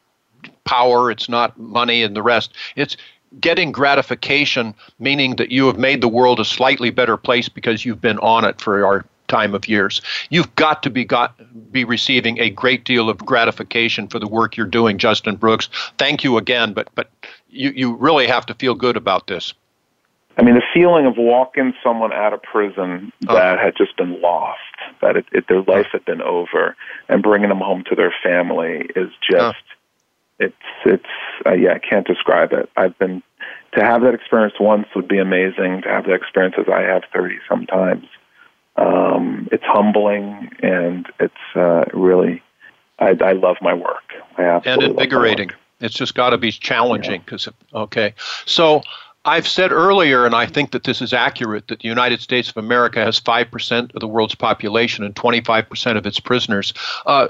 power, 0.64 1.10
it's 1.10 1.28
not 1.28 1.58
money 1.58 2.02
and 2.02 2.16
the 2.16 2.22
rest. 2.22 2.52
It's 2.76 2.96
getting 3.40 3.72
gratification, 3.72 4.74
meaning 4.98 5.36
that 5.36 5.50
you 5.50 5.66
have 5.66 5.78
made 5.78 6.00
the 6.00 6.08
world 6.08 6.40
a 6.40 6.44
slightly 6.44 6.90
better 6.90 7.16
place 7.16 7.48
because 7.48 7.84
you've 7.84 8.00
been 8.00 8.18
on 8.18 8.44
it 8.44 8.60
for 8.60 8.84
our 8.84 9.04
time 9.28 9.54
of 9.54 9.66
years. 9.66 10.02
You've 10.28 10.54
got 10.56 10.82
to 10.82 10.90
be 10.90 11.04
got 11.04 11.40
be 11.72 11.84
receiving 11.84 12.38
a 12.38 12.50
great 12.50 12.84
deal 12.84 13.08
of 13.08 13.18
gratification 13.18 14.06
for 14.08 14.18
the 14.18 14.28
work 14.28 14.56
you're 14.56 14.66
doing, 14.66 14.98
Justin 14.98 15.36
Brooks. 15.36 15.68
Thank 15.98 16.22
you 16.22 16.36
again, 16.36 16.74
but 16.74 16.88
but 16.94 17.10
you, 17.48 17.70
you 17.74 17.96
really 17.96 18.26
have 18.26 18.46
to 18.46 18.54
feel 18.54 18.74
good 18.74 18.96
about 18.96 19.26
this. 19.26 19.54
I 20.38 20.42
mean, 20.42 20.54
the 20.54 20.62
feeling 20.72 21.04
of 21.04 21.14
walking 21.18 21.74
someone 21.84 22.12
out 22.12 22.32
of 22.32 22.42
prison 22.42 23.12
oh. 23.28 23.34
that 23.34 23.58
had 23.58 23.76
just 23.76 23.96
been 23.98 24.20
lost, 24.22 24.60
that 25.02 25.16
it, 25.16 25.26
it, 25.32 25.46
their 25.46 25.62
life 25.62 25.88
had 25.92 26.06
been 26.06 26.22
over, 26.22 26.74
and 27.10 27.22
bringing 27.22 27.50
them 27.50 27.58
home 27.58 27.84
to 27.90 27.94
their 27.94 28.14
family 28.22 28.88
is 28.96 29.10
oh. 29.10 29.30
just 29.30 29.64
it's 30.38 30.54
it's 30.84 31.04
uh, 31.46 31.52
yeah, 31.52 31.74
I 31.74 31.78
can't 31.78 32.06
describe 32.06 32.52
it. 32.52 32.68
I've 32.76 32.98
been 32.98 33.22
to 33.74 33.84
have 33.84 34.02
that 34.02 34.14
experience 34.14 34.54
once 34.60 34.86
would 34.94 35.08
be 35.08 35.18
amazing. 35.18 35.82
To 35.82 35.88
have 35.88 36.04
that 36.04 36.14
experience 36.14 36.56
as 36.58 36.66
I 36.68 36.82
have 36.82 37.02
thirty 37.12 37.38
sometimes, 37.48 38.06
um, 38.76 39.48
it's 39.52 39.64
humbling 39.64 40.50
and 40.62 41.06
it's 41.20 41.34
uh, 41.54 41.84
really. 41.92 42.42
I, 42.98 43.16
I 43.20 43.32
love 43.32 43.56
my 43.60 43.74
work. 43.74 44.12
I 44.38 44.42
and 44.64 44.82
invigorating. 44.82 45.50
It's 45.80 45.94
just 45.94 46.14
got 46.14 46.30
to 46.30 46.38
be 46.38 46.52
challenging 46.52 47.20
because 47.22 47.46
yeah. 47.46 47.80
okay. 47.80 48.14
So 48.46 48.82
I've 49.24 49.46
said 49.46 49.70
earlier, 49.70 50.26
and 50.26 50.34
I 50.34 50.46
think 50.46 50.72
that 50.72 50.84
this 50.84 51.00
is 51.00 51.12
accurate, 51.12 51.68
that 51.68 51.80
the 51.80 51.88
United 51.88 52.20
States 52.20 52.50
of 52.50 52.56
America 52.56 53.04
has 53.04 53.20
5% 53.20 53.94
of 53.94 54.00
the 54.00 54.08
world's 54.08 54.34
population 54.34 55.04
and 55.04 55.14
25% 55.14 55.96
of 55.96 56.06
its 56.06 56.18
prisoners. 56.18 56.74
Uh, 57.06 57.28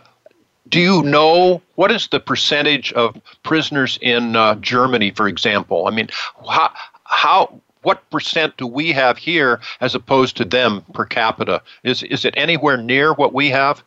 do 0.69 0.81
you 0.81 1.03
know 1.03 1.61
what 1.75 1.91
is 1.91 2.09
the 2.09 2.21
percentage 2.21 2.93
of 2.93 3.21
prisoners 3.43 3.99
in 4.01 4.37
uh, 4.37 4.55
Germany, 4.57 5.11
for 5.11 5.29
example? 5.29 5.87
I 5.87 5.91
mean, 5.91 6.09
how, 6.49 6.73
how 7.05 7.61
what 7.83 8.09
percent 8.11 8.57
do 8.57 8.67
we 8.67 8.93
have 8.93 9.19
here 9.19 9.61
as 9.81 9.95
opposed 9.95 10.37
to 10.37 10.45
them 10.45 10.85
per 10.95 11.05
capita? 11.05 11.63
Is 11.83 12.03
is 12.05 12.25
it 12.25 12.35
anywhere 12.37 12.77
near 12.77 13.13
what 13.13 13.33
we 13.33 13.51
have? 13.51 13.83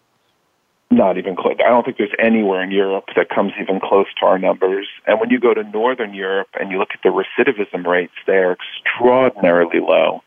Not 0.92 1.18
even 1.18 1.36
close. 1.36 1.56
I 1.66 1.70
don't 1.70 1.84
think 1.84 1.98
there's 1.98 2.14
anywhere 2.20 2.62
in 2.62 2.72
Europe 2.72 3.06
that 3.16 3.30
comes 3.30 3.54
even 3.60 3.80
close 3.80 4.06
to 4.20 4.26
our 4.28 4.38
numbers. 4.38 4.88
And 5.08 5.20
when 5.20 5.32
you 5.32 5.40
go 5.40 5.54
to 5.54 5.64
Northern 5.64 6.14
Europe 6.14 6.50
and 6.60 6.72
you 6.72 6.78
look 6.78 6.92
at 6.94 7.02
the 7.04 7.10
recidivism 7.10 7.86
rates, 7.88 8.14
they 8.28 8.38
are 8.38 8.56
extraordinarily 8.56 9.80
low. 9.80 10.22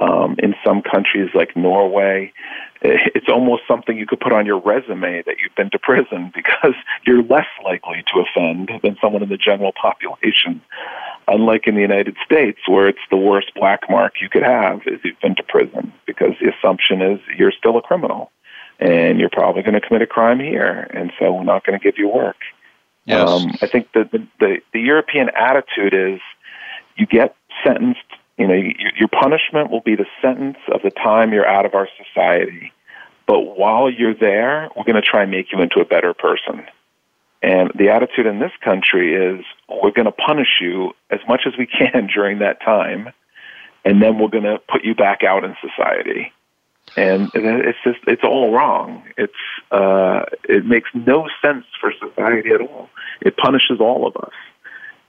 Um, 0.00 0.36
in 0.38 0.54
some 0.64 0.80
countries 0.80 1.28
like 1.34 1.54
Norway, 1.54 2.32
it's 2.82 3.28
almost 3.28 3.62
something 3.68 3.98
you 3.98 4.06
could 4.06 4.20
put 4.20 4.32
on 4.32 4.46
your 4.46 4.58
resume 4.58 5.22
that 5.26 5.36
you've 5.38 5.54
been 5.54 5.70
to 5.70 5.78
prison 5.78 6.32
because 6.34 6.74
you're 7.06 7.22
less 7.22 7.46
likely 7.64 8.02
to 8.12 8.20
offend 8.20 8.70
than 8.82 8.96
someone 9.00 9.22
in 9.22 9.28
the 9.28 9.36
general 9.36 9.72
population. 9.72 10.62
Unlike 11.28 11.66
in 11.66 11.74
the 11.74 11.82
United 11.82 12.16
States, 12.24 12.60
where 12.66 12.88
it's 12.88 12.98
the 13.10 13.16
worst 13.16 13.52
black 13.54 13.82
mark 13.90 14.14
you 14.20 14.28
could 14.28 14.42
have 14.42 14.80
is 14.86 15.00
you've 15.04 15.20
been 15.20 15.36
to 15.36 15.42
prison 15.42 15.92
because 16.06 16.32
the 16.40 16.50
assumption 16.50 17.02
is 17.02 17.20
you're 17.36 17.52
still 17.52 17.76
a 17.76 17.82
criminal 17.82 18.30
and 18.80 19.20
you're 19.20 19.30
probably 19.30 19.62
going 19.62 19.74
to 19.74 19.80
commit 19.80 20.00
a 20.00 20.06
crime 20.06 20.40
here, 20.40 20.88
and 20.94 21.12
so 21.18 21.34
we're 21.34 21.44
not 21.44 21.64
going 21.64 21.78
to 21.78 21.82
give 21.82 21.98
you 21.98 22.08
work. 22.08 22.38
Yes. 23.04 23.28
Um, 23.28 23.52
I 23.60 23.66
think 23.66 23.92
the, 23.92 24.08
the, 24.10 24.26
the, 24.38 24.56
the 24.72 24.80
European 24.80 25.28
attitude 25.36 25.92
is 25.92 26.20
you 26.96 27.06
get 27.06 27.36
sentenced 27.64 28.00
you 28.38 28.46
know, 28.46 28.54
your 28.54 29.08
punishment 29.08 29.70
will 29.70 29.82
be 29.82 29.96
the 29.96 30.06
sentence 30.22 30.58
of 30.72 30.82
the 30.82 30.90
time 30.90 31.32
you're 31.32 31.46
out 31.46 31.66
of 31.66 31.74
our 31.74 31.88
society. 31.98 32.72
but 33.26 33.40
while 33.56 33.90
you're 33.90 34.14
there, 34.14 34.68
we're 34.76 34.84
going 34.84 35.00
to 35.00 35.02
try 35.02 35.22
and 35.22 35.30
make 35.30 35.52
you 35.52 35.60
into 35.60 35.80
a 35.80 35.84
better 35.84 36.14
person. 36.14 36.66
And 37.42 37.70
the 37.74 37.90
attitude 37.90 38.26
in 38.26 38.38
this 38.38 38.52
country 38.62 39.14
is 39.14 39.44
we're 39.68 39.92
going 39.92 40.06
to 40.06 40.12
punish 40.12 40.60
you 40.60 40.92
as 41.10 41.20
much 41.28 41.42
as 41.46 41.54
we 41.58 41.66
can 41.66 42.06
during 42.14 42.40
that 42.40 42.60
time, 42.60 43.12
and 43.84 44.02
then 44.02 44.18
we're 44.18 44.28
going 44.28 44.44
to 44.44 44.58
put 44.70 44.84
you 44.84 44.94
back 44.94 45.22
out 45.22 45.44
in 45.44 45.56
society. 45.60 46.32
And 46.96 47.30
it's 47.34 47.78
just 47.84 48.00
it's 48.08 48.24
all 48.24 48.52
wrong. 48.52 49.04
It's 49.16 49.32
uh, 49.70 50.22
it 50.48 50.66
makes 50.66 50.90
no 50.92 51.28
sense 51.40 51.64
for 51.80 51.92
society 51.92 52.50
at 52.50 52.60
all. 52.60 52.90
It 53.20 53.36
punishes 53.36 53.78
all 53.80 54.08
of 54.08 54.16
us. 54.16 54.32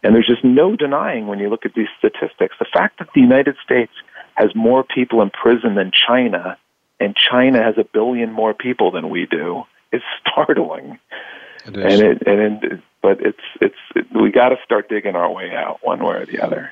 And 0.03 0.15
there's 0.15 0.27
just 0.27 0.43
no 0.43 0.75
denying 0.75 1.27
when 1.27 1.39
you 1.39 1.49
look 1.49 1.65
at 1.65 1.73
these 1.75 1.87
statistics. 1.97 2.55
The 2.59 2.65
fact 2.73 2.99
that 2.99 3.09
the 3.13 3.21
United 3.21 3.55
States 3.63 3.91
has 4.35 4.49
more 4.55 4.83
people 4.83 5.21
in 5.21 5.29
prison 5.29 5.75
than 5.75 5.91
China, 6.07 6.57
and 6.99 7.15
China 7.15 7.61
has 7.61 7.75
a 7.77 7.83
billion 7.83 8.31
more 8.31 8.53
people 8.53 8.91
than 8.91 9.09
we 9.09 9.27
do, 9.27 9.63
is 9.91 10.01
startling. 10.27 10.99
It 11.65 11.77
is. 11.77 11.83
And 11.83 12.01
it, 12.01 12.27
and 12.27 12.63
it, 12.63 12.81
but 13.01 13.21
it's 13.21 13.37
it's 13.59 13.75
it, 13.95 14.07
we 14.13 14.31
got 14.31 14.49
to 14.49 14.57
start 14.65 14.89
digging 14.89 15.15
our 15.15 15.31
way 15.31 15.51
out 15.55 15.79
one 15.83 16.03
way 16.03 16.15
or 16.15 16.25
the 16.25 16.41
other. 16.41 16.71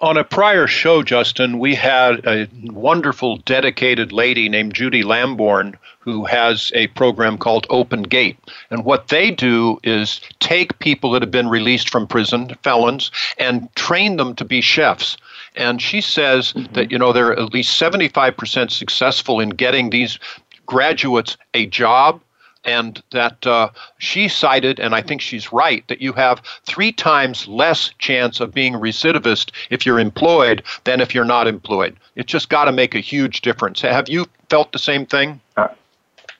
On 0.00 0.16
a 0.16 0.24
prior 0.24 0.66
show, 0.66 1.02
Justin, 1.02 1.60
we 1.60 1.74
had 1.74 2.26
a 2.26 2.48
wonderful, 2.64 3.36
dedicated 3.38 4.12
lady 4.12 4.48
named 4.48 4.74
Judy 4.74 5.02
Lamborn 5.02 5.78
who 6.00 6.24
has 6.24 6.72
a 6.74 6.88
program 6.88 7.38
called 7.38 7.66
Open 7.70 8.02
Gate. 8.02 8.36
And 8.70 8.84
what 8.84 9.08
they 9.08 9.30
do 9.30 9.78
is 9.84 10.20
take 10.40 10.78
people 10.80 11.12
that 11.12 11.22
have 11.22 11.30
been 11.30 11.48
released 11.48 11.88
from 11.88 12.06
prison, 12.06 12.54
felons, 12.62 13.10
and 13.38 13.74
train 13.76 14.16
them 14.16 14.34
to 14.34 14.44
be 14.44 14.60
chefs. 14.60 15.16
And 15.56 15.80
she 15.80 16.00
says 16.00 16.52
mm-hmm. 16.52 16.72
that, 16.74 16.90
you 16.90 16.98
know, 16.98 17.12
they're 17.12 17.32
at 17.32 17.54
least 17.54 17.80
75% 17.80 18.70
successful 18.70 19.40
in 19.40 19.50
getting 19.50 19.90
these 19.90 20.18
graduates 20.66 21.36
a 21.54 21.66
job 21.66 22.20
and 22.64 23.02
that 23.12 23.46
uh, 23.46 23.68
she 23.98 24.28
cited, 24.28 24.80
and 24.80 24.94
I 24.94 25.02
think 25.02 25.20
she's 25.20 25.52
right, 25.52 25.86
that 25.88 26.00
you 26.00 26.12
have 26.12 26.42
three 26.64 26.92
times 26.92 27.46
less 27.48 27.92
chance 27.98 28.40
of 28.40 28.54
being 28.54 28.74
recidivist 28.74 29.52
if 29.70 29.84
you're 29.84 30.00
employed 30.00 30.62
than 30.84 31.00
if 31.00 31.14
you're 31.14 31.24
not 31.24 31.46
employed. 31.46 31.96
It's 32.16 32.30
just 32.30 32.48
got 32.48 32.64
to 32.64 32.72
make 32.72 32.94
a 32.94 33.00
huge 33.00 33.40
difference. 33.40 33.80
Have 33.80 34.08
you 34.08 34.26
felt 34.48 34.72
the 34.72 34.78
same 34.78 35.06
thing? 35.06 35.40
Uh, 35.56 35.68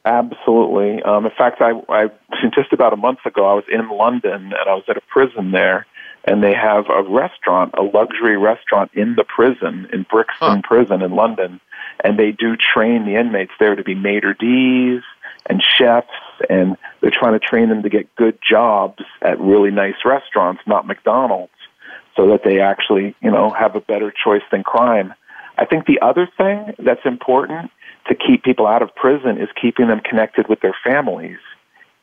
absolutely. 0.04 1.02
Um, 1.02 1.26
in 1.26 1.32
fact, 1.32 1.60
I, 1.60 1.72
I 1.88 2.10
just 2.54 2.72
about 2.72 2.92
a 2.92 2.96
month 2.96 3.24
ago, 3.26 3.46
I 3.46 3.54
was 3.54 3.64
in 3.70 3.88
London 3.88 4.52
and 4.52 4.68
I 4.68 4.74
was 4.74 4.84
at 4.88 4.96
a 4.96 5.02
prison 5.02 5.50
there. 5.50 5.86
And 6.26 6.42
they 6.42 6.54
have 6.54 6.86
a 6.88 7.02
restaurant, 7.02 7.74
a 7.76 7.82
luxury 7.82 8.38
restaurant 8.38 8.90
in 8.94 9.14
the 9.14 9.24
prison, 9.24 9.86
in 9.92 10.06
Brixton 10.10 10.56
huh. 10.56 10.60
Prison 10.64 11.02
in 11.02 11.10
London. 11.10 11.60
And 12.02 12.18
they 12.18 12.32
do 12.32 12.56
train 12.56 13.04
the 13.04 13.16
inmates 13.16 13.52
there 13.60 13.74
to 13.74 13.84
be 13.84 13.94
maitre 13.94 14.32
d's, 14.32 15.02
and 15.46 15.62
chefs, 15.62 16.08
and 16.48 16.76
they're 17.00 17.10
trying 17.10 17.38
to 17.38 17.44
train 17.44 17.68
them 17.68 17.82
to 17.82 17.88
get 17.88 18.14
good 18.16 18.38
jobs 18.46 19.02
at 19.22 19.40
really 19.40 19.70
nice 19.70 19.94
restaurants, 20.04 20.62
not 20.66 20.86
McDonald's, 20.86 21.52
so 22.16 22.28
that 22.28 22.42
they 22.44 22.60
actually, 22.60 23.14
you 23.20 23.30
know, 23.30 23.50
have 23.50 23.76
a 23.76 23.80
better 23.80 24.12
choice 24.12 24.42
than 24.50 24.62
crime. 24.62 25.14
I 25.58 25.64
think 25.64 25.86
the 25.86 26.00
other 26.00 26.28
thing 26.36 26.74
that's 26.78 27.04
important 27.04 27.70
to 28.08 28.14
keep 28.14 28.42
people 28.42 28.66
out 28.66 28.82
of 28.82 28.94
prison 28.94 29.38
is 29.38 29.48
keeping 29.60 29.88
them 29.88 30.00
connected 30.00 30.48
with 30.48 30.60
their 30.60 30.76
families. 30.84 31.38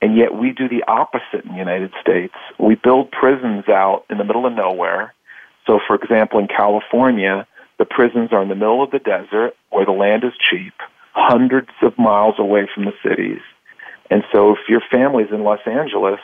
And 0.01 0.17
yet 0.17 0.33
we 0.33 0.51
do 0.51 0.67
the 0.67 0.83
opposite 0.87 1.45
in 1.45 1.51
the 1.51 1.57
United 1.57 1.91
States. 2.01 2.33
We 2.57 2.75
build 2.75 3.11
prisons 3.11 3.67
out 3.67 4.05
in 4.09 4.17
the 4.17 4.23
middle 4.23 4.45
of 4.45 4.53
nowhere. 4.53 5.13
So, 5.67 5.79
for 5.85 5.95
example, 5.95 6.39
in 6.39 6.47
California, 6.47 7.45
the 7.77 7.85
prisons 7.85 8.29
are 8.31 8.41
in 8.41 8.49
the 8.49 8.55
middle 8.55 8.81
of 8.83 8.91
the 8.91 8.99
desert 8.99 9.53
where 9.69 9.85
the 9.85 9.91
land 9.91 10.23
is 10.23 10.33
cheap 10.49 10.73
hundreds 11.13 11.69
of 11.81 11.97
miles 11.97 12.35
away 12.37 12.67
from 12.73 12.85
the 12.85 12.93
cities. 13.03 13.41
And 14.09 14.23
so 14.31 14.51
if 14.51 14.59
your 14.67 14.81
family's 14.91 15.31
in 15.31 15.43
Los 15.43 15.59
Angeles, 15.65 16.19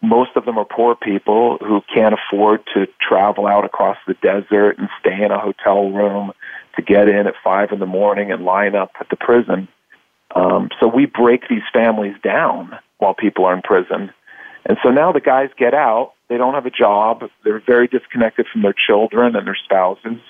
most 0.00 0.30
of 0.36 0.44
them 0.44 0.58
are 0.58 0.64
poor 0.64 0.94
people 0.94 1.58
who 1.58 1.82
can't 1.92 2.14
afford 2.14 2.60
to 2.74 2.86
travel 3.00 3.46
out 3.46 3.64
across 3.64 3.96
the 4.06 4.14
desert 4.14 4.78
and 4.78 4.88
stay 5.00 5.22
in 5.22 5.30
a 5.30 5.40
hotel 5.40 5.90
room 5.90 6.32
to 6.76 6.82
get 6.82 7.08
in 7.08 7.26
at 7.26 7.34
five 7.42 7.72
in 7.72 7.80
the 7.80 7.86
morning 7.86 8.30
and 8.30 8.44
line 8.44 8.74
up 8.74 8.92
at 9.00 9.08
the 9.08 9.16
prison. 9.16 9.68
Um, 10.34 10.68
so 10.78 10.86
we 10.86 11.06
break 11.06 11.48
these 11.48 11.62
families 11.72 12.14
down 12.22 12.78
while 12.98 13.14
people 13.14 13.46
are 13.46 13.54
in 13.54 13.62
prison. 13.62 14.12
And 14.66 14.76
so 14.82 14.90
now 14.90 15.12
the 15.12 15.20
guys 15.20 15.48
get 15.56 15.74
out, 15.74 16.12
they 16.28 16.36
don't 16.36 16.54
have 16.54 16.66
a 16.66 16.70
job, 16.70 17.24
they're 17.44 17.62
very 17.64 17.88
disconnected 17.88 18.46
from 18.52 18.62
their 18.62 18.74
children 18.74 19.34
and 19.34 19.46
their 19.46 19.56
spouses, 19.64 20.20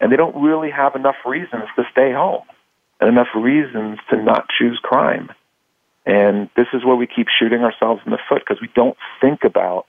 and 0.00 0.10
they 0.10 0.16
don't 0.16 0.42
really 0.42 0.70
have 0.70 0.94
enough 0.94 1.16
reasons 1.26 1.64
to 1.76 1.84
stay 1.92 2.12
home 2.12 2.44
and 3.04 3.12
enough 3.12 3.28
reasons 3.34 3.98
to 4.10 4.22
not 4.22 4.46
choose 4.58 4.78
crime. 4.82 5.30
And 6.06 6.50
this 6.56 6.66
is 6.72 6.84
where 6.84 6.96
we 6.96 7.06
keep 7.06 7.28
shooting 7.28 7.60
ourselves 7.60 8.02
in 8.04 8.12
the 8.12 8.18
foot 8.28 8.42
because 8.46 8.60
we 8.60 8.68
don't 8.74 8.96
think 9.20 9.44
about 9.44 9.86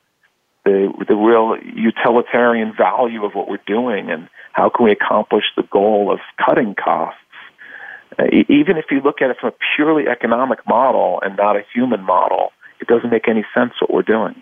the 0.63 0.91
the 1.07 1.15
real 1.15 1.57
utilitarian 1.57 2.73
value 2.75 3.23
of 3.25 3.33
what 3.33 3.47
we're 3.49 3.59
doing 3.67 4.09
and 4.09 4.29
how 4.53 4.69
can 4.69 4.85
we 4.85 4.91
accomplish 4.91 5.43
the 5.55 5.63
goal 5.63 6.11
of 6.11 6.19
cutting 6.43 6.75
costs. 6.75 7.19
Uh, 8.17 8.25
even 8.49 8.77
if 8.77 8.85
you 8.91 9.01
look 9.01 9.21
at 9.21 9.29
it 9.29 9.37
from 9.39 9.49
a 9.49 9.55
purely 9.75 10.07
economic 10.07 10.59
model 10.67 11.19
and 11.21 11.35
not 11.35 11.57
a 11.57 11.63
human 11.73 12.01
model, 12.01 12.51
it 12.79 12.87
doesn't 12.87 13.09
make 13.09 13.27
any 13.27 13.45
sense 13.53 13.73
what 13.81 13.91
we're 13.91 14.01
doing. 14.01 14.41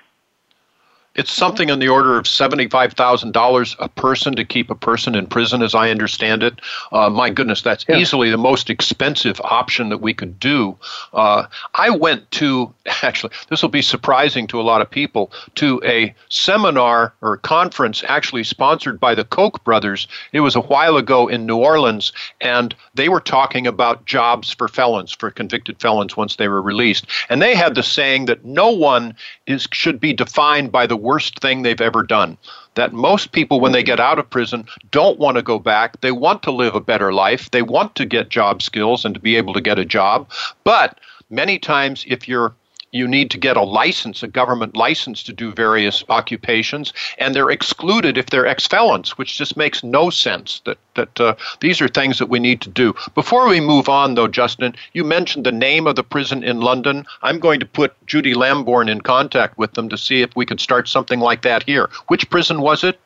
It's 1.16 1.32
something 1.32 1.70
in 1.70 1.78
the 1.78 1.89
order 1.89 2.18
of 2.18 2.26
$75,000 2.26 3.76
a 3.78 3.89
person 3.89 4.36
to 4.36 4.43
keep 4.43 4.72
a 4.72 4.76
person 4.76 5.14
in 5.14 5.28
prison, 5.28 5.61
as 5.61 5.76
I 5.76 5.91
understand 5.91 6.41
it. 6.41 6.59
Uh, 6.91 7.09
my 7.09 7.30
goodness, 7.30 7.61
that's 7.61 7.86
yeah. 7.88 7.97
easily 7.97 8.32
the 8.32 8.38
most 8.38 8.70
expensive 8.70 9.39
option 9.43 9.89
that 9.89 9.99
we 9.99 10.14
could 10.14 10.39
do. 10.39 10.76
Uh, 11.14 11.45
I 11.76 11.91
went 11.91 12.32
to, 12.32 12.74
actually, 13.03 13.32
this 13.49 13.61
will 13.61 13.70
be 13.70 13.84
surprising 13.84 14.47
to 14.47 14.59
a 14.59 14.64
lot 14.64 14.82
of 14.82 14.89
people, 14.89 15.32
to 15.55 15.80
a 15.86 16.16
seminar 16.30 17.14
or 17.22 17.38
conference 17.38 18.03
actually 18.07 18.43
sponsored 18.43 18.99
by 18.99 19.14
the 19.14 19.24
Koch 19.24 19.64
brothers. 19.64 20.07
It 20.32 20.39
was 20.39 20.55
a 20.55 20.61
while 20.61 20.97
ago 20.97 21.28
in 21.28 21.45
New 21.45 21.57
Orleans, 21.57 22.11
and 22.41 22.76
they 22.95 23.07
were 23.07 23.22
talking 23.22 23.68
about 23.68 24.05
jobs 24.05 24.51
for 24.51 24.68
felons, 24.68 25.11
for 25.11 25.30
convicted 25.30 25.80
felons 25.80 26.18
once 26.18 26.38
they 26.38 26.47
were 26.47 26.61
released. 26.61 27.05
And 27.30 27.39
they 27.39 27.53
had 27.53 27.76
the 27.76 27.84
saying 27.84 28.26
that 28.26 28.43
no 28.43 28.72
one 28.72 29.16
is, 29.45 29.68
should 29.72 29.99
be 29.99 30.14
defined 30.14 30.72
by 30.72 30.88
the 30.88 31.03
worst 31.04 31.39
thing 31.39 31.62
they've 31.62 31.82
ever 31.82 32.01
done. 32.01 32.38
That 32.76 32.93
most 32.93 33.34
people, 33.34 33.60
when 33.60 33.74
they 33.74 33.84
get 33.84 33.99
out 33.99 34.18
of 34.18 34.30
prison, 34.30 34.66
don't 34.89 35.20
want 35.20 35.38
to 35.38 35.43
go 35.43 35.60
back. 35.60 36.01
They 36.01 36.12
want 36.12 36.41
to 36.43 36.51
live 36.51 36.74
a 36.74 36.82
better 36.82 37.14
life. 37.14 37.51
They 37.51 37.62
want 37.62 37.93
to 37.95 38.06
get 38.06 38.30
job 38.30 38.64
skills 38.64 39.06
and 39.06 39.14
to 39.14 39.20
be 39.20 39.36
able 39.36 39.54
to 39.54 39.62
get 39.62 39.78
a 39.78 39.86
job. 39.86 40.28
But 40.64 40.99
many 41.30 41.60
times, 41.60 42.04
if 42.08 42.28
you're 42.28 42.56
you 42.94 43.08
need 43.08 43.32
to 43.32 43.38
get 43.38 43.58
a 43.58 43.64
license, 43.64 44.24
a 44.24 44.28
government 44.28 44.78
license 44.78 45.24
to 45.24 45.34
do 45.34 45.52
various 45.52 46.04
occupations, 46.10 46.94
and 47.18 47.36
they're 47.36 47.50
excluded 47.50 48.18
if 48.18 48.28
they're 48.28 48.48
ex-felons, 48.48 49.18
which 49.18 49.38
just 49.38 49.58
makes 49.58 49.84
no 49.84 50.10
sense. 50.10 50.62
That 50.66 50.78
that 50.96 51.20
uh, 51.20 51.36
these 51.60 51.82
are 51.82 51.88
things 51.88 52.20
that 52.20 52.30
we 52.30 52.39
need 52.39 52.62
to 52.62 52.70
do. 52.70 52.94
Before 53.16 53.48
we 53.50 53.60
move 53.60 53.89
on, 53.89 54.14
though, 54.14 54.28
Justin, 54.28 54.76
you 54.94 55.04
mentioned 55.04 55.44
the 55.44 55.52
name 55.52 55.88
of 55.88 55.96
the 55.96 56.04
prison 56.04 56.44
in 56.44 56.62
London. 56.62 57.06
I'm 57.24 57.39
going 57.39 57.60
to 57.60 57.66
put 57.66 57.94
Judy 58.06 58.36
Lamborn 58.36 58.89
in 58.89 59.02
contact 59.02 59.58
with 59.58 59.74
them 59.74 59.89
to 59.89 59.98
see 59.98 60.22
if 60.22 60.36
we 60.36 60.46
could 60.46 60.62
start 60.62 60.88
something 60.88 61.20
like 61.20 61.41
that 61.41 61.64
here. 61.64 61.89
Which 62.08 62.30
prison 62.30 62.62
was 62.62 62.84
it? 62.84 63.00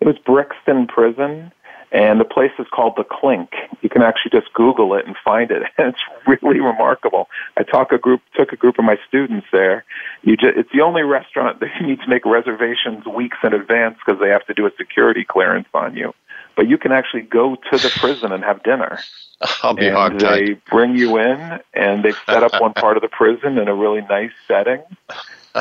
It 0.00 0.06
was 0.06 0.18
Brixton 0.24 0.88
Prison 0.88 1.52
and 1.92 2.20
the 2.20 2.24
place 2.24 2.52
is 2.58 2.66
called 2.72 2.94
the 2.96 3.04
Clink. 3.04 3.50
You 3.82 3.88
can 3.88 4.02
actually 4.02 4.30
just 4.32 4.52
Google 4.54 4.94
it 4.94 5.06
and 5.06 5.16
find 5.24 5.50
it. 5.50 5.62
And 5.78 5.94
it's 5.94 6.38
really 6.42 6.60
remarkable. 6.60 7.28
I 7.56 7.62
talk 7.62 7.90
a 7.90 7.98
group, 7.98 8.20
took 8.36 8.52
a 8.52 8.56
group 8.56 8.78
of 8.78 8.84
my 8.84 8.96
students 9.08 9.46
there. 9.50 9.84
You 10.22 10.36
just, 10.36 10.56
it's 10.56 10.68
the 10.72 10.82
only 10.82 11.02
restaurant 11.02 11.60
that 11.60 11.70
you 11.80 11.86
need 11.86 12.00
to 12.00 12.08
make 12.08 12.26
reservations 12.26 13.06
weeks 13.06 13.38
in 13.42 13.54
advance 13.54 13.96
because 14.04 14.20
they 14.20 14.28
have 14.28 14.46
to 14.46 14.54
do 14.54 14.66
a 14.66 14.70
security 14.76 15.24
clearance 15.24 15.68
on 15.72 15.96
you. 15.96 16.12
But 16.56 16.68
you 16.68 16.76
can 16.76 16.92
actually 16.92 17.22
go 17.22 17.56
to 17.56 17.78
the 17.78 17.90
prison 17.98 18.32
and 18.32 18.44
have 18.44 18.62
dinner. 18.62 18.98
I'll 19.62 19.74
be 19.74 19.86
and 19.88 20.20
they 20.20 20.60
bring 20.70 20.96
you 20.96 21.16
in, 21.18 21.60
and 21.72 22.04
they've 22.04 22.18
set 22.26 22.42
up 22.42 22.60
one 22.60 22.74
part 22.74 22.98
of 22.98 23.02
the 23.02 23.08
prison 23.08 23.56
in 23.56 23.68
a 23.68 23.74
really 23.74 24.02
nice 24.02 24.32
setting. 24.46 24.82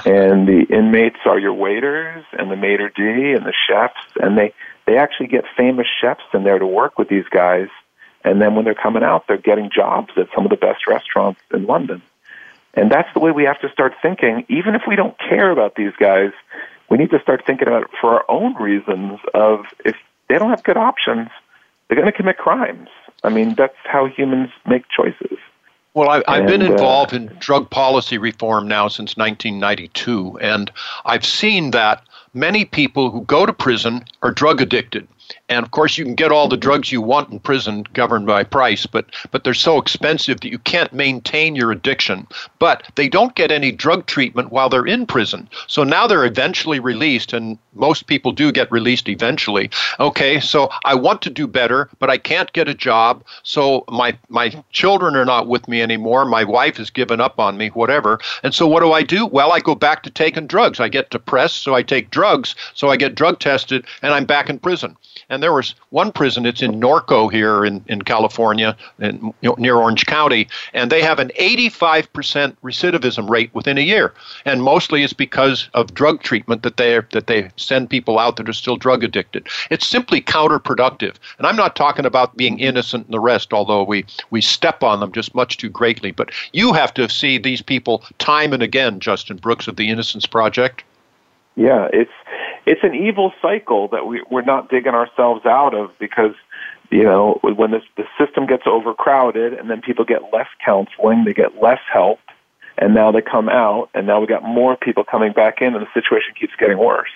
and 0.06 0.48
the 0.48 0.66
inmates 0.70 1.20
are 1.26 1.40
your 1.40 1.54
waiters 1.54 2.26
and 2.34 2.52
the 2.52 2.58
maitre 2.58 2.92
d 2.94 3.02
and 3.34 3.46
the 3.46 3.54
chefs, 3.68 3.96
and 4.22 4.38
they 4.38 4.54
they 4.90 4.98
actually 4.98 5.28
get 5.28 5.46
famous 5.56 5.86
chefs 6.02 6.24
in 6.34 6.44
there 6.44 6.58
to 6.58 6.66
work 6.66 6.98
with 6.98 7.10
these 7.10 7.28
guys. 7.30 7.68
And 8.24 8.42
then 8.42 8.56
when 8.56 8.66
they're 8.66 8.74
coming 8.74 9.04
out, 9.04 9.28
they're 9.28 9.38
getting 9.38 9.70
jobs 9.70 10.10
at 10.18 10.30
some 10.34 10.46
of 10.46 10.50
the 10.50 10.58
best 10.58 10.88
restaurants 10.88 11.40
in 11.54 11.68
London. 11.68 12.02
And 12.74 12.92
that's 12.92 13.08
the 13.14 13.20
way 13.20 13.30
we 13.30 13.44
have 13.44 13.62
to 13.62 13.70
start 13.70 13.94
thinking. 14.02 14.46
Even 14.50 14.74
if 14.74 14.82
we 14.88 14.96
don't 14.96 15.16
care 15.20 15.52
about 15.52 15.76
these 15.76 15.94
guys, 16.00 16.32
we 16.90 16.98
need 16.98 17.12
to 17.12 17.22
start 17.22 17.46
thinking 17.46 17.68
about 17.68 17.84
it 17.84 17.90
for 18.02 18.16
our 18.16 18.26
own 18.30 18.56
reasons 18.56 19.20
of 19.36 19.66
if 19.86 19.96
they 20.28 20.40
don't 20.40 20.50
have 20.50 20.64
good 20.64 20.78
options, 20.78 21.30
they're 21.88 21.96
going 21.96 22.12
to 22.12 22.18
commit 22.18 22.38
crimes. 22.38 22.90
I 23.24 23.30
mean, 23.30 23.54
that's 23.54 23.78
how 23.84 24.08
humans 24.08 24.50
make 24.66 24.86
choices. 24.90 25.38
Well, 25.94 26.24
I, 26.28 26.38
have 26.38 26.48
been 26.48 26.64
uh, 26.64 26.72
involved 26.72 27.14
uh, 27.14 27.18
in 27.18 27.28
drug 27.40 27.70
policy 27.70 28.18
reform 28.18 28.68
now 28.68 28.88
since 28.88 29.18
1992, 29.18 30.40
and 30.40 30.72
I've 31.06 31.26
seen 31.26 31.72
that 31.72 32.04
many 32.34 32.66
people 32.66 33.12
who 33.12 33.22
go 33.22 33.46
to 33.46 33.54
prison 33.54 34.04
are 34.22 34.32
drug 34.32 34.62
addicted. 34.62 35.08
And 35.50 35.66
of 35.66 35.72
course, 35.72 35.97
you 35.97 36.06
can 36.06 36.14
get 36.14 36.32
all 36.32 36.47
the 36.47 36.56
drugs 36.56 36.91
you 36.91 37.02
want 37.02 37.32
in 37.32 37.39
prison, 37.39 37.86
governed 37.93 38.28
by 38.28 38.43
price, 38.43 38.86
but 38.86 39.08
but 39.32 39.43
they're 39.43 39.56
so 39.56 39.80
expensive 39.80 40.39
that 40.41 40.52
you 40.52 40.60
can't 40.60 40.93
maintain 40.93 41.56
your 41.56 41.72
addiction. 41.72 42.28
But 42.60 42.84
they 42.95 43.10
don't 43.10 43.36
get 43.36 43.52
any 43.52 43.72
drug 43.72 44.06
treatment 44.06 44.52
while 44.52 44.70
they're 44.70 44.86
in 44.86 45.08
prison. 45.08 45.50
So 45.66 45.84
now 45.84 46.06
they're 46.06 46.26
eventually 46.26 46.80
released, 46.80 47.34
and 47.34 47.58
most 47.74 48.06
people 48.06 48.32
do 48.32 48.52
get 48.52 48.72
released 48.72 49.10
eventually. 49.10 49.72
Okay, 50.00 50.39
so 50.39 50.70
I 50.86 50.93
want 50.93 51.24
to 51.24 51.32
do 51.32 51.47
better, 51.47 51.89
but 51.97 52.12
I 52.12 52.18
can't 52.18 52.54
get 52.54 52.68
a 52.68 52.76
job. 52.76 53.24
So 53.41 53.86
my 53.89 54.16
my 54.30 54.50
children 54.72 55.16
are 55.16 55.26
not 55.26 55.47
with 55.47 55.68
me 55.68 55.82
anymore. 55.82 56.26
My 56.26 56.43
wife 56.43 56.78
has 56.78 56.91
given 56.91 57.20
up 57.20 57.39
on 57.39 57.58
me, 57.58 57.70
whatever. 57.70 58.20
And 58.43 58.54
so 58.54 58.68
what 58.68 58.82
do 58.82 58.91
I 58.91 59.02
do? 59.02 59.26
Well, 59.26 59.52
I 59.52 59.62
go 59.62 59.74
back 59.74 60.04
to 60.04 60.12
taking 60.12 60.45
drugs. 60.45 60.80
I 60.80 60.89
get 60.89 61.10
depressed, 61.10 61.64
so 61.64 61.74
I 61.74 61.82
take 61.82 62.12
drugs. 62.12 62.56
So 62.76 62.89
I 62.89 62.97
get 62.97 63.16
drug 63.16 63.39
tested, 63.39 63.86
and 64.04 64.14
I'm 64.14 64.26
back 64.26 64.47
in 64.50 64.60
prison. 64.60 64.95
And 65.30 65.39
there 65.42 65.54
was 65.54 65.76
one 65.90 66.12
prison, 66.12 66.46
it's 66.46 66.62
in 66.62 66.80
Norco 66.80 67.32
here 67.32 67.66
in, 67.66 67.84
in 67.88 68.02
California, 68.02 68.76
in, 69.00 69.34
you 69.42 69.50
know, 69.50 69.56
near 69.58 69.76
Orange 69.76 70.06
County, 70.06 70.48
and 70.74 70.92
they 70.92 71.02
have 71.02 71.20
an 71.20 71.32
85% 71.40 72.56
recidivism 72.64 73.30
rate 73.30 73.54
within 73.54 73.78
a 73.78 73.82
year. 73.82 74.14
And 74.46 74.64
mostly 74.64 75.04
it's 75.04 75.14
because 75.14 75.70
of 75.74 75.94
drug 75.94 76.22
treatment 76.22 76.64
that 76.64 76.78
they 76.78 77.00
that 77.12 77.28
they 77.28 77.50
send 77.56 77.90
people 77.90 78.20
out 78.20 78.36
that 78.38 78.50
are 78.50 78.54
still 78.54 78.78
drug 78.78 79.04
addicted. 79.04 79.48
It's 79.70 79.88
simply 79.88 80.22
counterproductive. 80.22 81.16
And 81.38 81.48
I'm 81.48 81.56
not 81.56 81.76
talking 81.76 82.06
about 82.06 82.38
being 82.38 82.60
innocent 82.60 83.06
and 83.06 83.14
the 83.14 83.20
rest, 83.20 83.54
although 83.54 83.84
we, 83.84 84.06
we 84.32 84.42
step 84.42 84.84
on 84.84 85.00
them 85.00 85.12
just 85.12 85.36
much 85.36 85.58
too 85.58 85.70
greatly. 85.70 86.12
But 86.12 86.32
you 86.54 86.74
have 86.74 86.94
to 86.96 87.10
see 87.10 87.38
these 87.38 87.62
people 87.62 88.04
time 88.18 88.54
and 88.54 88.64
again, 88.64 89.00
Justin 89.00 89.38
Brooks 89.38 89.68
of 89.68 89.76
the 89.76 89.90
Innocence 89.90 90.26
Project. 90.26 90.84
Yeah, 91.56 91.90
it's 91.92 92.12
it's 92.70 92.84
an 92.84 92.94
evil 92.94 93.34
cycle 93.42 93.88
that 93.88 94.06
we, 94.06 94.24
we're 94.30 94.44
not 94.44 94.70
digging 94.70 94.94
ourselves 94.94 95.44
out 95.44 95.74
of 95.74 95.90
because 95.98 96.36
you 96.92 97.04
know 97.04 97.40
when 97.42 97.72
the 97.72 97.82
system 98.20 98.46
gets 98.46 98.64
overcrowded 98.68 99.54
and 99.54 99.72
then 99.72 99.82
people 99.82 100.06
get 100.06 100.22
less 100.32 100.48
counseling, 100.64 101.24
they 101.26 101.34
get 101.34 101.60
less 101.60 101.80
help, 101.92 102.20
and 102.78 102.94
now 102.94 103.12
they 103.12 103.22
come 103.22 103.50
out, 103.50 103.90
and 103.96 104.06
now 104.06 104.22
we 104.22 104.28
got 104.28 104.44
more 104.44 104.78
people 104.78 105.04
coming 105.04 105.34
back 105.34 105.62
in, 105.62 105.74
and 105.74 105.84
the 105.84 105.94
situation 105.96 106.36
keeps 106.40 106.54
getting 106.60 106.78
worse. 106.78 107.10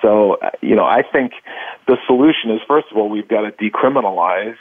So, 0.00 0.38
uh, 0.42 0.50
you 0.62 0.74
know, 0.74 0.86
I 0.86 1.02
think 1.02 1.32
the 1.86 1.98
solution 2.06 2.50
is 2.50 2.60
first 2.66 2.86
of 2.90 2.96
all 2.96 3.10
we've 3.10 3.28
got 3.28 3.42
to 3.42 3.52
decriminalize 3.52 4.56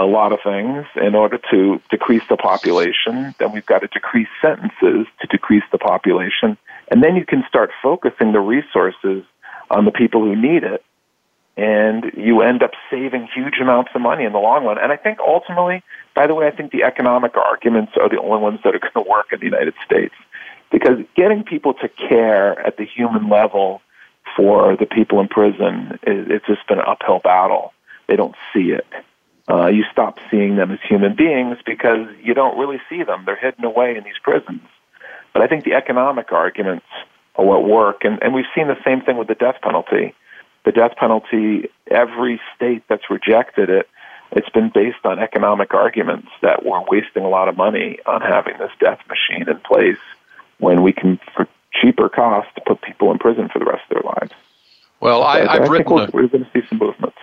a 0.00 0.06
lot 0.06 0.32
of 0.32 0.38
things 0.42 0.86
in 0.96 1.14
order 1.14 1.38
to 1.50 1.80
decrease 1.90 2.22
the 2.28 2.36
population. 2.36 3.34
Then 3.38 3.52
we've 3.52 3.66
got 3.66 3.80
to 3.80 3.88
decrease 3.88 4.28
sentences 4.40 5.06
to 5.20 5.26
decrease 5.30 5.64
the 5.70 5.78
population. 5.78 6.56
And 6.88 7.02
then 7.02 7.16
you 7.16 7.26
can 7.26 7.44
start 7.46 7.70
focusing 7.82 8.32
the 8.32 8.40
resources 8.40 9.24
on 9.70 9.84
the 9.84 9.90
people 9.90 10.24
who 10.24 10.34
need 10.34 10.64
it. 10.64 10.82
And 11.56 12.12
you 12.16 12.40
end 12.40 12.62
up 12.62 12.70
saving 12.90 13.28
huge 13.34 13.58
amounts 13.60 13.90
of 13.94 14.00
money 14.00 14.24
in 14.24 14.32
the 14.32 14.38
long 14.38 14.64
run. 14.64 14.78
And 14.78 14.90
I 14.90 14.96
think 14.96 15.18
ultimately, 15.20 15.82
by 16.14 16.26
the 16.26 16.34
way, 16.34 16.46
I 16.46 16.50
think 16.50 16.72
the 16.72 16.84
economic 16.84 17.36
arguments 17.36 17.92
are 18.00 18.08
the 18.08 18.20
only 18.20 18.40
ones 18.40 18.60
that 18.64 18.74
are 18.74 18.78
going 18.78 19.04
to 19.04 19.08
work 19.08 19.26
in 19.32 19.40
the 19.40 19.44
United 19.44 19.74
States. 19.84 20.14
Because 20.72 20.98
getting 21.14 21.42
people 21.44 21.74
to 21.74 21.88
care 22.08 22.58
at 22.66 22.78
the 22.78 22.86
human 22.86 23.28
level 23.28 23.82
for 24.36 24.76
the 24.76 24.86
people 24.86 25.20
in 25.20 25.28
prison, 25.28 25.98
it's 26.02 26.46
just 26.46 26.66
been 26.66 26.78
an 26.78 26.84
uphill 26.86 27.18
battle. 27.22 27.74
They 28.08 28.16
don't 28.16 28.36
see 28.54 28.70
it. 28.70 28.86
Uh, 29.50 29.66
you 29.66 29.84
stop 29.90 30.18
seeing 30.30 30.56
them 30.56 30.70
as 30.70 30.78
human 30.88 31.16
beings 31.16 31.58
because 31.66 32.06
you 32.22 32.34
don't 32.34 32.56
really 32.56 32.80
see 32.88 33.02
them. 33.02 33.24
They're 33.26 33.36
hidden 33.36 33.64
away 33.64 33.96
in 33.96 34.04
these 34.04 34.18
prisons. 34.22 34.62
But 35.32 35.42
I 35.42 35.48
think 35.48 35.64
the 35.64 35.74
economic 35.74 36.30
arguments 36.30 36.86
are 37.34 37.44
what 37.44 37.64
work. 37.64 38.04
And, 38.04 38.22
and 38.22 38.32
we've 38.32 38.46
seen 38.54 38.68
the 38.68 38.78
same 38.84 39.00
thing 39.00 39.16
with 39.16 39.26
the 39.26 39.34
death 39.34 39.56
penalty. 39.60 40.14
The 40.64 40.72
death 40.72 40.92
penalty, 40.96 41.68
every 41.90 42.40
state 42.54 42.84
that's 42.88 43.10
rejected 43.10 43.70
it, 43.70 43.88
it's 44.32 44.48
been 44.50 44.70
based 44.72 45.04
on 45.04 45.18
economic 45.18 45.74
arguments 45.74 46.28
that 46.42 46.64
we're 46.64 46.84
wasting 46.88 47.24
a 47.24 47.28
lot 47.28 47.48
of 47.48 47.56
money 47.56 47.98
on 48.06 48.20
having 48.20 48.56
this 48.58 48.70
death 48.78 49.00
machine 49.08 49.48
in 49.48 49.58
place 49.60 49.98
when 50.58 50.82
we 50.82 50.92
can, 50.92 51.18
for 51.34 51.48
cheaper 51.72 52.08
cost, 52.08 52.48
put 52.66 52.82
people 52.82 53.10
in 53.10 53.18
prison 53.18 53.48
for 53.52 53.58
the 53.58 53.64
rest 53.64 53.82
of 53.90 53.94
their 53.94 54.12
lives. 54.12 54.32
Well, 55.00 55.24
I, 55.24 55.40
I, 55.40 55.60
have 55.60 55.68
written. 55.68 55.92
We're, 55.92 56.08
we're 56.12 56.28
going 56.28 56.44
to 56.44 56.50
see 56.52 56.64
some 56.68 56.78
movements. 56.78 57.16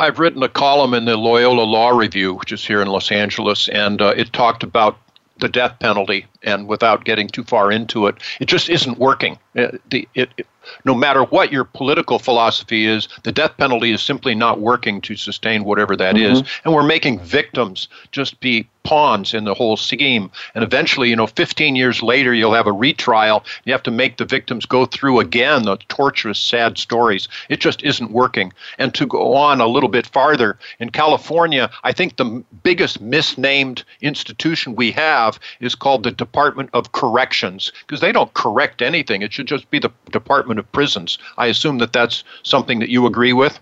I've 0.00 0.18
written 0.18 0.42
a 0.42 0.48
column 0.48 0.94
in 0.94 1.04
the 1.04 1.18
Loyola 1.18 1.60
Law 1.62 1.90
Review, 1.90 2.32
which 2.32 2.52
is 2.52 2.66
here 2.66 2.80
in 2.80 2.88
Los 2.88 3.12
Angeles, 3.12 3.68
and 3.68 4.00
uh, 4.00 4.14
it 4.16 4.32
talked 4.32 4.62
about 4.62 4.96
the 5.40 5.48
death 5.48 5.78
penalty. 5.78 6.24
And 6.42 6.66
without 6.66 7.04
getting 7.04 7.28
too 7.28 7.44
far 7.44 7.70
into 7.70 8.06
it, 8.06 8.14
it 8.40 8.46
just 8.46 8.70
isn't 8.70 8.98
working. 8.98 9.38
Uh, 9.54 9.72
the, 9.90 10.08
it, 10.14 10.30
it, 10.38 10.46
no 10.86 10.94
matter 10.94 11.24
what 11.24 11.52
your 11.52 11.64
political 11.64 12.18
philosophy 12.18 12.86
is, 12.86 13.08
the 13.24 13.32
death 13.32 13.54
penalty 13.58 13.92
is 13.92 14.00
simply 14.00 14.34
not 14.34 14.58
working 14.58 15.02
to 15.02 15.16
sustain 15.16 15.64
whatever 15.64 15.94
that 15.96 16.14
mm-hmm. 16.14 16.32
is, 16.32 16.42
And 16.64 16.72
we're 16.72 16.82
making 16.82 17.20
victims 17.20 17.88
just 18.10 18.40
be 18.40 18.66
pawns 18.82 19.34
in 19.34 19.44
the 19.44 19.54
whole 19.54 19.76
scheme. 19.76 20.30
And 20.54 20.64
eventually, 20.64 21.10
you 21.10 21.16
know, 21.16 21.26
15 21.26 21.76
years 21.76 22.02
later, 22.02 22.34
you'll 22.34 22.54
have 22.54 22.66
a 22.66 22.72
retrial. 22.72 23.44
You 23.64 23.72
have 23.72 23.82
to 23.84 23.90
make 23.90 24.16
the 24.16 24.24
victims 24.24 24.66
go 24.66 24.86
through 24.86 25.20
again 25.20 25.62
the 25.64 25.76
torturous, 25.88 26.38
sad 26.38 26.78
stories. 26.78 27.28
It 27.48 27.60
just 27.60 27.82
isn't 27.82 28.10
working. 28.10 28.52
And 28.78 28.94
to 28.94 29.06
go 29.06 29.34
on 29.34 29.60
a 29.60 29.66
little 29.66 29.88
bit 29.88 30.06
farther, 30.06 30.58
in 30.78 30.90
California, 30.90 31.70
I 31.84 31.92
think 31.92 32.16
the 32.16 32.42
biggest 32.62 33.00
misnamed 33.00 33.84
institution 34.00 34.76
we 34.76 34.92
have 34.92 35.38
is 35.60 35.74
called 35.74 36.02
the 36.02 36.10
Department 36.10 36.70
of 36.72 36.92
Corrections 36.92 37.72
because 37.86 38.00
they 38.00 38.12
don't 38.12 38.32
correct 38.34 38.82
anything. 38.82 39.22
It 39.22 39.32
should 39.32 39.46
just 39.46 39.70
be 39.70 39.78
the 39.78 39.92
Department 40.10 40.58
of 40.58 40.70
Prisons. 40.72 41.18
I 41.36 41.46
assume 41.46 41.78
that 41.78 41.92
that's 41.92 42.24
something 42.42 42.80
that 42.80 42.88
you 42.88 43.06
agree 43.06 43.32
with. 43.32 43.58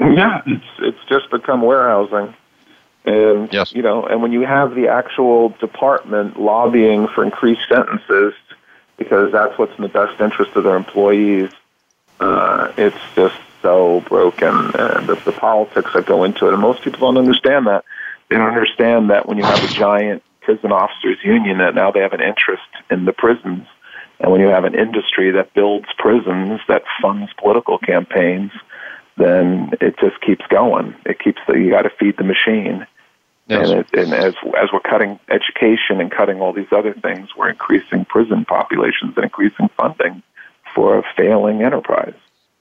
Yeah, 0.00 0.42
it's 0.46 0.64
it's 0.80 0.98
just 1.08 1.30
become 1.30 1.62
warehousing. 1.62 2.34
And 3.06 3.52
yes. 3.52 3.72
you 3.72 3.82
know, 3.82 4.04
and 4.04 4.20
when 4.20 4.32
you 4.32 4.42
have 4.42 4.74
the 4.74 4.88
actual 4.88 5.50
department 5.60 6.40
lobbying 6.40 7.06
for 7.08 7.24
increased 7.24 7.62
sentences 7.68 8.34
because 8.96 9.30
that's 9.30 9.56
what's 9.58 9.76
in 9.76 9.82
the 9.82 9.88
best 9.88 10.20
interest 10.20 10.56
of 10.56 10.64
their 10.64 10.76
employees, 10.76 11.50
uh, 12.18 12.72
it's 12.76 12.96
just 13.14 13.36
so 13.62 14.00
broken. 14.08 14.48
And 14.48 15.06
the, 15.06 15.20
the 15.24 15.32
politics 15.32 15.92
that 15.94 16.06
go 16.06 16.24
into 16.24 16.48
it, 16.48 16.52
and 16.52 16.60
most 16.60 16.82
people 16.82 17.00
don't 17.00 17.18
understand 17.18 17.66
that. 17.66 17.84
They 18.28 18.36
don't 18.36 18.48
understand 18.48 19.10
that 19.10 19.28
when 19.28 19.38
you 19.38 19.44
have 19.44 19.62
a 19.62 19.72
giant 19.72 20.22
prison 20.40 20.72
officers 20.72 21.18
union, 21.22 21.58
that 21.58 21.74
now 21.74 21.92
they 21.92 22.00
have 22.00 22.12
an 22.12 22.22
interest 22.22 22.64
in 22.90 23.04
the 23.04 23.12
prisons, 23.12 23.66
and 24.18 24.32
when 24.32 24.40
you 24.40 24.48
have 24.48 24.64
an 24.64 24.74
industry 24.74 25.30
that 25.32 25.52
builds 25.54 25.86
prisons 25.98 26.60
that 26.68 26.82
funds 27.02 27.30
political 27.38 27.78
campaigns, 27.78 28.50
then 29.16 29.72
it 29.80 29.96
just 29.98 30.20
keeps 30.20 30.46
going. 30.48 30.94
It 31.04 31.18
keeps 31.18 31.40
the, 31.46 31.54
you 31.54 31.70
got 31.70 31.82
to 31.82 31.90
feed 31.90 32.16
the 32.16 32.24
machine. 32.24 32.86
Yes. 33.48 33.70
And, 33.70 33.80
it, 33.80 33.86
and 33.94 34.12
as 34.12 34.34
as 34.60 34.70
we're 34.72 34.80
cutting 34.80 35.20
education 35.28 36.00
and 36.00 36.10
cutting 36.10 36.40
all 36.40 36.52
these 36.52 36.72
other 36.72 36.94
things, 36.94 37.30
we're 37.36 37.50
increasing 37.50 38.04
prison 38.04 38.44
populations 38.44 39.14
and 39.16 39.24
increasing 39.24 39.68
funding 39.76 40.22
for 40.74 40.98
a 40.98 41.02
failing 41.16 41.62
enterprise. 41.62 42.14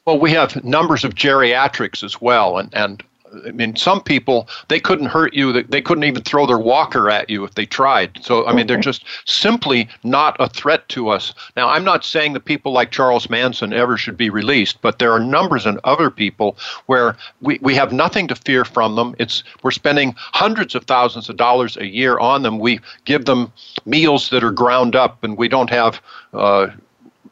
Well, 0.06 0.20
we 0.20 0.32
have 0.32 0.64
numbers 0.64 1.04
of 1.04 1.16
geriatrics 1.16 2.04
as 2.04 2.22
well, 2.22 2.60
and 2.60 2.74
and 2.74 3.04
I 3.48 3.52
mean, 3.52 3.76
some 3.76 4.02
people 4.02 4.48
they 4.68 4.80
couldn't 4.80 5.08
hurt 5.08 5.34
you. 5.34 5.64
They 5.64 5.82
couldn't 5.82 6.04
even 6.04 6.24
throw 6.24 6.46
their 6.46 6.60
walker 6.60 7.10
at 7.10 7.30
you 7.30 7.44
if 7.44 7.56
they 7.56 7.66
tried. 7.66 8.20
So 8.22 8.46
I 8.46 8.54
mean, 8.54 8.68
they're 8.68 8.78
just 8.78 9.06
simply 9.26 9.88
not 10.04 10.36
a 10.40 10.50
threat 10.50 10.88
to 10.90 11.10
us. 11.10 11.34
Now, 11.56 11.70
I'm 11.70 11.84
not 11.84 12.06
saying 12.06 12.34
that 12.34 12.46
people 12.46 12.72
like 12.72 12.92
Charles 12.92 13.30
Manson 13.30 13.74
ever 13.74 13.98
should 13.98 14.18
be 14.18 14.30
released, 14.30 14.82
but 14.82 15.00
there 15.00 15.12
are 15.12 15.20
numbers 15.20 15.66
and 15.66 15.80
other 15.84 16.10
people 16.10 16.58
where 16.86 17.18
we, 17.42 17.60
we 17.62 17.76
have 17.76 17.92
nothing 17.92 18.28
to 18.28 18.36
fear 18.36 18.66
from 18.66 18.96
them. 18.96 19.16
It's 19.20 19.44
we're 19.64 19.72
spending 19.72 20.16
hundreds 20.18 20.76
of 20.76 20.86
thousands 20.86 21.30
of 21.30 21.38
dollars 21.38 21.78
a 21.78 21.86
year 21.86 22.18
on 22.20 22.44
them. 22.44 22.60
We 22.60 22.80
give 23.06 23.26
them 23.26 23.52
meals 23.86 24.30
that 24.30 24.44
are 24.44 24.52
ground 24.52 24.96
up, 24.96 25.24
and 25.24 25.38
we 25.38 25.48
don't 25.48 25.70
have. 25.70 26.02
Uh, 26.34 26.68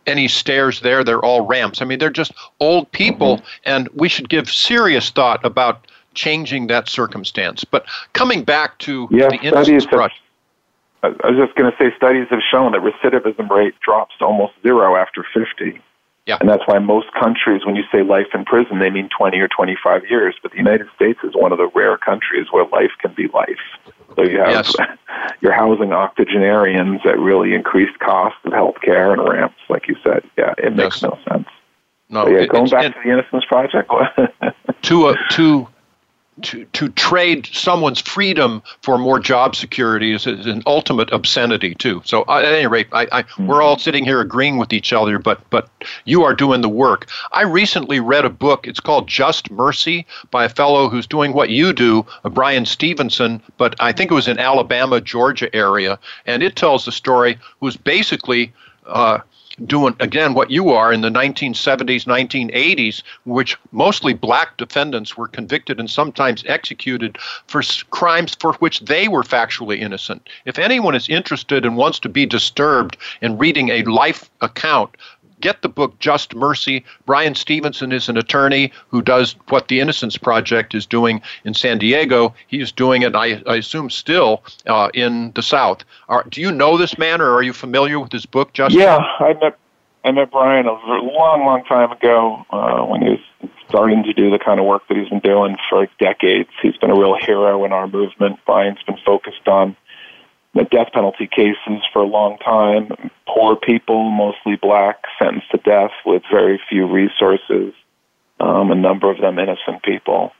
any 0.05 0.27
stairs 0.27 0.81
there. 0.81 1.03
They're 1.03 1.23
all 1.23 1.41
ramps. 1.45 1.81
I 1.81 1.85
mean, 1.85 1.99
they're 1.99 2.09
just 2.09 2.33
old 2.59 2.91
people, 2.91 3.37
mm-hmm. 3.37 3.45
and 3.65 3.89
we 3.93 4.09
should 4.09 4.29
give 4.29 4.49
serious 4.49 5.09
thought 5.09 5.43
about 5.45 5.87
changing 6.13 6.67
that 6.67 6.89
circumstance. 6.89 7.63
But 7.63 7.85
coming 8.13 8.43
back 8.43 8.77
to 8.79 9.07
yeah, 9.11 9.29
the 9.29 9.39
innocence 9.41 9.85
have, 9.85 10.11
I 11.03 11.09
was 11.29 11.37
just 11.37 11.55
going 11.55 11.69
to 11.69 11.77
say 11.77 11.95
studies 11.97 12.27
have 12.29 12.39
shown 12.49 12.71
that 12.71 12.81
recidivism 12.81 13.49
rate 13.49 13.75
drops 13.81 14.15
to 14.19 14.25
almost 14.25 14.53
zero 14.63 14.95
after 14.95 15.25
50. 15.33 15.81
Yeah. 16.25 16.37
And 16.39 16.47
that's 16.47 16.63
why 16.65 16.79
most 16.79 17.07
countries, 17.13 17.65
when 17.65 17.75
you 17.75 17.83
say 17.91 18.01
life 18.01 18.27
in 18.33 18.45
prison, 18.45 18.79
they 18.79 18.89
mean 18.89 19.09
20 19.09 19.37
or 19.39 19.49
25 19.49 20.03
years. 20.09 20.35
But 20.41 20.51
the 20.51 20.57
United 20.57 20.87
States 20.95 21.19
is 21.23 21.33
one 21.35 21.51
of 21.51 21.57
the 21.57 21.69
rare 21.75 21.97
countries 21.97 22.47
where 22.51 22.65
life 22.67 22.91
can 22.99 23.13
be 23.13 23.27
life. 23.27 23.59
So 24.15 24.23
you 24.23 24.39
have 24.39 24.49
yes. 24.49 24.75
you're 25.41 25.51
housing 25.51 25.91
octogenarians 25.91 27.01
at 27.05 27.19
really 27.19 27.53
increased 27.53 27.99
cost 27.99 28.37
of 28.45 28.53
health 28.53 28.75
care 28.81 29.11
and 29.11 29.27
ramps, 29.27 29.59
like 29.69 29.89
you 29.89 29.97
said. 30.03 30.23
Yeah, 30.37 30.53
it 30.57 30.75
makes 30.75 31.01
yes. 31.01 31.03
no 31.03 31.19
sense. 31.29 31.47
No, 32.07 32.25
so 32.25 32.29
yeah, 32.29 32.37
it, 32.43 32.49
going 32.49 32.69
back 32.69 32.93
to 32.93 32.99
the 33.03 33.11
Innocence 33.11 33.43
Project. 33.45 33.91
to 34.83 35.07
a, 35.09 35.17
to 35.31 35.67
to, 36.41 36.65
to 36.65 36.89
trade 36.89 37.47
someone's 37.51 38.01
freedom 38.01 38.63
for 38.81 38.97
more 38.97 39.19
job 39.19 39.55
security 39.55 40.13
is, 40.13 40.25
is 40.25 40.45
an 40.45 40.63
ultimate 40.65 41.11
obscenity 41.11 41.75
too. 41.75 42.01
So 42.05 42.23
uh, 42.23 42.39
at 42.39 42.53
any 42.53 42.67
rate, 42.67 42.87
I, 42.91 43.07
I, 43.11 43.23
mm-hmm. 43.23 43.47
we're 43.47 43.61
all 43.61 43.77
sitting 43.77 44.03
here 44.03 44.19
agreeing 44.19 44.57
with 44.57 44.73
each 44.73 44.93
other, 44.93 45.19
but 45.19 45.47
but 45.49 45.69
you 46.05 46.23
are 46.23 46.33
doing 46.33 46.61
the 46.61 46.69
work. 46.69 47.07
I 47.31 47.43
recently 47.43 47.99
read 47.99 48.25
a 48.25 48.29
book. 48.29 48.67
It's 48.67 48.79
called 48.79 49.07
Just 49.07 49.51
Mercy 49.51 50.05
by 50.31 50.45
a 50.45 50.49
fellow 50.49 50.89
who's 50.89 51.07
doing 51.07 51.33
what 51.33 51.49
you 51.49 51.73
do, 51.73 52.05
uh, 52.23 52.29
Bryan 52.29 52.65
Stevenson, 52.65 53.41
but 53.57 53.75
I 53.79 53.91
think 53.91 54.11
it 54.11 54.15
was 54.15 54.27
in 54.27 54.39
Alabama, 54.39 54.99
Georgia 55.01 55.53
area, 55.55 55.99
and 56.25 56.41
it 56.41 56.55
tells 56.55 56.85
the 56.85 56.91
story. 56.91 57.37
Who's 57.59 57.77
basically 57.77 58.53
uh, 58.85 59.19
doing 59.65 59.95
again 59.99 60.33
what 60.33 60.49
you 60.49 60.69
are 60.69 60.91
in 60.91 61.01
the 61.01 61.09
1970s 61.09 62.05
1980s 62.05 63.03
which 63.25 63.57
mostly 63.71 64.13
black 64.13 64.57
defendants 64.57 65.15
were 65.15 65.27
convicted 65.27 65.79
and 65.79 65.89
sometimes 65.89 66.43
executed 66.47 67.17
for 67.47 67.61
crimes 67.91 68.35
for 68.39 68.53
which 68.53 68.79
they 68.81 69.07
were 69.07 69.23
factually 69.23 69.79
innocent. 69.79 70.27
If 70.45 70.57
anyone 70.57 70.95
is 70.95 71.07
interested 71.07 71.65
and 71.65 71.77
wants 71.77 71.99
to 71.99 72.09
be 72.09 72.25
disturbed 72.25 72.97
in 73.21 73.37
reading 73.37 73.69
a 73.69 73.83
life 73.83 74.29
account 74.41 74.95
get 75.43 75.61
the 75.61 75.69
book 75.69 75.99
Just 75.99 76.33
Mercy. 76.33 76.83
Bryan 77.05 77.35
Stevenson 77.35 77.91
is 77.91 78.09
an 78.09 78.17
attorney 78.17 78.71
who 78.87 79.01
does 79.01 79.35
what 79.49 79.67
the 79.67 79.81
Innocence 79.81 80.17
Project 80.17 80.73
is 80.73 80.85
doing 80.85 81.21
in 81.43 81.53
San 81.53 81.77
Diego. 81.77 82.33
He's 82.47 82.71
doing 82.71 83.03
it, 83.03 83.13
I, 83.13 83.43
I 83.45 83.57
assume, 83.57 83.89
still 83.89 84.43
uh, 84.65 84.89
in 84.93 85.33
the 85.33 85.43
South. 85.43 85.83
Are, 86.07 86.23
do 86.23 86.41
you 86.41 86.51
know 86.51 86.77
this 86.77 86.97
man, 86.97 87.21
or 87.21 87.35
are 87.35 87.43
you 87.43 87.53
familiar 87.53 87.99
with 87.99 88.11
his 88.11 88.25
book, 88.25 88.53
Justin? 88.53 88.79
Yeah, 88.81 88.97
I 89.19 89.33
met 89.33 89.59
I 90.05 90.11
met 90.11 90.31
Bryan 90.31 90.65
a 90.65 90.73
long, 90.73 91.45
long 91.45 91.63
time 91.63 91.91
ago 91.91 92.45
uh, 92.49 92.83
when 92.83 93.01
he 93.01 93.09
was 93.09 93.19
starting 93.69 94.03
to 94.03 94.13
do 94.13 94.29
the 94.29 94.39
kind 94.39 94.59
of 94.59 94.65
work 94.65 94.83
that 94.87 94.97
he's 94.97 95.07
been 95.09 95.19
doing 95.19 95.55
for 95.69 95.87
decades. 95.99 96.49
He's 96.61 96.75
been 96.77 96.91
a 96.91 96.95
real 96.95 97.15
hero 97.15 97.63
in 97.63 97.71
our 97.71 97.87
movement. 97.87 98.39
Brian's 98.45 98.83
been 98.85 98.97
focused 99.05 99.47
on 99.47 99.77
death 100.61 100.91
penalty 100.93 101.27
cases 101.27 101.83
for 101.91 102.01
a 102.01 102.05
long 102.05 102.37
time. 102.37 102.91
Poor 103.27 103.55
people, 103.55 104.09
mostly 104.09 104.55
black, 104.55 105.03
sentenced 105.19 105.49
to 105.51 105.57
death 105.57 105.91
with 106.05 106.21
very 106.31 106.61
few 106.69 106.87
resources. 106.87 107.73
Um, 108.39 108.71
a 108.71 108.75
number 108.75 109.09
of 109.09 109.19
them 109.19 109.39
innocent 109.39 109.83
people. 109.83 110.33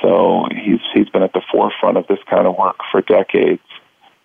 So 0.00 0.46
he's 0.50 0.80
he's 0.94 1.08
been 1.10 1.22
at 1.22 1.32
the 1.32 1.42
forefront 1.52 1.98
of 1.98 2.06
this 2.06 2.18
kind 2.28 2.46
of 2.46 2.56
work 2.56 2.76
for 2.90 3.02
decades. 3.02 3.62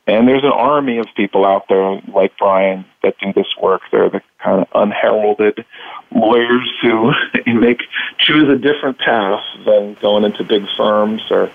And 0.08 0.28
there's 0.28 0.44
an 0.44 0.52
army 0.52 1.00
of 1.00 1.08
people 1.16 1.46
out 1.46 1.68
there 1.68 2.00
like 2.14 2.38
Bryan 2.38 2.86
that 3.02 3.16
do 3.20 3.34
this 3.34 3.48
work. 3.60 3.82
They're 3.92 4.10
the 4.10 4.22
kind 4.38 4.62
of 4.62 4.68
unheralded 4.76 5.66
lawyers 6.14 6.72
who 6.82 7.12
make 7.48 7.80
choose 8.20 8.48
a 8.48 8.58
different 8.58 9.00
path 9.00 9.44
than 9.66 9.96
going 9.96 10.24
into 10.24 10.44
big 10.44 10.64
firms 10.78 11.24
or 11.32 11.52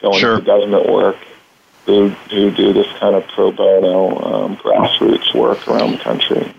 going 0.00 0.18
sure. 0.18 0.34
into 0.34 0.46
government 0.46 0.90
work 0.90 1.16
who, 1.86 2.08
who 2.08 2.50
do 2.50 2.72
this 2.72 2.86
kind 2.98 3.14
of 3.14 3.26
pro 3.28 3.50
bono 3.50 4.18
um, 4.20 4.56
grassroots 4.56 5.34
work 5.34 5.66
around 5.68 5.92
the 5.92 5.98
country. 5.98 6.54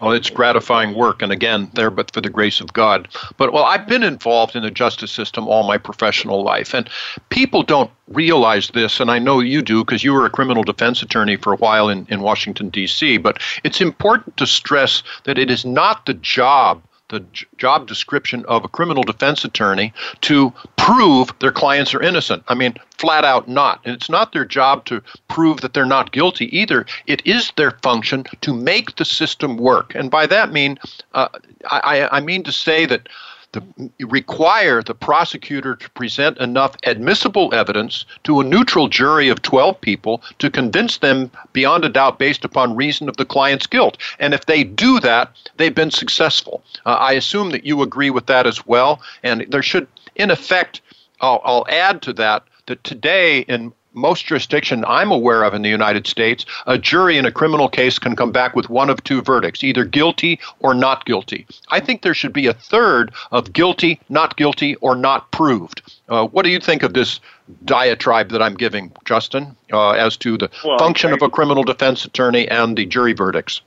Well, 0.00 0.12
it's 0.12 0.30
gratifying 0.30 0.94
work, 0.94 1.22
and 1.22 1.32
again, 1.32 1.70
there 1.74 1.90
but 1.90 2.12
for 2.12 2.20
the 2.20 2.30
grace 2.30 2.60
of 2.60 2.72
God. 2.72 3.08
But 3.36 3.52
well, 3.52 3.64
I've 3.64 3.88
been 3.88 4.04
involved 4.04 4.54
in 4.54 4.62
the 4.62 4.70
justice 4.70 5.10
system 5.10 5.48
all 5.48 5.64
my 5.64 5.76
professional 5.76 6.44
life, 6.44 6.72
and 6.72 6.88
people 7.30 7.64
don't 7.64 7.90
realize 8.06 8.68
this, 8.68 9.00
and 9.00 9.10
I 9.10 9.18
know 9.18 9.40
you 9.40 9.60
do 9.60 9.84
because 9.84 10.04
you 10.04 10.12
were 10.12 10.24
a 10.24 10.30
criminal 10.30 10.62
defense 10.62 11.02
attorney 11.02 11.34
for 11.34 11.52
a 11.52 11.56
while 11.56 11.88
in, 11.88 12.06
in 12.10 12.20
Washington, 12.20 12.68
D.C. 12.68 13.18
But 13.18 13.42
it's 13.64 13.80
important 13.80 14.36
to 14.36 14.46
stress 14.46 15.02
that 15.24 15.36
it 15.36 15.50
is 15.50 15.64
not 15.64 16.06
the 16.06 16.14
job 16.14 16.80
the 17.08 17.24
job 17.56 17.86
description 17.86 18.44
of 18.46 18.64
a 18.64 18.68
criminal 18.68 19.02
defense 19.02 19.44
attorney 19.44 19.92
to 20.22 20.52
prove 20.76 21.32
their 21.40 21.52
clients 21.52 21.94
are 21.94 22.02
innocent. 22.02 22.42
I 22.48 22.54
mean, 22.54 22.74
flat 22.98 23.24
out 23.24 23.48
not. 23.48 23.80
And 23.84 23.94
it's 23.94 24.10
not 24.10 24.32
their 24.32 24.44
job 24.44 24.84
to 24.86 25.02
prove 25.28 25.60
that 25.60 25.72
they're 25.72 25.86
not 25.86 26.12
guilty 26.12 26.54
either. 26.56 26.86
It 27.06 27.26
is 27.26 27.52
their 27.56 27.72
function 27.82 28.24
to 28.42 28.54
make 28.54 28.96
the 28.96 29.04
system 29.04 29.56
work. 29.56 29.94
And 29.94 30.10
by 30.10 30.26
that 30.26 30.52
mean, 30.52 30.78
uh, 31.14 31.28
I, 31.70 32.08
I 32.10 32.20
mean 32.20 32.42
to 32.44 32.52
say 32.52 32.86
that 32.86 33.08
the, 33.52 33.90
require 34.00 34.82
the 34.82 34.94
prosecutor 34.94 35.76
to 35.76 35.90
present 35.90 36.38
enough 36.38 36.76
admissible 36.84 37.52
evidence 37.54 38.04
to 38.24 38.40
a 38.40 38.44
neutral 38.44 38.88
jury 38.88 39.28
of 39.28 39.42
12 39.42 39.80
people 39.80 40.22
to 40.38 40.50
convince 40.50 40.98
them 40.98 41.30
beyond 41.52 41.84
a 41.84 41.88
doubt 41.88 42.18
based 42.18 42.44
upon 42.44 42.76
reason 42.76 43.08
of 43.08 43.16
the 43.16 43.24
client's 43.24 43.66
guilt. 43.66 43.96
And 44.18 44.34
if 44.34 44.46
they 44.46 44.64
do 44.64 45.00
that, 45.00 45.34
they've 45.56 45.74
been 45.74 45.90
successful. 45.90 46.62
Uh, 46.84 46.90
I 46.90 47.12
assume 47.12 47.50
that 47.50 47.64
you 47.64 47.82
agree 47.82 48.10
with 48.10 48.26
that 48.26 48.46
as 48.46 48.66
well. 48.66 49.00
And 49.22 49.46
there 49.48 49.62
should, 49.62 49.88
in 50.14 50.30
effect, 50.30 50.80
I'll, 51.20 51.40
I'll 51.44 51.66
add 51.68 52.02
to 52.02 52.12
that 52.14 52.44
that 52.66 52.84
today 52.84 53.40
in 53.40 53.72
most 53.92 54.26
jurisdiction 54.26 54.84
I'm 54.86 55.10
aware 55.10 55.42
of 55.42 55.54
in 55.54 55.62
the 55.62 55.68
United 55.68 56.06
States, 56.06 56.44
a 56.66 56.78
jury 56.78 57.18
in 57.18 57.26
a 57.26 57.32
criminal 57.32 57.68
case 57.68 57.98
can 57.98 58.16
come 58.16 58.32
back 58.32 58.54
with 58.54 58.68
one 58.68 58.90
of 58.90 59.02
two 59.04 59.22
verdicts, 59.22 59.64
either 59.64 59.84
guilty 59.84 60.38
or 60.60 60.74
not 60.74 61.04
guilty. 61.04 61.46
I 61.68 61.80
think 61.80 62.02
there 62.02 62.14
should 62.14 62.32
be 62.32 62.46
a 62.46 62.52
third 62.52 63.12
of 63.32 63.52
guilty, 63.52 64.00
not 64.08 64.36
guilty, 64.36 64.76
or 64.76 64.94
not 64.94 65.30
proved. 65.32 65.82
Uh, 66.08 66.26
what 66.26 66.44
do 66.44 66.50
you 66.50 66.60
think 66.60 66.82
of 66.82 66.94
this 66.94 67.20
diatribe 67.64 68.30
that 68.30 68.42
I'm 68.42 68.54
giving, 68.54 68.92
Justin, 69.04 69.56
uh, 69.72 69.90
as 69.90 70.16
to 70.18 70.38
the 70.38 70.50
well, 70.64 70.78
function 70.78 71.10
I, 71.10 71.14
of 71.14 71.22
a 71.22 71.30
criminal 71.30 71.64
defense 71.64 72.04
attorney 72.04 72.48
and 72.48 72.76
the 72.76 72.86
jury 72.86 73.12
verdicts? 73.12 73.62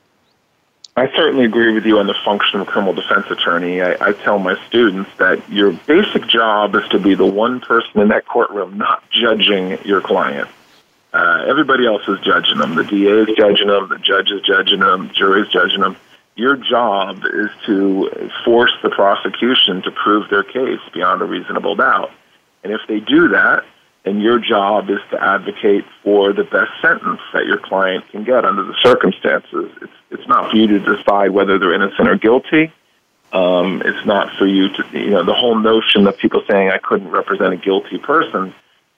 I 0.96 1.08
certainly 1.16 1.46
agree 1.46 1.74
with 1.74 1.86
you 1.86 2.00
on 2.00 2.08
the 2.08 2.16
function 2.26 2.60
of 2.60 2.68
a 2.68 2.72
criminal 2.72 2.94
defense 2.94 3.26
attorney. 3.30 3.82
I, 3.82 3.96
I 4.10 4.12
tell 4.12 4.39
my 4.39 4.56
students 4.68 5.10
that 5.18 5.50
your 5.50 5.72
basic 5.72 6.28
job 6.28 6.76
is 6.76 6.88
to 6.89 7.00
be 7.00 7.16
the 7.16 7.26
one 7.26 7.62
person 7.62 8.02
in 8.02 8.10
that 8.10 8.26
courtroom 8.26 8.78
not 8.78 9.04
judging 9.10 9.78
your 9.86 10.02
client. 10.02 10.50
Uh, 11.14 11.46
everybody 11.48 11.86
else 11.86 12.06
is 12.08 12.20
judging 12.20 12.58
them. 12.58 12.76
The 12.76 12.84
DA 12.84 13.10
is 13.10 13.38
judging 13.38 13.68
them, 13.68 13.88
the 13.89 14.00
judge 14.00 14.32
is 14.32 14.42
judging 14.42 14.80
them, 14.80 15.08
the 15.08 15.14
jury 15.14 15.42
is 15.42 15.50
judging 15.50 15.80
them. 15.80 15.96
Your 16.36 16.58
job 16.58 17.24
is 17.26 17.50
to 17.66 18.30
force 18.44 18.72
the 18.84 18.89
prosecution 18.89 19.82
to 19.84 19.92
prove 19.92 20.30
their 20.30 20.44
case 20.44 20.80
beyond 20.94 21.22
a 21.22 21.26
reasonable 21.26 21.76
doubt. 21.76 22.12
And 22.64 22.72
if 22.74 22.82
they 22.88 23.00
do 23.00 23.30
that, 23.30 23.64
then 24.04 24.20
your 24.20 24.39
job 24.39 24.89
is 24.89 24.99
to 25.12 25.24
advocate 25.24 25.86
for 26.04 26.34
the 26.34 26.43
best 26.43 26.72
sentence 26.82 27.22
that 27.34 27.45
your 27.45 27.58
client 27.58 28.04
can 28.10 28.24
get 28.24 28.45
under 28.45 28.64
the 28.64 28.76
circumstances. 28.82 29.72
It's 29.82 29.93
it's 30.10 30.28
not 30.28 30.52
for 30.52 30.58
you 30.58 30.68
to 30.68 30.80
decide 30.80 31.32
whether 31.32 31.58
they're 31.58 31.74
innocent 31.74 32.10
or 32.10 32.18
guilty. 32.18 32.72
Um, 33.32 33.82
it's 33.86 34.06
not 34.06 34.36
for 34.38 34.45
you 34.45 34.68
to, 34.70 34.86
you 34.91 35.12
know, 35.12 35.24
the 35.24 35.34
whole 35.34 35.58
notion 35.58 36.06
of 36.06 36.18
people 36.18 36.43
saying 36.49 36.70
I 36.70 36.80
couldn't 36.80 37.10
represent 37.10 37.54
a 37.54 37.58
guilty 37.58 37.97
person. 37.97 38.54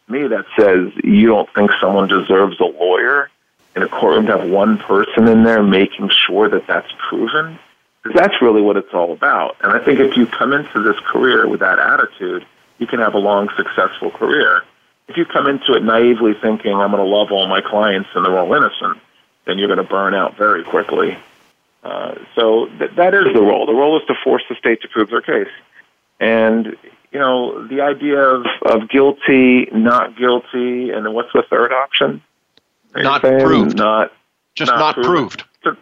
To 0.08 0.12
me, 0.12 0.28
that 0.28 0.46
says 0.58 0.92
you 1.04 1.28
don't 1.28 1.48
think 1.54 1.70
someone 1.80 2.08
deserves 2.08 2.60
a 2.60 2.66
lawyer 2.66 3.30
in 3.76 3.84
a 3.84 3.88
courtroom 3.88 4.26
to 4.26 4.38
have 4.38 4.50
one 4.50 4.80
person 4.80 5.28
in 5.28 5.44
there 5.44 5.62
making 5.62 6.10
sure 6.10 6.50
that 6.50 6.66
that's 6.66 6.92
proven. 7.10 7.60
Because 8.02 8.20
that's 8.20 8.42
really 8.42 8.62
what 8.62 8.76
it's 8.76 8.94
all 8.94 9.14
about. 9.14 9.56
And 9.62 9.72
I 9.72 9.80
think 9.80 10.00
if 10.00 10.18
you 10.18 10.26
come 10.26 10.52
into 10.52 10.84
this 10.84 11.00
career 11.06 11.48
with 11.48 11.62
that 11.62 11.80
attitude, 11.80 12.46
you 12.78 12.88
can 12.88 13.00
have 13.00 13.14
a 13.14 13.20
long, 13.20 13.50
successful 13.56 14.12
career. 14.12 14.64
If 15.08 15.18
you 15.18 15.26
come 15.26 15.48
into 15.48 15.74
it 15.74 15.84
naively 15.84 16.34
thinking 16.42 16.74
I'm 16.74 16.92
going 16.92 17.04
to 17.04 17.10
love 17.10 17.32
all 17.32 17.48
my 17.48 17.62
clients 17.62 18.10
and 18.16 18.26
they're 18.26 18.38
all 18.38 18.54
innocent, 18.54 19.00
then 19.46 19.58
you're 19.58 19.68
going 19.68 19.78
to 19.78 19.84
burn 19.84 20.14
out 20.14 20.38
very 20.38 20.64
quickly. 20.64 21.18
Uh, 21.84 22.16
so 22.36 22.68
th- 22.80 22.92
that 22.96 23.14
is 23.14 23.26
the 23.34 23.42
role. 23.42 23.66
The 23.66 23.74
role 23.74 24.00
is 24.00 24.06
to 24.08 24.16
force 24.24 24.44
the 24.48 24.56
state 24.56 24.82
to 24.82 24.88
prove 24.88 25.10
their 25.10 25.22
case. 25.22 25.52
And, 26.20 26.78
you 27.12 27.20
know, 27.20 27.68
the 27.68 27.82
idea 27.82 28.20
of, 28.20 28.46
of 28.66 28.90
guilty, 28.90 29.68
not 29.74 30.18
guilty, 30.18 30.92
and 30.92 31.06
then 31.06 31.14
what's 31.14 31.34
the 31.34 31.44
third 31.50 31.74
option? 31.74 32.22
Not 32.96 33.22
proved. 33.22 33.76
Not, 33.76 34.14
Just 34.56 34.72
not, 34.72 34.80
not 34.80 34.96
proved. 34.96 35.44
proved. 35.44 35.44
To, 35.64 35.78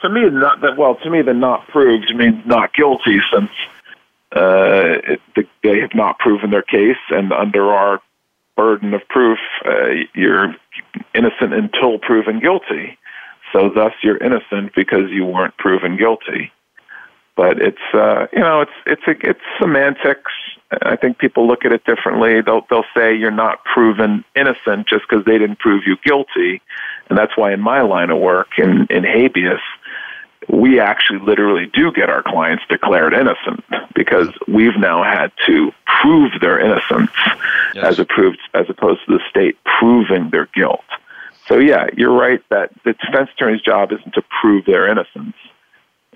to 0.00 0.08
me, 0.08 0.28
not 0.30 0.60
that. 0.62 0.76
Well, 0.76 0.96
to 0.96 1.10
me, 1.10 1.22
the 1.22 1.34
not 1.34 1.68
proved 1.68 2.12
means 2.16 2.44
not 2.44 2.74
guilty, 2.74 3.20
since 3.32 3.50
uh, 4.34 4.98
it, 5.36 5.48
they 5.62 5.78
have 5.80 5.94
not 5.94 6.18
proven 6.18 6.50
their 6.50 6.62
case, 6.62 6.96
and 7.10 7.32
under 7.32 7.70
our 7.70 8.00
burden 8.56 8.94
of 8.94 9.00
proof, 9.08 9.38
uh, 9.64 10.04
you're 10.14 10.54
innocent 11.14 11.54
until 11.54 11.98
proven 11.98 12.40
guilty. 12.40 12.98
So 13.52 13.70
thus 13.74 13.92
you're 14.02 14.16
innocent 14.18 14.74
because 14.74 15.10
you 15.10 15.24
weren't 15.24 15.56
proven 15.58 15.96
guilty. 15.96 16.52
But 17.34 17.60
it's 17.60 17.78
uh, 17.94 18.26
you 18.32 18.40
know 18.40 18.60
it's 18.60 18.72
it's 18.86 19.02
a, 19.06 19.28
it's 19.28 19.40
semantics. 19.60 20.32
I 20.82 20.96
think 20.96 21.18
people 21.18 21.46
look 21.46 21.64
at 21.64 21.72
it 21.72 21.82
differently. 21.84 22.42
They'll 22.42 22.66
they'll 22.68 22.84
say 22.94 23.14
you're 23.14 23.30
not 23.30 23.64
proven 23.64 24.22
innocent 24.36 24.86
just 24.86 25.04
because 25.08 25.24
they 25.24 25.38
didn't 25.38 25.58
prove 25.58 25.84
you 25.86 25.96
guilty, 26.04 26.60
and 27.08 27.18
that's 27.18 27.36
why 27.36 27.52
in 27.52 27.60
my 27.60 27.80
line 27.80 28.10
of 28.10 28.18
work 28.18 28.58
in 28.58 28.86
in 28.90 29.02
habeas, 29.02 29.60
we 30.48 30.80
actually 30.80 31.20
literally 31.20 31.66
do 31.72 31.92
get 31.92 32.10
our 32.10 32.22
clients 32.22 32.64
declared 32.68 33.14
innocent 33.14 33.64
because 33.94 34.28
we've 34.48 34.76
now 34.76 35.02
had 35.02 35.32
to 35.46 35.72
prove 36.00 36.32
their 36.40 36.58
innocence 36.58 37.10
yes. 37.74 37.84
as 37.84 37.98
opposed 37.98 38.40
as 38.54 38.66
opposed 38.68 39.00
to 39.06 39.18
the 39.18 39.20
state 39.30 39.56
proving 39.64 40.30
their 40.30 40.46
guilt. 40.54 40.84
So 41.48 41.58
yeah, 41.58 41.86
you're 41.96 42.12
right 42.12 42.42
that 42.50 42.70
the 42.84 42.92
defense 42.94 43.30
attorney's 43.34 43.62
job 43.62 43.92
isn't 43.92 44.14
to 44.14 44.22
prove 44.40 44.64
their 44.64 44.88
innocence. 44.88 45.34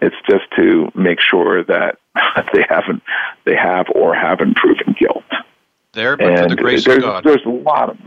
It's 0.00 0.16
just 0.28 0.44
to 0.56 0.90
make 0.94 1.20
sure 1.20 1.64
that 1.64 1.98
they 2.52 2.64
haven't 2.68 3.02
they 3.44 3.56
have 3.56 3.86
or 3.94 4.14
haven't 4.14 4.56
proven 4.56 4.94
guilt. 4.98 5.24
There, 5.92 6.16
but 6.16 6.38
for 6.38 6.48
the 6.48 6.56
grace 6.56 6.84
there's, 6.84 6.98
of 6.98 7.02
God. 7.02 7.24
There's 7.24 7.44
a 7.46 7.50
lot 7.50 7.90
of 7.90 7.98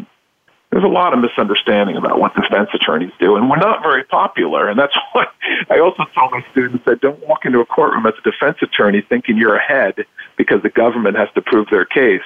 there's 0.71 0.83
a 0.83 0.87
lot 0.87 1.13
of 1.13 1.19
misunderstanding 1.19 1.97
about 1.97 2.19
what 2.19 2.35
defense 2.35 2.69
attorneys 2.73 3.11
do, 3.19 3.35
and 3.35 3.49
we're 3.49 3.57
not 3.57 3.81
very 3.81 4.03
popular. 4.03 4.69
And 4.69 4.77
that's 4.79 4.95
why 5.13 5.25
I 5.69 5.79
also 5.79 6.05
tell 6.13 6.29
my 6.29 6.45
students 6.51 6.85
that 6.85 7.01
don't 7.01 7.19
walk 7.27 7.45
into 7.45 7.59
a 7.59 7.65
courtroom 7.65 8.05
as 8.05 8.13
a 8.19 8.21
defense 8.29 8.57
attorney 8.61 9.01
thinking 9.01 9.37
you're 9.37 9.55
ahead 9.55 10.05
because 10.37 10.61
the 10.61 10.69
government 10.69 11.17
has 11.17 11.29
to 11.35 11.41
prove 11.41 11.67
their 11.71 11.85
case. 11.85 12.21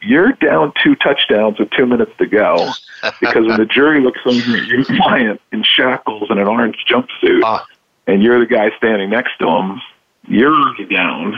You're 0.00 0.32
down 0.32 0.72
two 0.82 0.94
touchdowns 0.96 1.58
with 1.58 1.70
two 1.70 1.86
minutes 1.86 2.12
to 2.18 2.26
go 2.26 2.70
because 3.20 3.46
when 3.46 3.58
the 3.58 3.66
jury 3.66 4.00
looks 4.00 4.20
over 4.24 4.56
at 4.56 4.66
your 4.66 4.84
client 4.84 5.40
in 5.52 5.62
shackles 5.62 6.28
and 6.30 6.38
an 6.40 6.46
orange 6.46 6.84
jumpsuit, 6.88 7.42
Ah. 7.44 7.66
and 8.06 8.22
you're 8.22 8.38
the 8.38 8.46
guy 8.46 8.70
standing 8.78 9.10
next 9.10 9.36
to 9.40 9.46
him, 9.48 9.80
you're 10.26 10.74
down. 10.90 11.34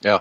Yeah. 0.00 0.20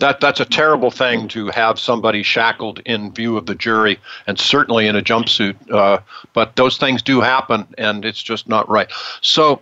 That 0.00 0.20
that's 0.20 0.40
a 0.40 0.46
terrible 0.46 0.90
thing 0.90 1.28
to 1.28 1.48
have 1.48 1.78
somebody 1.78 2.22
shackled 2.22 2.80
in 2.86 3.12
view 3.12 3.36
of 3.36 3.44
the 3.46 3.54
jury, 3.54 3.98
and 4.26 4.38
certainly 4.38 4.86
in 4.86 4.96
a 4.96 5.02
jumpsuit. 5.02 5.70
Uh, 5.70 6.00
but 6.32 6.56
those 6.56 6.78
things 6.78 7.02
do 7.02 7.20
happen, 7.20 7.66
and 7.76 8.02
it's 8.04 8.22
just 8.22 8.48
not 8.48 8.68
right. 8.68 8.90
So, 9.20 9.60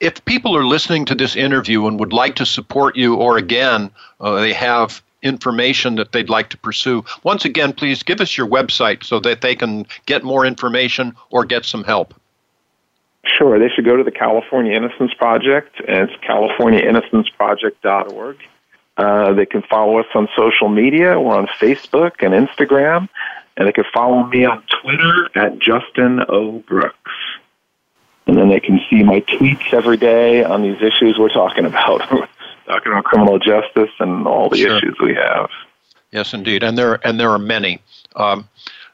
if 0.00 0.22
people 0.24 0.56
are 0.56 0.66
listening 0.66 1.04
to 1.06 1.14
this 1.14 1.36
interview 1.36 1.86
and 1.86 2.00
would 2.00 2.12
like 2.12 2.34
to 2.36 2.44
support 2.44 2.96
you, 2.96 3.14
or 3.14 3.38
again, 3.38 3.90
uh, 4.20 4.40
they 4.40 4.52
have 4.52 5.02
information 5.22 5.94
that 5.96 6.12
they'd 6.12 6.28
like 6.28 6.50
to 6.50 6.58
pursue, 6.58 7.04
once 7.22 7.44
again, 7.44 7.72
please 7.72 8.02
give 8.02 8.20
us 8.20 8.36
your 8.36 8.48
website 8.48 9.04
so 9.04 9.20
that 9.20 9.40
they 9.40 9.54
can 9.54 9.86
get 10.06 10.24
more 10.24 10.44
information 10.44 11.14
or 11.30 11.44
get 11.44 11.64
some 11.64 11.84
help. 11.84 12.12
Sure, 13.24 13.56
they 13.58 13.68
should 13.68 13.84
go 13.84 13.96
to 13.96 14.04
the 14.04 14.10
California 14.10 14.72
Innocence 14.72 15.14
Project, 15.14 15.76
it's 15.80 16.12
californiainnocenceproject.org. 16.28 18.36
Uh, 18.96 19.32
they 19.34 19.46
can 19.46 19.62
follow 19.62 19.98
us 19.98 20.06
on 20.14 20.28
social 20.36 20.68
media. 20.68 21.20
We're 21.20 21.36
on 21.36 21.46
Facebook 21.60 22.12
and 22.20 22.32
Instagram, 22.32 23.08
and 23.56 23.68
they 23.68 23.72
can 23.72 23.84
follow 23.92 24.24
me 24.24 24.44
on 24.44 24.62
Twitter 24.82 25.28
at 25.34 25.58
Justin 25.58 26.20
O. 26.28 26.60
Brooks. 26.66 27.12
And 28.26 28.36
then 28.36 28.48
they 28.48 28.58
can 28.60 28.80
see 28.90 29.02
my 29.02 29.20
tweets 29.20 29.72
every 29.72 29.96
day 29.98 30.42
on 30.42 30.62
these 30.62 30.80
issues 30.82 31.16
we're 31.18 31.28
talking 31.28 31.64
about, 31.64 31.98
talking 32.66 32.90
about 32.92 33.04
criminal 33.04 33.38
justice 33.38 33.90
and 34.00 34.26
all 34.26 34.48
the 34.48 34.56
Sure. 34.56 34.76
issues 34.78 34.96
we 35.00 35.14
have. 35.14 35.48
Yes, 36.10 36.32
indeed, 36.34 36.62
and 36.62 36.76
there 36.78 37.06
and 37.06 37.20
there 37.20 37.30
are 37.30 37.38
many. 37.38 37.80
Um, 38.14 38.48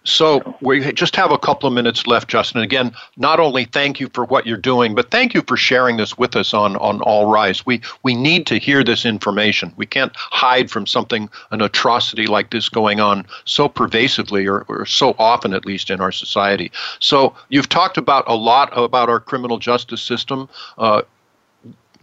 so 0.04 0.56
we 0.60 0.92
just 0.92 1.14
have 1.16 1.30
a 1.30 1.38
couple 1.38 1.68
of 1.68 1.74
minutes 1.74 2.06
left, 2.06 2.28
Justin. 2.28 2.60
Again, 2.60 2.92
not 3.16 3.38
only 3.38 3.64
thank 3.64 4.00
you 4.00 4.08
for 4.12 4.24
what 4.24 4.46
you're 4.46 4.56
doing, 4.56 4.94
but 4.94 5.10
thank 5.10 5.32
you 5.32 5.42
for 5.42 5.56
sharing 5.56 5.96
this 5.96 6.18
with 6.18 6.34
us 6.34 6.52
on 6.52 6.76
on 6.76 7.00
All 7.02 7.26
Rise. 7.26 7.64
We 7.64 7.80
we 8.02 8.14
need 8.14 8.46
to 8.46 8.58
hear 8.58 8.82
this 8.82 9.04
information. 9.04 9.72
We 9.76 9.86
can't 9.86 10.12
hide 10.16 10.70
from 10.70 10.86
something 10.86 11.30
an 11.50 11.62
atrocity 11.62 12.26
like 12.26 12.50
this 12.50 12.68
going 12.68 13.00
on 13.00 13.26
so 13.44 13.68
pervasively, 13.68 14.46
or, 14.46 14.62
or 14.68 14.86
so 14.86 15.14
often, 15.18 15.54
at 15.54 15.64
least 15.64 15.90
in 15.90 16.00
our 16.00 16.12
society. 16.12 16.72
So 16.98 17.34
you've 17.48 17.68
talked 17.68 17.96
about 17.96 18.24
a 18.26 18.34
lot 18.34 18.76
about 18.76 19.08
our 19.08 19.20
criminal 19.20 19.58
justice 19.58 20.02
system. 20.02 20.48
Uh, 20.78 21.02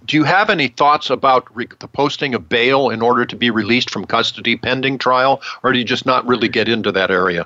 do 0.05 0.17
you 0.17 0.23
have 0.23 0.49
any 0.49 0.69
thoughts 0.69 1.09
about 1.09 1.53
re- 1.55 1.67
the 1.79 1.87
posting 1.87 2.33
of 2.33 2.47
bail 2.49 2.89
in 2.89 3.01
order 3.01 3.25
to 3.25 3.35
be 3.35 3.51
released 3.51 3.89
from 3.91 4.05
custody 4.05 4.55
pending 4.55 4.97
trial, 4.97 5.41
or 5.63 5.73
do 5.73 5.79
you 5.79 5.85
just 5.85 6.05
not 6.05 6.25
really 6.25 6.47
get 6.47 6.69
into 6.69 6.91
that 6.93 7.11
area? 7.11 7.45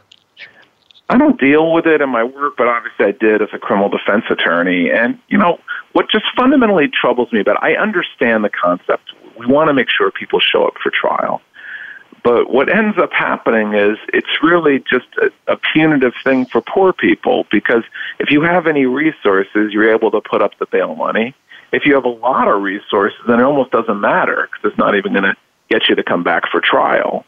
I 1.14 1.18
don't 1.20 1.39
deal 1.39 1.72
with 1.72 1.86
it 1.86 2.01
in 2.01 2.09
my 2.09 2.24
work, 2.24 2.55
but 2.57 2.68
obviously 2.68 3.05
I 3.05 3.11
did 3.11 3.43
as 3.43 3.49
a 3.53 3.59
criminal 3.59 3.88
defense 3.88 4.24
attorney. 4.32 4.89
And, 4.89 5.20
you 5.28 5.38
know, 5.38 5.59
what 5.91 6.09
just 6.09 6.26
fundamentally 6.36 6.88
troubles 6.88 7.32
me 7.32 7.39
about 7.39 7.61
I 7.61 7.76
understand 7.76 8.43
the 8.43 8.49
concept. 8.49 9.14
We 9.38 9.45
want 9.45 9.68
to 9.68 9.76
make 9.76 9.89
sure 9.95 10.09
people 10.09 10.39
show 10.39 10.66
up 10.66 10.74
for 10.82 10.89
trial. 10.89 11.39
But 12.24 12.49
what 12.49 12.68
ends 12.68 12.97
up 12.97 13.14
happening 13.14 13.76
is 13.76 13.99
it's 14.11 14.41
really 14.41 14.80
just 14.80 15.05
a, 15.22 15.30
a 15.53 15.55
punitive 15.55 16.14
thing 16.24 16.47
for 16.47 16.61
poor 16.61 16.93
people 16.93 17.45
because 17.51 17.84
if 18.18 18.32
you 18.32 18.41
have 18.41 18.66
any 18.66 18.88
resources, 18.88 19.72
you're 19.72 19.93
able 19.93 20.09
to 20.09 20.22
put 20.22 20.41
up 20.41 20.57
the 20.57 20.66
bail 20.66 20.95
money. 20.95 21.36
If 21.72 21.86
you 21.86 21.93
have 21.93 22.05
a 22.05 22.09
lot 22.09 22.47
of 22.47 22.64
resources, 22.64 23.20
then 23.28 23.39
it 23.39 23.43
almost 23.43 23.70
doesn't 23.70 24.01
matter 24.01 24.49
because 24.49 24.72
it's 24.72 24.80
not 24.80 24.95
even 24.95 25.14
going 25.14 25.26
to 25.26 25.36
get 25.70 25.89
you 25.89 25.93
to 25.93 26.03
come 26.03 26.24
back 26.24 26.49
for 26.49 26.59
trial. 26.59 27.24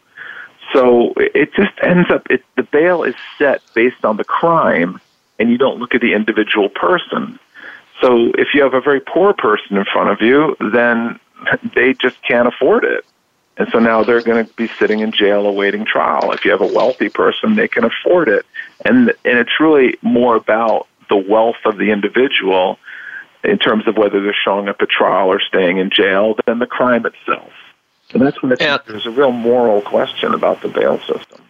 So 0.76 1.14
it 1.16 1.54
just 1.54 1.72
ends 1.82 2.12
up, 2.12 2.28
it, 2.30 2.44
the 2.58 2.64
bail 2.64 3.04
is 3.04 3.16
set 3.38 3.62
based 3.74 4.04
on 4.04 4.18
the 4.18 4.26
crime, 4.26 5.00
and 5.40 5.50
you 5.50 5.58
don't 5.58 5.80
look 5.80 5.96
at 5.96 6.02
the 6.02 6.14
individual 6.14 6.68
person. 6.68 7.40
So 8.02 8.34
if 8.38 8.50
you 8.54 8.62
have 8.62 8.74
a 8.74 8.82
very 8.82 9.00
poor 9.00 9.34
person 9.34 9.78
in 9.78 9.86
front 9.86 10.10
of 10.10 10.20
you, 10.20 10.58
then 10.60 11.18
they 11.74 11.94
just 11.94 12.22
can't 12.24 12.50
afford 12.50 12.84
it. 12.84 13.06
And 13.58 13.70
so 13.72 13.80
now 13.80 14.04
they're 14.04 14.22
going 14.22 14.46
to 14.46 14.54
be 14.56 14.68
sitting 14.78 15.00
in 15.00 15.14
jail 15.14 15.46
awaiting 15.46 15.86
trial. 15.86 16.34
If 16.34 16.44
you 16.44 16.52
have 16.52 16.60
a 16.60 16.68
wealthy 16.68 17.08
person, 17.08 17.56
they 17.56 17.70
can 17.70 17.86
afford 17.86 18.28
it. 18.28 18.46
And, 18.84 19.12
and 19.24 19.40
it's 19.40 19.62
really 19.62 19.98
more 20.02 20.36
about 20.36 20.88
the 21.08 21.16
wealth 21.16 21.64
of 21.64 21.78
the 21.78 21.92
individual 21.92 22.80
in 23.46 23.60
terms 23.60 23.88
of 23.88 23.96
whether 23.96 24.22
they're 24.22 24.36
showing 24.44 24.68
up 24.68 24.82
at 24.82 24.90
trial 24.90 25.30
or 25.30 25.40
staying 25.40 25.78
in 25.78 25.90
jail 25.90 26.36
than 26.46 26.60
the 26.60 26.68
crime 26.68 27.06
itself. 27.06 27.54
And 28.14 28.22
that's 28.22 28.42
when 28.42 28.52
it's, 28.52 28.62
And- 28.62 28.82
there's 28.88 29.06
a 29.06 29.12
real 29.12 29.32
moral 29.32 29.82
question 29.82 30.34
about 30.34 30.62
the 30.62 30.70
bail 30.70 31.00
system. 31.00 31.42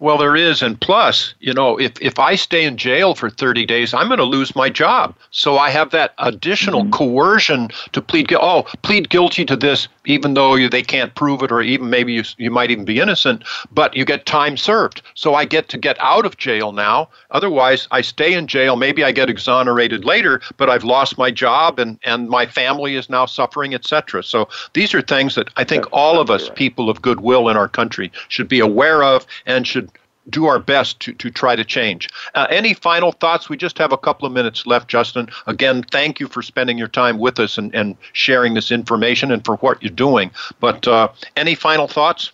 Well, 0.00 0.16
there 0.16 0.34
is, 0.34 0.62
and 0.62 0.80
plus, 0.80 1.34
you 1.40 1.52
know, 1.52 1.78
if 1.78 1.92
if 2.00 2.18
I 2.18 2.34
stay 2.34 2.64
in 2.64 2.78
jail 2.78 3.14
for 3.14 3.28
30 3.28 3.66
days, 3.66 3.92
I'm 3.92 4.06
going 4.06 4.16
to 4.16 4.24
lose 4.24 4.56
my 4.56 4.70
job. 4.70 5.14
So 5.30 5.58
I 5.58 5.68
have 5.68 5.90
that 5.90 6.14
additional 6.16 6.82
mm-hmm. 6.82 6.92
coercion 6.92 7.68
to 7.92 8.00
plead. 8.00 8.32
Oh, 8.32 8.62
plead 8.80 9.10
guilty 9.10 9.44
to 9.44 9.56
this, 9.56 9.88
even 10.04 10.34
though 10.34 10.54
you, 10.54 10.68
they 10.68 10.82
can't 10.82 11.14
prove 11.14 11.42
it, 11.42 11.52
or 11.52 11.62
even 11.62 11.90
maybe 11.90 12.12
you 12.12 12.24
you 12.38 12.50
might 12.50 12.70
even 12.70 12.84
be 12.84 13.00
innocent. 13.00 13.44
But 13.70 13.94
you 13.96 14.04
get 14.04 14.26
time 14.26 14.56
served. 14.56 15.02
So 15.14 15.34
I 15.34 15.44
get 15.44 15.68
to 15.70 15.78
get 15.78 15.96
out 16.00 16.26
of 16.26 16.36
jail 16.36 16.72
now. 16.72 17.08
Otherwise, 17.30 17.86
I 17.90 18.00
stay 18.00 18.34
in 18.34 18.46
jail. 18.46 18.76
Maybe 18.76 19.04
I 19.04 19.12
get 19.12 19.30
exonerated 19.30 20.04
later, 20.04 20.40
but 20.56 20.70
I've 20.70 20.84
lost 20.84 21.18
my 21.18 21.30
job, 21.30 21.78
and 21.78 21.98
and 22.04 22.28
my 22.28 22.46
family 22.46 22.96
is 22.96 23.10
now 23.10 23.26
suffering, 23.26 23.74
etc. 23.74 24.22
So 24.22 24.48
these 24.72 24.94
are 24.94 25.02
things 25.02 25.34
that 25.34 25.50
I 25.56 25.64
think 25.64 25.84
all 25.92 26.20
of 26.20 26.30
us, 26.30 26.50
people 26.54 26.88
of 26.88 27.02
goodwill 27.02 27.48
in 27.48 27.56
our 27.56 27.68
country, 27.68 28.10
should 28.28 28.48
be 28.48 28.60
aware 28.60 29.02
of 29.02 29.26
and 29.46 29.66
should 29.66 29.90
do 30.28 30.46
our 30.46 30.58
best 30.58 31.00
to, 31.00 31.12
to 31.14 31.30
try 31.30 31.56
to 31.56 31.64
change. 31.64 32.08
Uh, 32.34 32.46
any 32.50 32.74
final 32.74 33.12
thoughts? 33.12 33.48
We 33.48 33.56
just 33.56 33.78
have 33.78 33.92
a 33.92 33.98
couple 33.98 34.26
of 34.26 34.32
minutes 34.32 34.66
left, 34.66 34.88
Justin. 34.88 35.28
Again, 35.46 35.82
thank 35.82 36.20
you 36.20 36.28
for 36.28 36.42
spending 36.42 36.78
your 36.78 36.88
time 36.88 37.18
with 37.18 37.38
us 37.38 37.58
and, 37.58 37.74
and 37.74 37.96
sharing 38.12 38.54
this 38.54 38.70
information 38.70 39.32
and 39.32 39.44
for 39.44 39.56
what 39.56 39.82
you're 39.82 39.90
doing. 39.90 40.30
But 40.60 40.86
uh, 40.86 41.08
any 41.36 41.54
final 41.54 41.88
thoughts? 41.88 42.32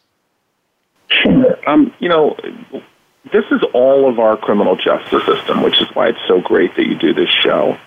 Um, 1.66 1.95
you 2.01 2.09
know, 2.09 2.37
this 3.32 3.45
is 3.51 3.62
all 3.72 4.09
of 4.09 4.18
our 4.18 4.37
criminal 4.37 4.76
justice 4.76 5.24
system, 5.24 5.62
which 5.62 5.80
is 5.80 5.89
why 5.95 6.09
it's 6.09 6.18
so 6.26 6.41
great 6.41 6.74
that 6.76 6.87
you 6.87 6.97
do 6.97 7.14
this 7.14 7.30
show. 7.30 7.78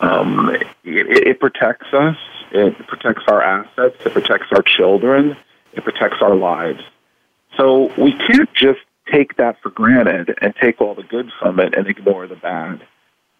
Um, 0.00 0.50
it, 0.54 0.66
it 0.84 1.40
protects 1.40 1.92
us. 1.92 2.16
It 2.52 2.78
protects 2.86 3.22
our 3.28 3.42
assets. 3.42 3.96
It 4.04 4.12
protects 4.12 4.48
our 4.52 4.62
children. 4.62 5.36
It 5.72 5.84
protects 5.84 6.18
our 6.20 6.34
lives. 6.34 6.82
So 7.56 7.92
we 7.96 8.12
can't 8.12 8.52
just 8.52 8.80
take 9.10 9.36
that 9.36 9.60
for 9.62 9.70
granted 9.70 10.36
and 10.40 10.54
take 10.60 10.80
all 10.80 10.94
the 10.94 11.02
good 11.02 11.30
from 11.38 11.60
it 11.60 11.74
and 11.76 11.86
ignore 11.86 12.26
the 12.26 12.36
bad. 12.36 12.86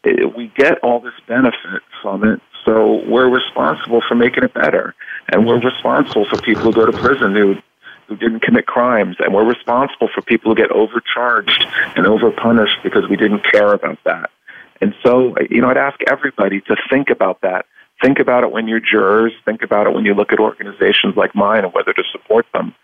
It, 0.05 0.37
we 0.37 0.53
get 0.57 0.79
all 0.81 1.01
this 1.01 1.15
benefit 1.27 1.83
from 2.01 2.25
it, 2.25 2.41
so 2.65 3.03
we're 3.09 3.29
responsible 3.29 4.03
for 4.07 4.15
making 4.15 4.45
it 4.45 4.55
better. 4.55 4.95
And 5.29 5.47
we're 5.47 5.61
responsible 5.61 6.27
for 6.27 6.41
people 6.41 6.63
who 6.63 6.73
go 6.73 6.87
to 6.87 6.97
prison 6.97 7.35
who 7.35 7.57
who 8.07 8.17
didn't 8.17 8.41
commit 8.41 8.67
crimes, 8.67 9.17
and 9.19 9.35
we're 9.35 9.45
responsible 9.45 10.09
for 10.15 10.23
people 10.23 10.53
who 10.53 10.55
get 10.55 10.71
overcharged 10.71 11.67
and 11.97 12.07
overpunished 12.07 12.83
because 12.85 13.09
we 13.09 13.17
didn't 13.17 13.43
care 13.51 13.73
about 13.73 13.99
that. 14.05 14.31
And 14.81 14.95
so, 15.03 15.35
you 15.51 15.61
know, 15.61 15.71
I'd 15.71 15.77
ask 15.77 15.99
everybody 16.07 16.61
to 16.63 16.77
think 16.89 17.11
about 17.11 17.41
that. 17.41 17.67
Think 18.03 18.19
about 18.19 18.45
it 18.45 18.53
when 18.53 18.69
you're 18.69 18.81
jurors. 18.81 19.33
Think 19.45 19.63
about 19.63 19.87
it 19.87 19.95
when 19.95 20.05
you 20.05 20.15
look 20.15 20.33
at 20.33 20.39
organizations 20.39 21.17
like 21.17 21.35
mine 21.35 21.65
and 21.65 21.73
whether 21.73 21.93
to 21.93 22.03
support 22.13 22.47
them. 22.53 22.75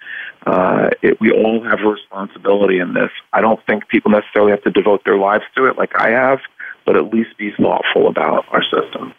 Uh, 0.46 0.90
it, 1.02 1.20
we 1.20 1.30
all 1.30 1.62
have 1.62 1.80
a 1.80 1.88
responsibility 1.88 2.78
in 2.78 2.94
this. 2.94 3.10
I 3.32 3.40
don't 3.40 3.60
think 3.66 3.88
people 3.88 4.10
necessarily 4.10 4.52
have 4.52 4.62
to 4.62 4.70
devote 4.70 5.02
their 5.04 5.18
lives 5.18 5.44
to 5.56 5.66
it 5.66 5.76
like 5.76 5.94
I 5.96 6.10
have, 6.10 6.40
but 6.86 6.96
at 6.96 7.12
least 7.12 7.36
be 7.36 7.52
thoughtful 7.52 8.08
about 8.08 8.46
our 8.50 8.62
system. 8.62 9.14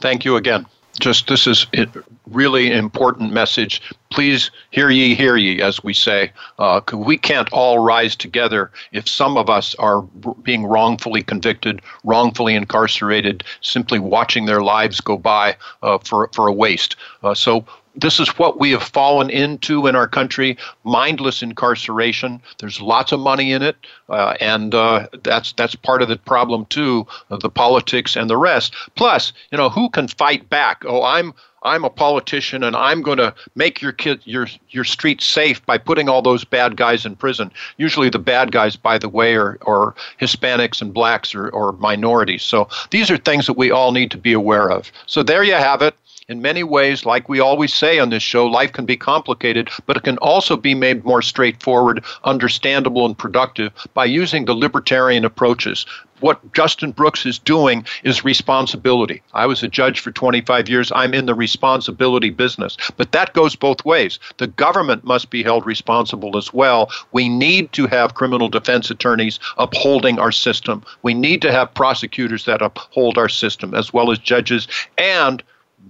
Thank 0.00 0.24
you 0.24 0.36
again. 0.36 0.66
Just 1.00 1.26
this 1.26 1.46
is 1.46 1.66
a 1.74 1.86
really 2.30 2.70
important 2.70 3.32
message. 3.32 3.82
Please 4.10 4.50
hear 4.70 4.90
ye, 4.90 5.14
hear 5.14 5.36
ye, 5.36 5.60
as 5.60 5.82
we 5.82 5.92
say. 5.92 6.32
Uh, 6.58 6.80
we 6.92 7.18
can't 7.18 7.52
all 7.52 7.80
rise 7.80 8.14
together 8.14 8.70
if 8.92 9.08
some 9.08 9.36
of 9.36 9.50
us 9.50 9.74
are 9.76 10.02
being 10.42 10.64
wrongfully 10.64 11.22
convicted, 11.22 11.82
wrongfully 12.04 12.54
incarcerated, 12.54 13.42
simply 13.60 13.98
watching 13.98 14.46
their 14.46 14.62
lives 14.62 15.00
go 15.00 15.18
by 15.18 15.56
uh, 15.82 15.98
for 15.98 16.28
for 16.32 16.46
a 16.46 16.52
waste. 16.52 16.96
Uh, 17.22 17.34
so 17.34 17.64
this 17.96 18.18
is 18.18 18.28
what 18.38 18.58
we 18.58 18.70
have 18.72 18.82
fallen 18.82 19.30
into 19.30 19.86
in 19.86 19.94
our 19.94 20.08
country 20.08 20.56
mindless 20.84 21.42
incarceration 21.42 22.40
there's 22.58 22.80
lots 22.80 23.12
of 23.12 23.20
money 23.20 23.52
in 23.52 23.62
it 23.62 23.76
uh, 24.08 24.34
and 24.40 24.74
uh, 24.74 25.06
that's 25.22 25.52
that's 25.52 25.74
part 25.74 26.02
of 26.02 26.08
the 26.08 26.16
problem 26.16 26.66
too 26.66 27.06
of 27.30 27.40
the 27.40 27.50
politics 27.50 28.16
and 28.16 28.28
the 28.28 28.36
rest 28.36 28.74
plus 28.96 29.32
you 29.50 29.58
know 29.58 29.68
who 29.68 29.88
can 29.90 30.08
fight 30.08 30.48
back 30.50 30.82
oh 30.86 31.02
i'm 31.02 31.32
I'm 31.64 31.84
a 31.84 31.90
politician 31.90 32.62
and 32.62 32.76
I'm 32.76 33.02
going 33.02 33.16
to 33.18 33.34
make 33.54 33.80
your 33.80 33.92
kid 33.92 34.20
your 34.24 34.46
your 34.68 34.84
street 34.84 35.20
safe 35.22 35.64
by 35.64 35.78
putting 35.78 36.08
all 36.08 36.20
those 36.20 36.44
bad 36.44 36.76
guys 36.76 37.06
in 37.06 37.16
prison. 37.16 37.50
Usually 37.78 38.10
the 38.10 38.18
bad 38.18 38.52
guys, 38.52 38.76
by 38.76 38.98
the 38.98 39.08
way, 39.08 39.34
are, 39.34 39.58
are 39.66 39.94
Hispanics 40.20 40.82
and 40.82 40.92
blacks 40.92 41.34
or, 41.34 41.48
or 41.48 41.72
minorities. 41.72 42.42
So 42.42 42.68
these 42.90 43.10
are 43.10 43.16
things 43.16 43.46
that 43.46 43.54
we 43.54 43.70
all 43.70 43.92
need 43.92 44.10
to 44.10 44.18
be 44.18 44.34
aware 44.34 44.70
of. 44.70 44.92
So 45.06 45.22
there 45.22 45.42
you 45.42 45.54
have 45.54 45.80
it 45.80 45.96
in 46.28 46.40
many 46.40 46.62
ways, 46.62 47.04
like 47.04 47.28
we 47.28 47.40
always 47.40 47.74
say 47.74 47.98
on 47.98 48.08
this 48.08 48.22
show, 48.22 48.46
life 48.46 48.72
can 48.72 48.86
be 48.86 48.96
complicated, 48.96 49.68
but 49.86 49.96
it 49.96 50.04
can 50.04 50.16
also 50.18 50.56
be 50.56 50.74
made 50.74 51.04
more 51.04 51.20
straightforward, 51.20 52.02
understandable, 52.24 53.04
and 53.04 53.16
productive 53.16 53.72
by 53.92 54.06
using 54.06 54.44
the 54.44 54.54
libertarian 54.54 55.24
approaches. 55.24 55.84
What 56.20 56.54
Justin 56.54 56.92
Brooks 56.92 57.26
is 57.26 57.38
doing 57.38 57.84
is 58.04 58.24
responsibility. 58.24 59.20
I 59.34 59.44
was 59.44 59.62
a 59.62 59.68
judge 59.68 60.00
for 60.00 60.10
25 60.12 60.70
years. 60.70 60.90
I'm 60.94 61.12
in 61.12 61.26
the 61.26 61.34
responsibility 61.34 62.30
business. 62.30 62.78
But 62.96 63.12
that 63.12 63.34
goes 63.34 63.54
both 63.54 63.84
ways. 63.84 64.18
The 64.38 64.46
government 64.46 65.04
must 65.04 65.28
be 65.28 65.42
held 65.42 65.66
responsible 65.66 66.38
as 66.38 66.54
well. 66.54 66.90
We 67.12 67.28
need 67.28 67.72
to 67.72 67.86
have 67.88 68.14
criminal 68.14 68.48
defense 68.48 68.90
attorneys 68.90 69.38
upholding 69.58 70.18
our 70.18 70.32
system. 70.32 70.82
We 71.02 71.12
need 71.12 71.42
to 71.42 71.52
have 71.52 71.74
prosecutors 71.74 72.46
that 72.46 72.62
uphold 72.62 73.18
our 73.18 73.28
system, 73.28 73.74
as 73.74 73.92
well 73.92 74.10
as 74.10 74.18
judges. 74.18 74.66
And 74.96 75.42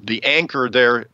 the 0.06 0.22
anchor 0.24 0.68
there 0.68 1.06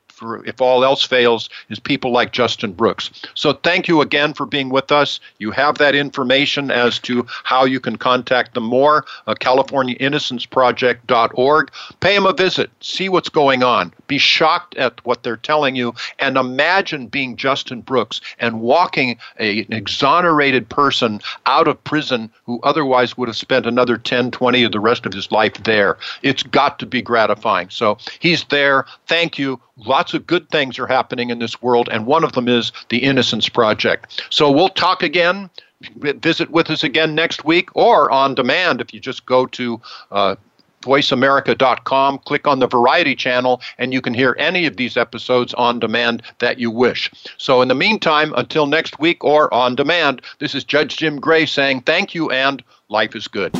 if 0.44 0.60
all 0.60 0.84
else 0.84 1.04
fails 1.04 1.48
is 1.68 1.78
people 1.78 2.10
like 2.12 2.32
Justin 2.32 2.72
Brooks. 2.72 3.10
So 3.34 3.52
thank 3.52 3.86
you 3.88 4.00
again 4.00 4.32
for 4.34 4.46
being 4.46 4.70
with 4.70 4.92
us. 4.92 5.18
You 5.38 5.50
have 5.52 5.78
that 5.78 5.94
information 5.94 6.70
as 6.70 6.98
to 7.00 7.26
how 7.44 7.64
you 7.64 7.80
can 7.80 7.96
contact 7.96 8.54
them 8.54 8.64
more, 8.64 9.04
uh, 9.26 9.34
CaliforniaInnocenceProject.org. 9.34 11.70
Pay 12.00 12.14
them 12.14 12.26
a 12.26 12.32
visit, 12.32 12.70
see 12.80 13.08
what's 13.08 13.28
going 13.28 13.62
on, 13.62 13.92
be 14.06 14.18
shocked 14.18 14.76
at 14.76 15.04
what 15.04 15.22
they're 15.22 15.36
telling 15.36 15.76
you, 15.76 15.94
and 16.18 16.36
imagine 16.36 17.06
being 17.06 17.36
Justin 17.36 17.80
Brooks 17.80 18.20
and 18.38 18.60
walking 18.60 19.16
a, 19.38 19.60
an 19.60 19.72
exonerated 19.72 20.68
person 20.68 21.20
out 21.46 21.68
of 21.68 21.82
prison 21.84 22.30
who 22.44 22.60
otherwise 22.62 23.16
would 23.16 23.28
have 23.28 23.36
spent 23.36 23.66
another 23.66 23.96
10, 23.96 24.30
20 24.30 24.64
of 24.64 24.72
the 24.72 24.80
rest 24.80 25.06
of 25.06 25.12
his 25.12 25.30
life 25.32 25.54
there. 25.64 25.96
It's 26.22 26.42
got 26.42 26.78
to 26.80 26.86
be 26.86 27.02
gratifying. 27.02 27.70
So 27.70 27.98
he's 28.18 28.44
there. 28.44 28.86
Thank 29.06 29.38
you 29.38 29.60
lots 29.86 30.09
of 30.14 30.26
good 30.26 30.48
things 30.50 30.78
are 30.78 30.86
happening 30.86 31.30
in 31.30 31.38
this 31.38 31.60
world, 31.62 31.88
and 31.90 32.06
one 32.06 32.24
of 32.24 32.32
them 32.32 32.48
is 32.48 32.72
the 32.88 32.98
Innocence 32.98 33.48
Project. 33.48 34.22
So 34.30 34.50
we'll 34.50 34.68
talk 34.68 35.02
again. 35.02 35.50
Visit 35.96 36.50
with 36.50 36.68
us 36.68 36.84
again 36.84 37.14
next 37.14 37.44
week 37.44 37.74
or 37.74 38.10
on 38.10 38.34
demand 38.34 38.82
if 38.82 38.92
you 38.92 39.00
just 39.00 39.24
go 39.24 39.46
to 39.46 39.80
uh, 40.10 40.36
voiceamerica.com, 40.82 42.18
click 42.18 42.46
on 42.46 42.58
the 42.58 42.66
variety 42.66 43.14
channel, 43.14 43.60
and 43.78 43.92
you 43.92 44.00
can 44.00 44.14
hear 44.14 44.36
any 44.38 44.66
of 44.66 44.76
these 44.76 44.96
episodes 44.96 45.54
on 45.54 45.78
demand 45.78 46.22
that 46.38 46.58
you 46.58 46.70
wish. 46.70 47.10
So, 47.36 47.62
in 47.62 47.68
the 47.68 47.74
meantime, 47.74 48.32
until 48.36 48.66
next 48.66 48.98
week 48.98 49.22
or 49.24 49.52
on 49.52 49.74
demand, 49.74 50.22
this 50.38 50.54
is 50.54 50.64
Judge 50.64 50.96
Jim 50.96 51.20
Gray 51.20 51.46
saying 51.46 51.82
thank 51.82 52.14
you 52.14 52.30
and 52.30 52.62
life 52.88 53.14
is 53.14 53.28
good. 53.28 53.54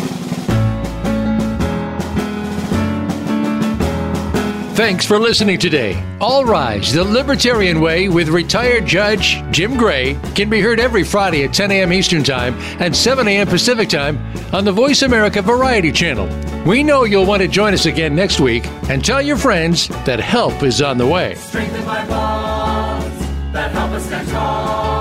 Thanks 4.81 5.05
for 5.05 5.19
listening 5.19 5.59
today. 5.59 6.03
All 6.23 6.47
Rise, 6.47 6.91
the 6.91 7.05
Libertarian 7.05 7.83
Way 7.83 8.09
with 8.09 8.31
retired 8.31 8.87
Judge 8.87 9.43
Jim 9.51 9.77
Gray 9.77 10.19
can 10.35 10.49
be 10.49 10.63
heard 10.63 10.81
every 10.81 11.05
Friday 11.05 11.45
at 11.45 11.53
10 11.53 11.71
a.m. 11.71 11.93
Eastern 11.93 12.25
Time 12.25 12.55
and 12.81 12.97
7 12.97 13.29
a.m. 13.29 13.47
Pacific 13.47 13.91
Time 13.91 14.19
on 14.55 14.65
the 14.65 14.73
Voice 14.73 15.03
America 15.03 15.43
Variety 15.43 15.93
Channel. 15.93 16.27
We 16.65 16.83
know 16.83 17.05
you'll 17.05 17.27
want 17.27 17.43
to 17.43 17.49
join 17.49 17.75
us 17.75 17.85
again 17.85 18.15
next 18.15 18.41
week 18.41 18.67
and 18.89 19.05
tell 19.05 19.21
your 19.21 19.37
friends 19.37 19.89
that 20.07 20.19
help 20.19 20.63
is 20.63 20.81
on 20.81 20.97
the 20.97 21.07
way. 21.07 21.35
Strengthened 21.35 21.85
by 21.85 22.07
bonds 22.07 23.19
that 23.53 23.73
help 23.73 23.91
us 23.91 24.07
stand 24.07 24.29
tall. 24.29 25.00